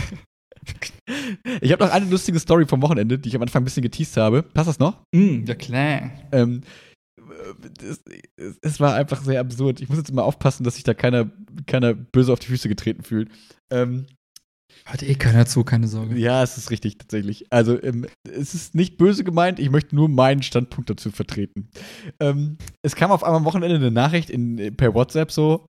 [1.60, 4.16] Ich habe noch eine lustige Story vom Wochenende, die ich am Anfang ein bisschen geteased
[4.16, 4.42] habe.
[4.42, 5.00] Passt das noch?
[5.14, 6.10] Mm, ja klar.
[6.32, 6.62] Ähm,
[7.82, 8.00] es,
[8.36, 9.80] es- es war einfach sehr absurd.
[9.80, 11.30] Ich muss jetzt mal aufpassen, dass sich da keiner,
[11.66, 13.30] keiner böse auf die Füße getreten fühlt.
[13.70, 14.06] Ähm,
[14.88, 16.16] Hört eh keiner zu, keine Sorge.
[16.16, 17.52] ja, es ist richtig, tatsächlich.
[17.52, 21.68] Also, ähm, es ist nicht böse gemeint, ich möchte nur meinen Standpunkt dazu vertreten.
[22.20, 25.66] Ähm, es kam auf einmal am Wochenende eine Nachricht in, per WhatsApp so: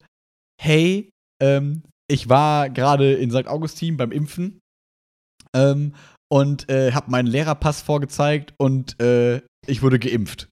[0.62, 1.10] Hey,
[1.42, 3.48] ähm, ich war gerade in St.
[3.48, 4.60] Augustin beim Impfen
[5.56, 5.96] ähm,
[6.32, 10.48] und äh, habe meinen Lehrerpass vorgezeigt und äh, ich wurde geimpft.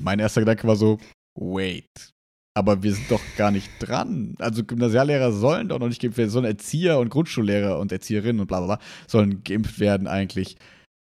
[0.00, 0.98] Mein erster Gedanke war so:
[1.38, 2.11] Wait.
[2.54, 4.34] Aber wir sind doch gar nicht dran.
[4.38, 8.46] Also Gymnasiallehrer sollen doch noch nicht geimpft werden, sondern Erzieher und Grundschullehrer und Erzieherinnen und
[8.46, 10.56] bla bla bla sollen geimpft werden eigentlich.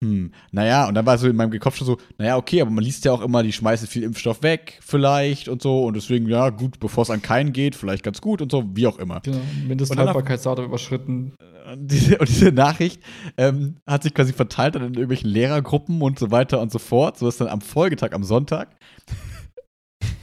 [0.03, 2.83] Hm, naja, und dann war so in meinem Kopf schon so, naja, okay, aber man
[2.83, 5.85] liest ja auch immer, die schmeißen viel Impfstoff weg, vielleicht und so.
[5.85, 8.87] Und deswegen, ja, gut, bevor es an keinen geht, vielleicht ganz gut und so, wie
[8.87, 9.21] auch immer.
[9.21, 11.35] Genau, Mindesthaltbarkeitsdatum überschritten.
[11.71, 13.03] Und diese, und diese Nachricht
[13.37, 17.19] ähm, hat sich quasi verteilt dann in irgendwelchen Lehrergruppen und so weiter und so fort,
[17.19, 18.69] sodass dann am Folgetag, am Sonntag,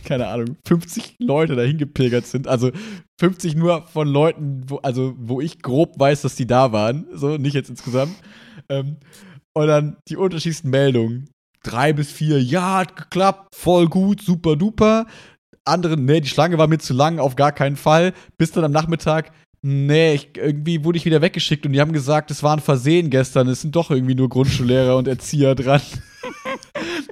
[0.07, 2.47] keine Ahnung, 50 Leute dahin gepilgert sind.
[2.47, 2.71] Also
[3.19, 7.37] 50 nur von Leuten, wo, also wo ich grob weiß, dass die da waren, so,
[7.37, 8.15] nicht jetzt insgesamt.
[8.69, 8.97] Ähm,
[9.53, 11.29] und dann die unterschiedlichsten Meldungen.
[11.63, 15.07] Drei bis vier, ja, hat geklappt, voll gut, super duper.
[15.65, 18.13] Andere, nee, die Schlange war mir zu lang, auf gar keinen Fall.
[18.37, 19.31] Bis dann am Nachmittag,
[19.61, 23.09] nee, ich, irgendwie wurde ich wieder weggeschickt und die haben gesagt, es war ein Versehen
[23.09, 25.81] gestern, es sind doch irgendwie nur Grundschullehrer und Erzieher dran.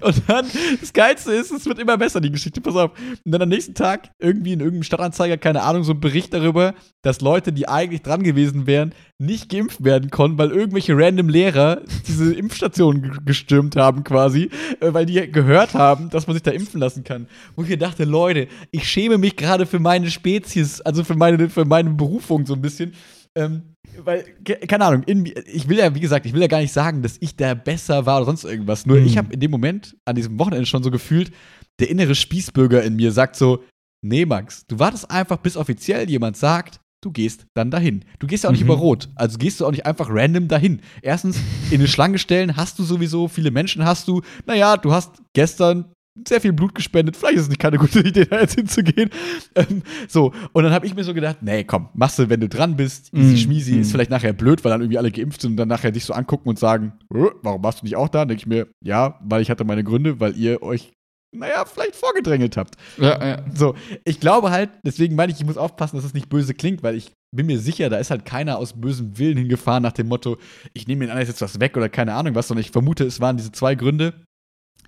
[0.02, 0.46] Und dann,
[0.80, 2.92] das Geilste ist, es wird immer besser, die Geschichte, pass auf.
[3.24, 6.74] Und dann am nächsten Tag irgendwie in irgendeinem Stadtanzeiger, keine Ahnung, so ein Bericht darüber,
[7.02, 11.82] dass Leute, die eigentlich dran gewesen wären, nicht geimpft werden konnten, weil irgendwelche random Lehrer
[12.08, 14.50] diese Impfstation gestürmt haben quasi,
[14.80, 17.28] äh, weil die gehört haben, dass man sich da impfen lassen kann.
[17.56, 21.50] Wo ich mir dachte, Leute, ich schäme mich gerade für meine Spezies, also für meine,
[21.50, 22.94] für meine Berufung so ein bisschen.
[23.38, 24.24] Ähm, weil,
[24.68, 27.18] keine Ahnung, in, ich will ja, wie gesagt, ich will ja gar nicht sagen, dass
[27.20, 28.86] ich da besser war oder sonst irgendwas.
[28.86, 29.06] Nur mhm.
[29.06, 31.32] ich habe in dem Moment, an diesem Wochenende schon so gefühlt,
[31.80, 33.64] der innere Spießbürger in mir sagt so,
[34.02, 38.06] nee, Max, du wartest einfach, bis offiziell jemand sagt, du gehst dann dahin.
[38.20, 38.72] Du gehst ja auch nicht mhm.
[38.72, 39.10] über Rot.
[39.16, 40.82] Also gehst du auch nicht einfach random dahin.
[41.02, 41.38] Erstens,
[41.70, 44.22] in eine Schlange stellen hast du sowieso, viele Menschen hast du.
[44.46, 45.94] Naja, du hast gestern
[46.28, 47.18] sehr viel Blut gespendet.
[47.18, 49.10] Vielleicht ist es nicht keine gute Idee, da jetzt hinzugehen.
[49.56, 52.50] Ähm, so, und dann habe ich mir so gedacht, nee, komm, machst du, wenn du
[52.50, 53.14] dran bist.
[53.14, 53.82] Easy mm, schmiesi, mm.
[53.82, 56.14] ist vielleicht nachher blöd, weil dann irgendwie alle geimpft sind und dann nachher dich so
[56.14, 58.26] angucken und sagen, warum warst du nicht auch da?
[58.26, 60.94] Denke ich mir, ja, weil ich hatte meine Gründe, weil ihr euch
[61.38, 62.76] naja, vielleicht vorgedrängelt habt.
[62.98, 63.46] Ja, ja.
[63.54, 63.76] So,
[64.06, 66.96] ich glaube halt, deswegen meine ich, ich muss aufpassen, dass es nicht böse klingt, weil
[66.96, 70.38] ich bin mir sicher, da ist halt keiner aus bösem Willen hingefahren nach dem Motto,
[70.74, 73.20] ich nehme mir alles jetzt was weg oder keine Ahnung was, sondern ich vermute, es
[73.20, 74.25] waren diese zwei Gründe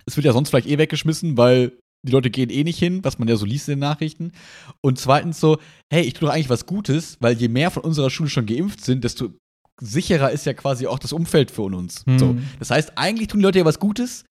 [0.08, 1.72] es wird ja sonst vielleicht eh weggeschmissen, weil
[2.06, 4.32] die Leute gehen eh nicht hin, was man ja so liest in den Nachrichten.
[4.80, 5.58] Und zweitens so,
[5.92, 8.84] hey, ich tue doch eigentlich was Gutes, weil je mehr von unserer Schule schon geimpft
[8.84, 9.30] sind, desto
[9.80, 12.06] sicherer ist ja quasi auch das Umfeld für uns.
[12.06, 12.18] Mhm.
[12.18, 12.36] So.
[12.58, 14.24] Das heißt, eigentlich tun die Leute ja was Gutes,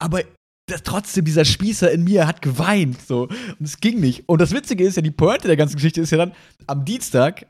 [0.00, 0.22] aber
[0.66, 3.00] das, trotzdem, dieser Spießer in mir hat geweint.
[3.00, 3.22] So.
[3.22, 4.28] Und es ging nicht.
[4.28, 6.34] Und das Witzige ist ja, die Pointe der ganzen Geschichte ist ja dann
[6.66, 7.46] am Dienstag,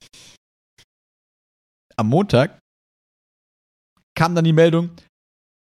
[1.96, 2.58] am Montag,
[4.14, 4.90] kam dann die Meldung,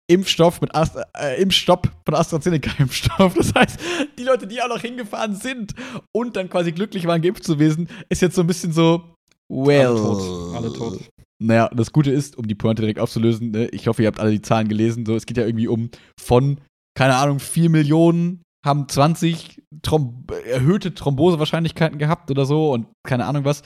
[0.08, 3.34] Impfstoff mit Astra, äh, Impfstopp von AstraZeneca-Impfstoff.
[3.34, 3.80] Das heißt,
[4.18, 5.74] die Leute, die auch noch hingefahren sind
[6.14, 9.16] und dann quasi glücklich waren, geimpft zu werden, ist jetzt so ein bisschen so,
[9.50, 9.88] well.
[9.88, 10.56] Alle tot.
[10.56, 11.00] Alle tot.
[11.44, 14.32] Naja, das Gute ist, um die Pointe direkt aufzulösen, ne, ich hoffe, ihr habt alle
[14.32, 15.06] die Zahlen gelesen.
[15.06, 16.62] So, es geht ja irgendwie um von,
[16.98, 23.46] keine Ahnung, 4 Millionen haben 20 Throm erhöhte Thrombosewahrscheinlichkeiten gehabt oder so und keine Ahnung
[23.46, 23.62] was,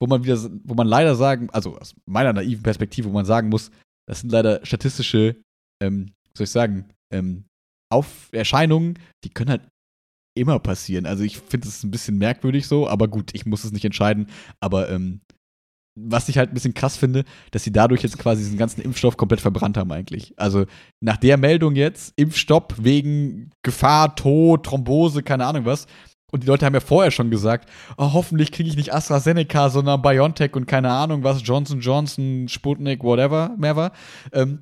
[0.00, 3.48] wo man wieder, wo man leider sagen, also aus meiner naiven Perspektive, wo man sagen
[3.48, 3.70] muss,
[4.08, 5.36] das sind leider statistische
[5.80, 7.44] ähm, soll ich sagen, ähm,
[7.92, 9.68] auf Erscheinungen, die können halt
[10.36, 11.06] immer passieren.
[11.06, 14.28] Also ich finde es ein bisschen merkwürdig so, aber gut, ich muss es nicht entscheiden.
[14.60, 15.20] Aber ähm,
[15.98, 19.16] was ich halt ein bisschen krass finde, dass sie dadurch jetzt quasi diesen ganzen Impfstoff
[19.16, 20.34] komplett verbrannt haben eigentlich.
[20.38, 20.66] Also
[21.00, 25.86] nach der Meldung jetzt, Impfstopp wegen Gefahr, Tod, Thrombose, keine Ahnung was.
[26.32, 30.00] Und die Leute haben ja vorher schon gesagt, oh, hoffentlich kriege ich nicht AstraZeneca, sondern
[30.00, 33.92] BioNTech und keine Ahnung was, Johnson Johnson, Sputnik, whatever, mehr war.
[34.32, 34.60] Ähm,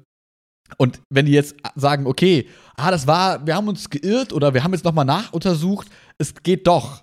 [0.77, 4.65] und wenn die jetzt sagen, okay, ah, das war, wir haben uns geirrt oder wir
[4.65, 5.89] haben jetzt nochmal nachuntersucht,
[6.19, 7.03] es geht doch,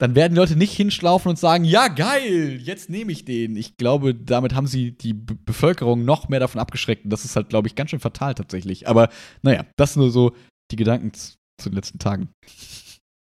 [0.00, 3.56] dann werden die Leute nicht hinschlaufen und sagen, ja, geil, jetzt nehme ich den.
[3.56, 7.04] Ich glaube, damit haben sie die B Bevölkerung noch mehr davon abgeschreckt.
[7.04, 8.88] Und das ist halt, glaube ich, ganz schön fatal tatsächlich.
[8.88, 9.08] Aber
[9.42, 10.32] naja, das sind nur so
[10.70, 12.28] die Gedanken zu den letzten Tagen.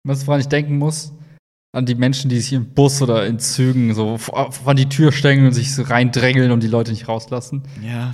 [0.05, 1.13] Was woran ich denken muss,
[1.73, 5.47] an die Menschen, die sich im Bus oder in Zügen so vor die Tür stängeln
[5.47, 7.63] und sich so reindrängeln und die Leute nicht rauslassen.
[7.81, 8.13] Ja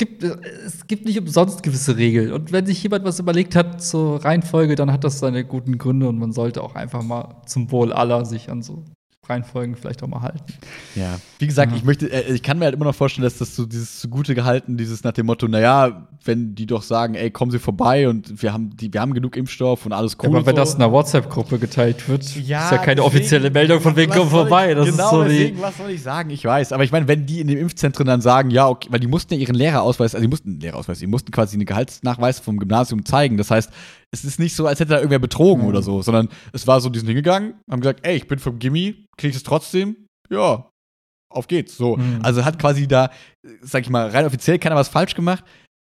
[0.00, 2.32] gibt, es gibt nicht umsonst gewisse Regeln.
[2.32, 6.08] Und wenn sich jemand was überlegt hat zur Reihenfolge, dann hat das seine guten Gründe
[6.08, 8.84] und man sollte auch einfach mal zum Wohl aller sich an so
[9.30, 10.42] Reihenfolgen vielleicht auch mal halten.
[10.94, 11.78] Ja, wie gesagt, ja.
[11.78, 14.34] ich möchte, äh, ich kann mir halt immer noch vorstellen, dass das so dieses zugute
[14.34, 18.42] gehalten, dieses nach dem Motto, naja, wenn die doch sagen, ey, kommen Sie vorbei und
[18.42, 20.30] wir haben, die, wir haben genug Impfstoff und alles cool.
[20.30, 20.62] Ja, aber wenn so.
[20.62, 24.28] das in einer WhatsApp-Gruppe geteilt wird, ist ja keine deswegen, offizielle Meldung von wegen, komm
[24.28, 24.74] vorbei.
[24.74, 26.30] Das genau, ist so deswegen, was soll ich sagen?
[26.30, 26.72] Ich weiß.
[26.72, 29.34] Aber ich meine, wenn die in den Impfzentren dann sagen, ja, okay, weil die mussten
[29.34, 33.04] ja ihren Lehrerausweis, also die mussten einen Lehrerausweis, die mussten quasi einen Gehaltsnachweis vom Gymnasium
[33.04, 33.36] zeigen.
[33.36, 33.70] Das heißt,
[34.12, 35.68] es ist nicht so, als hätte da irgendwer betrogen mhm.
[35.68, 38.58] oder so, sondern es war so, die sind hingegangen, haben gesagt, ey, ich bin vom
[38.58, 40.06] Gimmi, krieg ich es trotzdem?
[40.28, 40.70] Ja,
[41.32, 41.76] auf geht's.
[41.76, 41.96] So.
[41.96, 42.20] Mhm.
[42.22, 43.10] Also hat quasi da,
[43.60, 45.44] sag ich mal, rein offiziell keiner was falsch gemacht.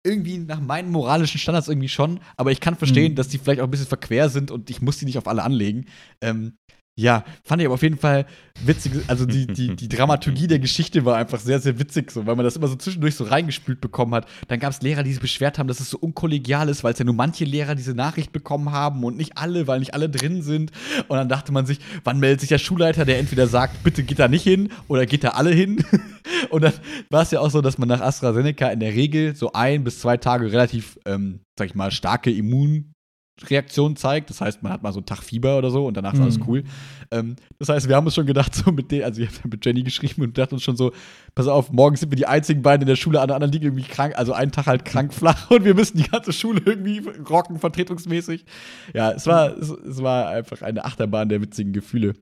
[0.05, 3.15] Irgendwie nach meinen moralischen Standards irgendwie schon, aber ich kann verstehen, mhm.
[3.15, 5.43] dass die vielleicht auch ein bisschen verquer sind und ich muss die nicht auf alle
[5.43, 5.87] anlegen.
[6.21, 6.57] Ähm,
[6.97, 8.25] ja, fand ich aber auf jeden Fall
[8.63, 8.93] witzig.
[9.07, 12.45] Also die, die, die Dramaturgie der Geschichte war einfach sehr, sehr witzig, so, weil man
[12.45, 14.27] das immer so zwischendurch so reingespült bekommen hat.
[14.47, 16.99] Dann gab es Lehrer, die sich beschwert haben, dass es so unkollegial ist, weil es
[16.99, 20.41] ja nur manche Lehrer diese Nachricht bekommen haben und nicht alle, weil nicht alle drin
[20.41, 20.71] sind.
[21.09, 24.19] Und dann dachte man sich, wann meldet sich der Schulleiter, der entweder sagt, bitte geht
[24.19, 25.83] da nicht hin oder geht da alle hin?
[26.49, 26.73] und dann
[27.09, 29.99] war es ja auch so, dass man nach AstraZeneca in der Regel so ein bis
[29.99, 32.94] zwei Tage relativ, ähm, sag ich mal, starke Immun
[33.43, 34.29] Reaktion zeigt.
[34.29, 36.39] Das heißt, man hat mal so einen Tag Fieber oder so und danach ist alles
[36.39, 36.45] mhm.
[36.47, 36.63] cool.
[37.11, 39.65] Ähm, das heißt, wir haben uns schon gedacht, so mit denen, also ich habe mit
[39.65, 40.91] Jenny geschrieben und dachte uns schon so,
[41.35, 43.83] pass auf, morgen sind wir die einzigen beiden in der Schule, alle anderen liegen irgendwie
[43.83, 47.59] krank, also einen Tag halt krank flach und wir müssen die ganze Schule irgendwie rocken,
[47.59, 48.45] vertretungsmäßig.
[48.93, 52.13] Ja, es war, es, es war einfach eine Achterbahn der witzigen Gefühle.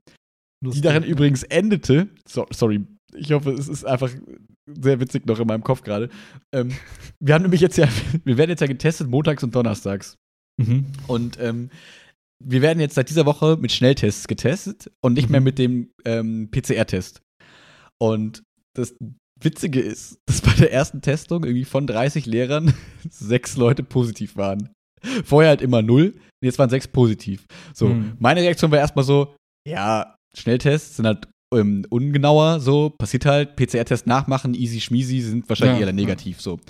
[0.62, 0.82] Lustig.
[0.82, 4.10] Die darin übrigens endete, so, sorry, ich hoffe, es ist einfach
[4.66, 6.08] sehr witzig noch in meinem Kopf gerade.
[6.52, 6.72] Ähm,
[7.20, 7.86] wir haben nämlich jetzt ja,
[8.24, 10.16] wir werden jetzt ja getestet montags und donnerstags.
[10.56, 10.86] Mhm.
[11.06, 11.70] Und ähm,
[12.42, 15.32] wir werden jetzt seit dieser Woche mit Schnelltests getestet und nicht mhm.
[15.32, 17.22] mehr mit dem ähm, PCR-Test.
[17.98, 18.42] Und
[18.74, 18.94] das
[19.40, 22.74] Witzige ist, dass bei der ersten Testung irgendwie von 30 Lehrern
[23.10, 24.70] sechs Leute positiv waren.
[25.24, 27.46] Vorher halt immer null, jetzt waren sechs positiv.
[27.74, 28.16] So, mhm.
[28.18, 29.34] meine Reaktion war erstmal so,
[29.68, 35.80] ja, Schnelltests sind halt ähm, ungenauer, so, passiert halt, PCR-Test nachmachen, easy schmeasy, sind wahrscheinlich
[35.80, 36.42] ja, eher negativ, ja.
[36.42, 36.60] so.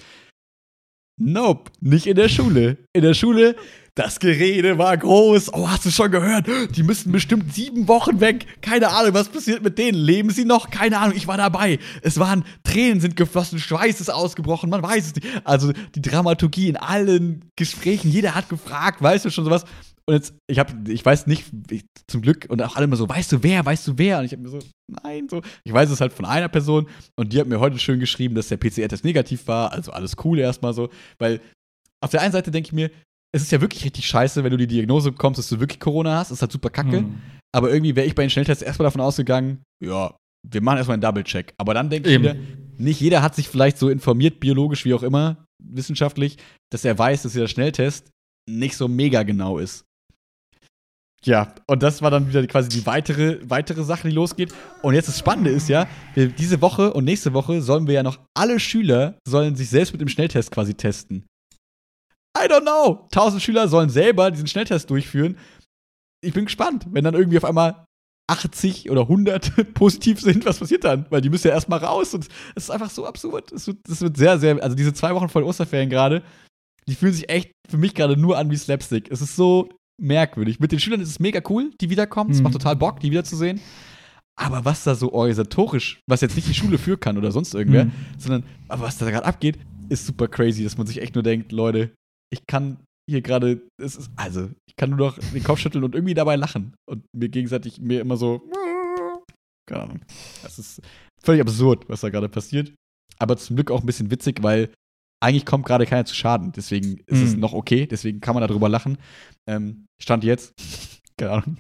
[1.17, 2.77] Nope, nicht in der Schule.
[2.93, 3.55] In der Schule,
[3.95, 5.53] das Gerede war groß.
[5.53, 6.49] Oh, hast du schon gehört?
[6.75, 8.47] Die müssten bestimmt sieben Wochen weg.
[8.63, 9.97] Keine Ahnung, was passiert mit denen?
[9.97, 10.71] Leben sie noch?
[10.71, 11.79] Keine Ahnung, ich war dabei.
[12.03, 15.29] Es waren Tränen sind geflossen, Schweiß ist ausgebrochen, man weiß es nicht.
[15.45, 19.65] Also die Dramaturgie in allen Gesprächen, jeder hat gefragt, weißt du schon sowas?
[20.07, 23.09] Und jetzt, ich habe, ich weiß nicht, ich, zum Glück, und auch alle immer so,
[23.09, 24.19] weißt du wer, weißt du wer?
[24.19, 24.59] Und ich habe mir so,
[25.03, 25.41] nein, so.
[25.65, 26.87] Ich weiß es halt von einer Person
[27.17, 30.39] und die hat mir heute schön geschrieben, dass der PCR-Test negativ war, also alles cool
[30.39, 31.41] erstmal so, weil
[32.03, 32.91] auf der einen Seite denke ich mir,
[33.35, 36.19] es ist ja wirklich richtig scheiße, wenn du die Diagnose bekommst, dass du wirklich Corona
[36.19, 37.01] hast, das ist halt super kacke.
[37.01, 37.15] Mhm.
[37.55, 40.15] Aber irgendwie wäre ich bei den Schnelltests erstmal davon ausgegangen, ja,
[40.49, 41.55] wir machen erstmal einen Double-Check.
[41.57, 42.37] Aber dann denke ich wieder,
[42.77, 46.37] nicht jeder hat sich vielleicht so informiert, biologisch wie auch immer, wissenschaftlich,
[46.71, 48.11] dass er weiß, dass dieser Schnelltest
[48.49, 49.85] nicht so mega genau ist.
[51.25, 54.53] Ja, und das war dann wieder quasi die weitere, weitere Sache, die losgeht.
[54.83, 55.87] Und jetzt das Spannende ist ja,
[56.17, 60.01] diese Woche und nächste Woche sollen wir ja noch alle Schüler sollen sich selbst mit
[60.01, 61.25] dem Schnelltest quasi testen.
[62.37, 63.07] I don't know.
[63.13, 65.39] 1000 Schüler sollen selber diesen Schnelltest durchführen.
[66.23, 67.87] Ich bin gespannt, wenn dann irgendwie auf einmal
[68.27, 71.07] 80 oder 100 positiv sind, was passiert dann?
[71.11, 73.53] Weil die müssen ja erstmal raus und es ist einfach so absurd.
[73.53, 76.23] Es wird, es wird sehr, sehr, also diese zwei Wochen vor den Osterferien gerade,
[76.87, 79.11] die fühlen sich echt für mich gerade nur an wie Slapstick.
[79.11, 79.69] Es ist so
[80.01, 80.61] merkwürdig.
[80.61, 82.31] Mit den Schülern ist es mega cool, die wiederkommen.
[82.31, 82.45] Es mhm.
[82.45, 83.61] macht total Bock, die wiederzusehen.
[84.37, 87.87] Aber was da so organisatorisch, was jetzt nicht die Schule für kann oder sonst irgendwer,
[87.87, 87.93] mhm.
[88.19, 89.59] sondern aber was da gerade abgeht,
[89.89, 91.95] ist super crazy, dass man sich echt nur denkt, Leute,
[92.33, 95.95] ich kann hier gerade, es ist, also, ich kann nur noch den Kopf schütteln und
[95.95, 98.43] irgendwie dabei lachen und mir gegenseitig mir immer so,
[99.69, 100.01] keine Ahnung.
[100.43, 100.81] Das ist
[101.23, 102.73] völlig absurd, was da gerade passiert.
[103.19, 104.71] Aber zum Glück auch ein bisschen witzig, weil
[105.25, 106.53] eigentlich kommt gerade keiner zu Schaden.
[106.53, 107.27] Deswegen ist mhm.
[107.27, 108.99] es noch okay, deswegen kann man darüber lachen.
[109.49, 110.53] Ähm, stand jetzt,
[111.19, 111.59] keine Ahnung,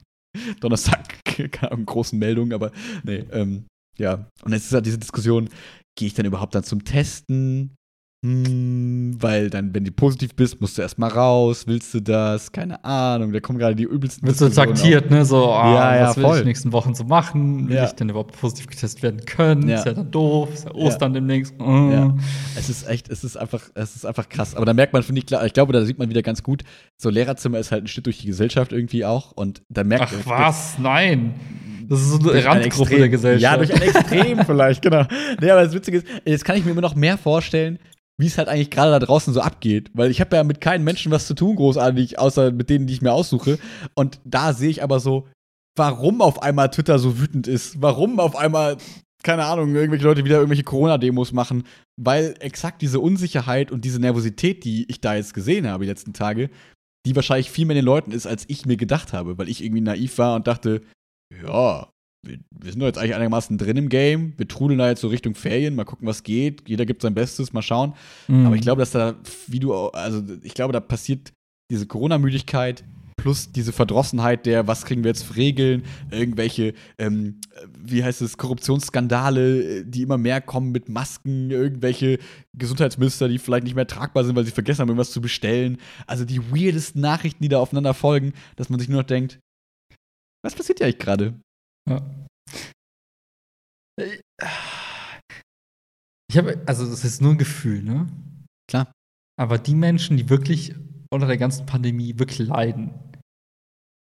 [0.60, 2.70] Donnerstag, keine Ahnung, großen Meldungen, aber
[3.02, 3.64] nee, ähm,
[3.98, 4.28] ja.
[4.42, 5.48] Und jetzt ist halt diese Diskussion,
[5.96, 7.74] gehe ich dann überhaupt dann zum Testen?
[8.24, 12.52] Hm, weil dann, wenn du positiv bist, musst du erstmal raus, willst du das?
[12.52, 15.26] Keine Ahnung, da kommen gerade die übelsten Wird so taktiert, ne?
[15.26, 16.32] So, ah, ja, ja, was will voll.
[16.32, 17.68] ich in den nächsten Wochen so machen?
[17.68, 17.84] Will ja.
[17.84, 19.68] ich denn überhaupt positiv getestet werden können?
[19.68, 21.52] Ist ja dann doof, ist ja Ostern demnächst.
[21.58, 21.92] Mm.
[21.92, 22.16] Ja.
[22.56, 24.54] Es ist echt, es ist einfach, es ist einfach krass.
[24.54, 26.62] Aber da merkt man, finde ich, klar, ich glaube, da sieht man wieder ganz gut,
[26.96, 29.32] so Lehrerzimmer ist halt ein Schritt durch die Gesellschaft irgendwie auch.
[29.32, 31.34] Und da merkt Ach was, nein.
[31.88, 33.42] Das ist so eine Randgruppe der Gesellschaft.
[33.42, 35.04] Ja, durch ein Extrem vielleicht, genau.
[35.42, 37.78] Nee, aber das Witzige ist, jetzt kann ich mir immer noch mehr vorstellen,
[38.18, 39.90] wie es halt eigentlich gerade da draußen so abgeht.
[39.94, 42.94] Weil ich habe ja mit keinen Menschen was zu tun, großartig, außer mit denen, die
[42.94, 43.58] ich mir aussuche.
[43.94, 45.26] Und da sehe ich aber so,
[45.76, 47.82] warum auf einmal Twitter so wütend ist.
[47.82, 48.76] Warum auf einmal,
[49.22, 51.64] keine Ahnung, irgendwelche Leute wieder irgendwelche Corona-Demos machen.
[52.00, 56.12] Weil exakt diese Unsicherheit und diese Nervosität, die ich da jetzt gesehen habe die letzten
[56.12, 56.50] Tage,
[57.06, 59.38] die wahrscheinlich viel mehr den Leuten ist, als ich mir gedacht habe.
[59.38, 60.82] Weil ich irgendwie naiv war und dachte,
[61.42, 61.88] ja,
[62.24, 64.34] wir, wir sind doch jetzt eigentlich einigermaßen drin im Game.
[64.36, 66.68] Wir trudeln da jetzt so Richtung Ferien, mal gucken, was geht.
[66.68, 67.94] Jeder gibt sein Bestes, mal schauen.
[68.28, 68.46] Mhm.
[68.46, 69.14] Aber ich glaube, dass da,
[69.46, 71.32] wie du, also ich glaube, da passiert
[71.70, 72.84] diese Corona-Müdigkeit
[73.16, 77.40] plus diese Verdrossenheit der, was kriegen wir jetzt für Regeln, irgendwelche, ähm,
[77.78, 82.18] wie heißt es, Korruptionsskandale, die immer mehr kommen mit Masken, irgendwelche
[82.52, 85.78] Gesundheitsminister, die vielleicht nicht mehr tragbar sind, weil sie vergessen haben, irgendwas zu bestellen.
[86.06, 89.38] Also die weirdesten Nachrichten, die da aufeinander folgen, dass man sich nur noch denkt,
[90.44, 91.40] was passiert ja eigentlich gerade?
[91.88, 92.02] Ja.
[96.30, 98.08] Ich habe, also das ist nur ein Gefühl, ne?
[98.68, 98.90] Klar.
[99.38, 100.74] Aber die Menschen, die wirklich
[101.12, 102.94] unter der ganzen Pandemie wirklich leiden.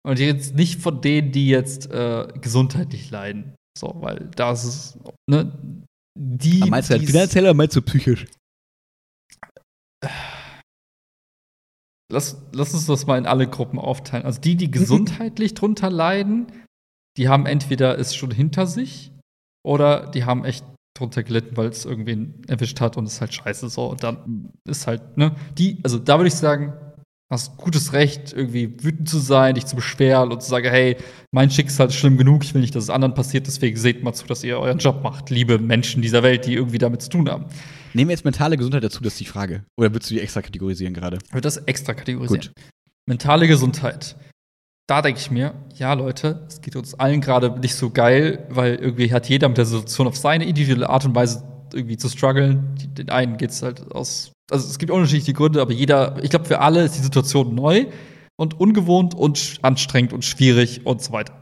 [0.06, 3.56] Und jetzt nicht von denen, die jetzt äh, gesundheitlich leiden.
[3.78, 5.00] So, weil das ist,
[5.30, 5.86] ne?
[6.18, 6.62] Die.
[6.62, 8.26] Aber meinst du halt finanziell oder meinst du psychisch?
[12.12, 14.26] Lass, lass uns das mal in alle Gruppen aufteilen.
[14.26, 16.48] Also die, die gesundheitlich drunter leiden,
[17.20, 19.12] die haben entweder es schon hinter sich
[19.64, 20.66] oder die haben echt
[20.98, 23.88] drunter gelitten, weil es irgendwen erwischt hat und es halt scheiße so.
[23.88, 26.74] Und dann ist halt, ne, die, also da würde ich sagen,
[27.30, 30.96] hast gutes Recht, irgendwie wütend zu sein, dich zu beschweren und zu sagen, hey,
[31.32, 34.14] mein Schicksal ist schlimm genug, ich will nicht, dass es anderen passiert, deswegen seht mal
[34.14, 37.30] zu, dass ihr euren Job macht, liebe Menschen dieser Welt, die irgendwie damit zu tun
[37.30, 37.46] haben.
[37.94, 39.66] Nehmen wir jetzt mentale Gesundheit dazu, das ist die Frage.
[39.78, 41.20] Oder würdest du die extra kategorisieren gerade?
[41.24, 42.42] Ich würde das extra kategorisieren.
[42.42, 42.64] Gut.
[43.08, 44.16] Mentale Gesundheit
[44.90, 48.76] da denke ich mir, ja, Leute, es geht uns allen gerade nicht so geil, weil
[48.76, 51.44] irgendwie hat jeder mit der Situation auf seine individuelle Art und Weise
[51.74, 52.76] irgendwie zu strugglen.
[52.98, 56.46] Den einen geht es halt aus also es gibt unterschiedliche Gründe, aber jeder, ich glaube,
[56.46, 57.86] für alle ist die Situation neu
[58.36, 61.34] und ungewohnt und anstrengend und schwierig und so weiter.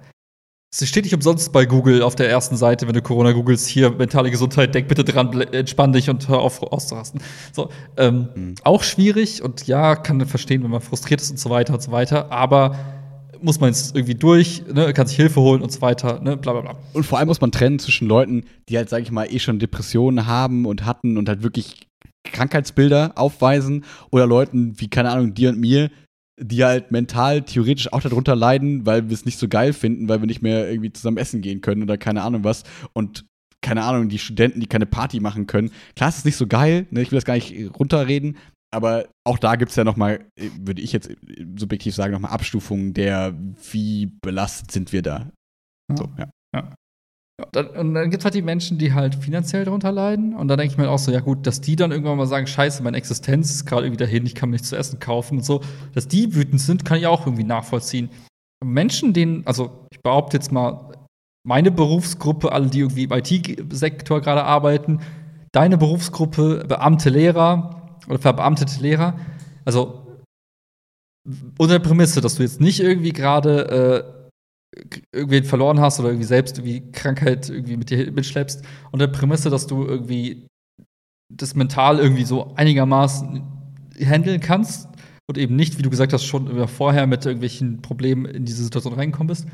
[0.70, 3.90] Es steht nicht umsonst bei Google auf der ersten Seite, wenn du Corona googelst, hier
[3.92, 7.22] mentale Gesundheit, denk bitte dran, entspann dich und hör auf auszurasten.
[7.54, 8.56] So, ähm, mhm.
[8.64, 11.92] auch schwierig und ja, kann verstehen, wenn man frustriert ist und so weiter und so
[11.92, 12.78] weiter, aber
[13.42, 16.54] muss man jetzt irgendwie durch, ne, kann sich Hilfe holen und so weiter, ne, bla
[16.54, 16.76] bla bla.
[16.94, 19.60] Und vor allem muss man trennen zwischen Leuten, die halt, sag ich mal, eh schon
[19.60, 21.88] Depressionen haben und hatten und halt wirklich
[22.24, 25.90] Krankheitsbilder aufweisen oder Leuten wie, keine Ahnung, dir und mir,
[26.40, 30.22] die halt mental theoretisch auch darunter leiden, weil wir es nicht so geil finden, weil
[30.22, 32.64] wir nicht mehr irgendwie zusammen essen gehen können oder keine Ahnung was.
[32.94, 33.26] Und
[33.62, 35.72] keine Ahnung, die Studenten, die keine Party machen können.
[35.96, 37.02] Klar, es ist nicht so geil, ne?
[37.02, 38.38] ich will das gar nicht runterreden,
[38.74, 40.26] aber auch da gibt es ja noch mal,
[40.60, 41.10] würde ich jetzt
[41.58, 43.34] subjektiv sagen, noch mal Abstufungen der,
[43.72, 45.32] wie belastet sind wir da.
[45.96, 46.30] So, ja.
[46.54, 46.74] ja.
[47.52, 50.36] Dann, und dann gibt es halt die Menschen, die halt finanziell darunter leiden.
[50.36, 52.48] Und dann denke ich mir auch so, ja gut, dass die dann irgendwann mal sagen,
[52.48, 55.46] scheiße, meine Existenz ist gerade irgendwie dahin, ich kann mir nichts zu essen kaufen und
[55.46, 55.62] so.
[55.94, 58.10] Dass die wütend sind, kann ich auch irgendwie nachvollziehen.
[58.66, 60.94] Menschen, denen, also ich behaupte jetzt mal,
[61.46, 65.00] meine Berufsgruppe, alle, die irgendwie im IT-Sektor gerade arbeiten,
[65.54, 69.20] deine Berufsgruppe, Beamte, Lehrer oder verbeamtete Lehrer,
[69.66, 70.22] also
[71.58, 74.24] unter der Prämisse, dass du jetzt nicht irgendwie gerade
[74.76, 79.08] äh, irgendwen verloren hast oder irgendwie selbst irgendwie Krankheit irgendwie mit dir mitschleppst und der
[79.08, 80.48] Prämisse, dass du irgendwie
[81.34, 83.44] das mental irgendwie so einigermaßen
[84.00, 84.88] handeln kannst
[85.30, 88.94] und eben nicht, wie du gesagt hast, schon vorher mit irgendwelchen Problemen in diese Situation
[88.94, 89.48] reingekommen bist,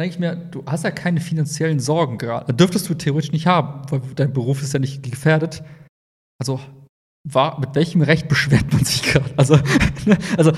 [0.00, 2.52] denke ich mir, du hast ja keine finanziellen Sorgen gerade.
[2.52, 5.62] Dürftest du theoretisch nicht haben, weil dein Beruf ist ja nicht gefährdet.
[6.40, 6.58] Also,
[7.24, 9.30] war, mit welchem Recht beschwert man sich gerade?
[9.36, 9.58] Also,
[10.36, 10.52] also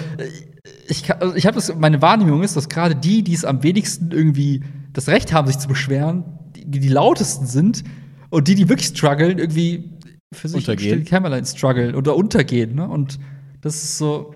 [0.89, 4.11] ich, also ich habe das, meine Wahrnehmung ist, dass gerade die, die es am wenigsten
[4.13, 4.63] irgendwie
[4.93, 6.25] das Recht haben, sich zu beschweren,
[6.57, 7.85] die, die lautesten sind
[8.31, 9.99] und die, die wirklich strugglen, irgendwie
[10.35, 11.05] für sich untergehen.
[11.05, 12.75] Kämmerlein strugglen oder untergehen.
[12.75, 12.89] Ne?
[12.89, 13.19] Und
[13.61, 14.35] das ist so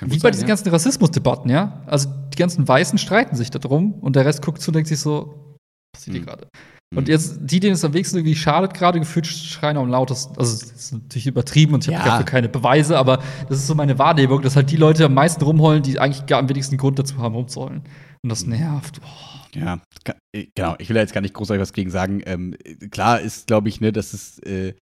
[0.00, 0.48] wie bei diesen ja.
[0.48, 1.82] ganzen Rassismusdebatten, ja.
[1.86, 4.98] Also die ganzen Weißen streiten sich darum und der Rest guckt zu und denkt sich
[4.98, 5.58] so,
[5.92, 6.26] was passiert hier hm.
[6.26, 6.48] gerade?
[6.94, 7.12] Und mhm.
[7.12, 10.38] jetzt, die, denen es am wenigsten irgendwie schadet, gerade gefühlt schreien am lautesten.
[10.38, 12.12] Also, das ist natürlich übertrieben und ich habe ja.
[12.12, 15.42] dafür keine Beweise, aber das ist so meine Wahrnehmung, dass halt die Leute am meisten
[15.42, 17.82] rumheulen, die eigentlich gar am wenigsten Grund dazu haben, rumzuheulen.
[18.22, 18.52] Und das mhm.
[18.58, 19.00] nervt.
[19.04, 19.32] Oh.
[19.54, 19.82] Ja,
[20.32, 20.76] äh, genau.
[20.78, 22.22] Ich will da jetzt gar nicht großartig was gegen sagen.
[22.24, 22.56] Ähm,
[22.90, 24.74] klar ist, glaube ich, ne, dass es äh,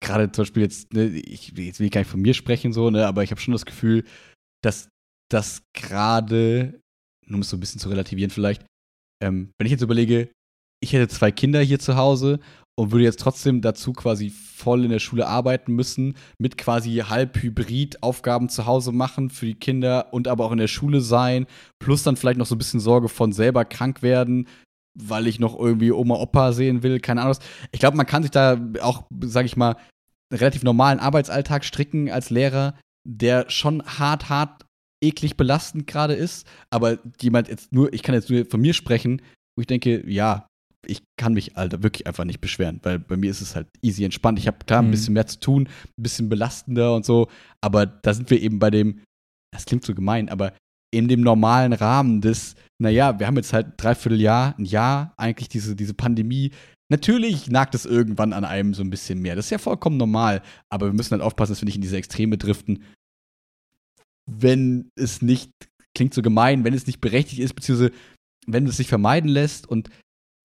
[0.00, 2.90] gerade zum Beispiel jetzt, ne, ich, jetzt will ich gar nicht von mir sprechen, so,
[2.90, 4.04] ne, aber ich habe schon das Gefühl,
[4.62, 4.88] dass
[5.30, 6.80] das gerade,
[7.28, 8.64] um es so ein bisschen zu relativieren vielleicht,
[9.22, 10.30] ähm, wenn ich jetzt überlege,
[10.82, 12.40] ich hätte zwei Kinder hier zu Hause
[12.74, 17.40] und würde jetzt trotzdem dazu quasi voll in der Schule arbeiten müssen, mit quasi halb
[17.40, 21.46] Hybrid Aufgaben zu Hause machen für die Kinder und aber auch in der Schule sein,
[21.78, 24.48] plus dann vielleicht noch so ein bisschen Sorge von selber krank werden,
[24.98, 27.36] weil ich noch irgendwie Oma, Opa sehen will, keine Ahnung.
[27.70, 29.76] Ich glaube, man kann sich da auch, sag ich mal,
[30.30, 34.64] einen relativ normalen Arbeitsalltag stricken als Lehrer, der schon hart, hart
[35.02, 39.20] eklig belastend gerade ist, aber jemand jetzt nur, ich kann jetzt nur von mir sprechen,
[39.56, 40.46] wo ich denke, ja,
[40.86, 44.04] ich kann mich Alter wirklich einfach nicht beschweren, weil bei mir ist es halt easy
[44.04, 44.38] entspannt.
[44.38, 44.90] Ich habe klar ein mhm.
[44.92, 45.68] bisschen mehr zu tun,
[45.98, 47.28] ein bisschen belastender und so,
[47.60, 49.00] aber da sind wir eben bei dem,
[49.52, 50.54] das klingt so gemein, aber
[50.92, 55.48] in dem normalen Rahmen des, naja, wir haben jetzt halt dreiviertel Jahr, ein Jahr eigentlich
[55.48, 56.52] diese, diese Pandemie.
[56.90, 59.34] Natürlich nagt es irgendwann an einem so ein bisschen mehr.
[59.34, 61.96] Das ist ja vollkommen normal, aber wir müssen halt aufpassen, dass wir nicht in diese
[61.96, 62.84] Extreme driften.
[64.30, 65.50] Wenn es nicht,
[65.96, 67.92] klingt so gemein, wenn es nicht berechtigt ist, beziehungsweise
[68.46, 69.88] wenn es sich vermeiden lässt und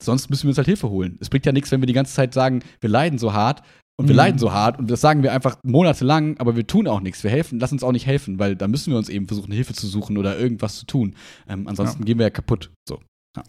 [0.01, 1.17] Sonst müssen wir uns halt Hilfe holen.
[1.19, 3.63] Es bringt ja nichts, wenn wir die ganze Zeit sagen, wir leiden so hart
[3.99, 4.17] und wir mhm.
[4.17, 7.23] leiden so hart und das sagen wir einfach monatelang, aber wir tun auch nichts.
[7.23, 9.73] Wir helfen, lass uns auch nicht helfen, weil da müssen wir uns eben versuchen, Hilfe
[9.73, 11.15] zu suchen oder irgendwas zu tun.
[11.47, 12.05] Ähm, ansonsten ja.
[12.05, 12.71] gehen wir ja kaputt.
[12.87, 12.99] So.
[13.35, 13.43] Ja.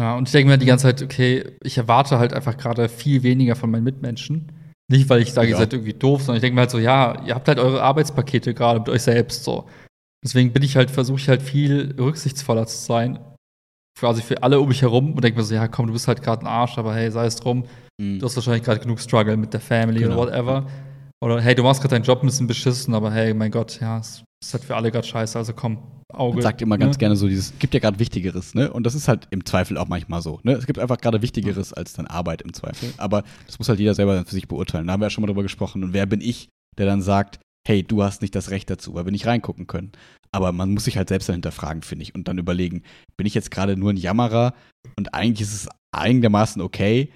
[0.00, 3.22] ja, und ich denke mir die ganze Zeit, okay, ich erwarte halt einfach gerade viel
[3.22, 4.52] weniger von meinen Mitmenschen.
[4.90, 5.56] Nicht, weil ich sage, ja.
[5.56, 7.82] ihr seid irgendwie doof, sondern ich denke mir halt so, ja, ihr habt halt eure
[7.82, 9.68] Arbeitspakete gerade mit euch selbst so.
[10.24, 13.18] Deswegen bin ich halt, versuche ich halt viel rücksichtsvoller zu sein
[13.98, 16.22] quasi für alle um mich herum und denke mir so, ja komm, du bist halt
[16.22, 17.64] gerade ein Arsch, aber hey, sei es drum.
[18.00, 18.18] Mhm.
[18.18, 20.22] Du hast wahrscheinlich gerade genug Struggle mit der Family genau.
[20.22, 20.66] oder whatever.
[21.24, 23.98] Oder hey, du machst gerade deinen Job ein bisschen beschissen, aber hey, mein Gott, ja,
[23.98, 25.78] es ist halt für alle gerade scheiße, also komm,
[26.12, 26.34] Auge.
[26.34, 26.84] Man sagt immer ne?
[26.84, 28.72] ganz gerne so dieses, gibt ja gerade Wichtigeres, ne?
[28.72, 30.52] Und das ist halt im Zweifel auch manchmal so, ne?
[30.52, 32.92] Es gibt einfach gerade Wichtigeres als dann Arbeit im Zweifel.
[32.98, 34.86] Aber das muss halt jeder selber für sich beurteilen.
[34.86, 35.82] Da haben wir ja schon mal drüber gesprochen.
[35.82, 36.48] Und wer bin ich,
[36.78, 39.92] der dann sagt, hey, du hast nicht das Recht dazu, weil wir nicht reingucken können.
[40.32, 42.82] Aber man muss sich halt selbst dahinter fragen, finde ich, und dann überlegen,
[43.16, 44.54] bin ich jetzt gerade nur ein Jammerer
[44.96, 47.12] und eigentlich ist es einigermaßen okay?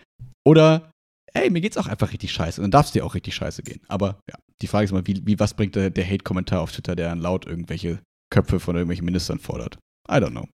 [0.46, 0.90] Oder,
[1.34, 3.62] ey, mir geht's auch einfach richtig scheiße und dann darf es dir auch richtig scheiße
[3.62, 3.80] gehen.
[3.88, 6.96] Aber ja, die Frage ist mal, wie, wie was bringt der, der Hate-Kommentar auf Twitter,
[6.96, 8.00] der dann laut irgendwelche
[8.32, 9.78] Köpfe von irgendwelchen Ministern fordert?
[10.08, 10.48] I don't know.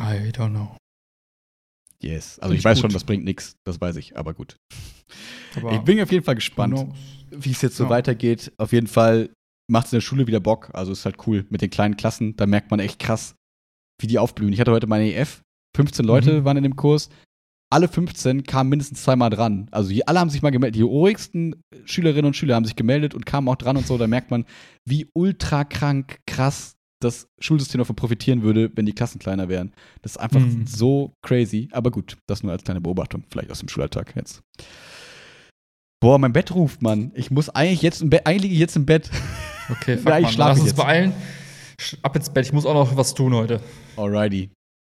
[0.00, 0.76] I don't know.
[2.02, 2.38] Yes.
[2.40, 2.82] Also ich, ich weiß gut.
[2.82, 4.56] schon, das bringt nichts, das weiß ich, aber gut.
[5.54, 6.92] ich bin auf jeden Fall gespannt,
[7.30, 7.90] wie es jetzt so ja.
[7.90, 8.52] weitergeht.
[8.58, 9.30] Auf jeden Fall
[9.68, 10.70] macht es in der Schule wieder Bock.
[10.72, 12.36] Also ist halt cool mit den kleinen Klassen.
[12.36, 13.36] Da merkt man echt krass,
[14.00, 14.52] wie die aufblühen.
[14.52, 15.42] Ich hatte heute meine EF.
[15.76, 16.44] 15 Leute mhm.
[16.44, 17.08] waren in dem Kurs.
[17.70, 19.68] Alle 15 kamen mindestens zweimal dran.
[19.70, 20.78] Also die, alle haben sich mal gemeldet.
[20.78, 23.96] Die urigsten Schülerinnen und Schüler haben sich gemeldet und kamen auch dran und so.
[23.96, 24.44] Da merkt man,
[24.84, 29.72] wie ultra krank krass das Schulsystem davon profitieren würde, wenn die Klassen kleiner wären.
[30.02, 30.66] Das ist einfach mhm.
[30.66, 31.68] so crazy.
[31.72, 34.42] Aber gut, das nur als kleine Beobachtung, vielleicht aus dem Schulalltag jetzt.
[36.00, 37.12] Boah, mein Bett ruft, Mann.
[37.14, 39.10] Ich muss eigentlich jetzt im Bett, eigentlich liege ich jetzt im Bett.
[39.72, 40.76] Okay, fuck, ja, ich Lass uns jetzt.
[40.76, 41.12] beeilen.
[42.02, 43.60] Ab ins Bett, ich muss auch noch was tun heute.
[43.96, 44.50] Alrighty.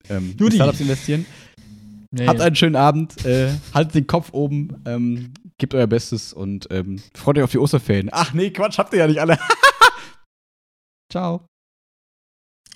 [0.09, 1.27] Ähm, Startups investieren.
[2.12, 2.27] Nee.
[2.27, 7.01] Habt einen schönen Abend, äh, haltet den Kopf oben, ähm, gebt euer Bestes und ähm,
[7.15, 8.09] freut euch auf die Osterferien.
[8.11, 9.39] Ach nee, Quatsch, habt ihr ja nicht alle.
[11.12, 11.47] Ciao.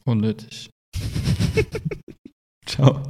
[0.04, 0.70] Unnötig.
[2.66, 3.02] Ciao.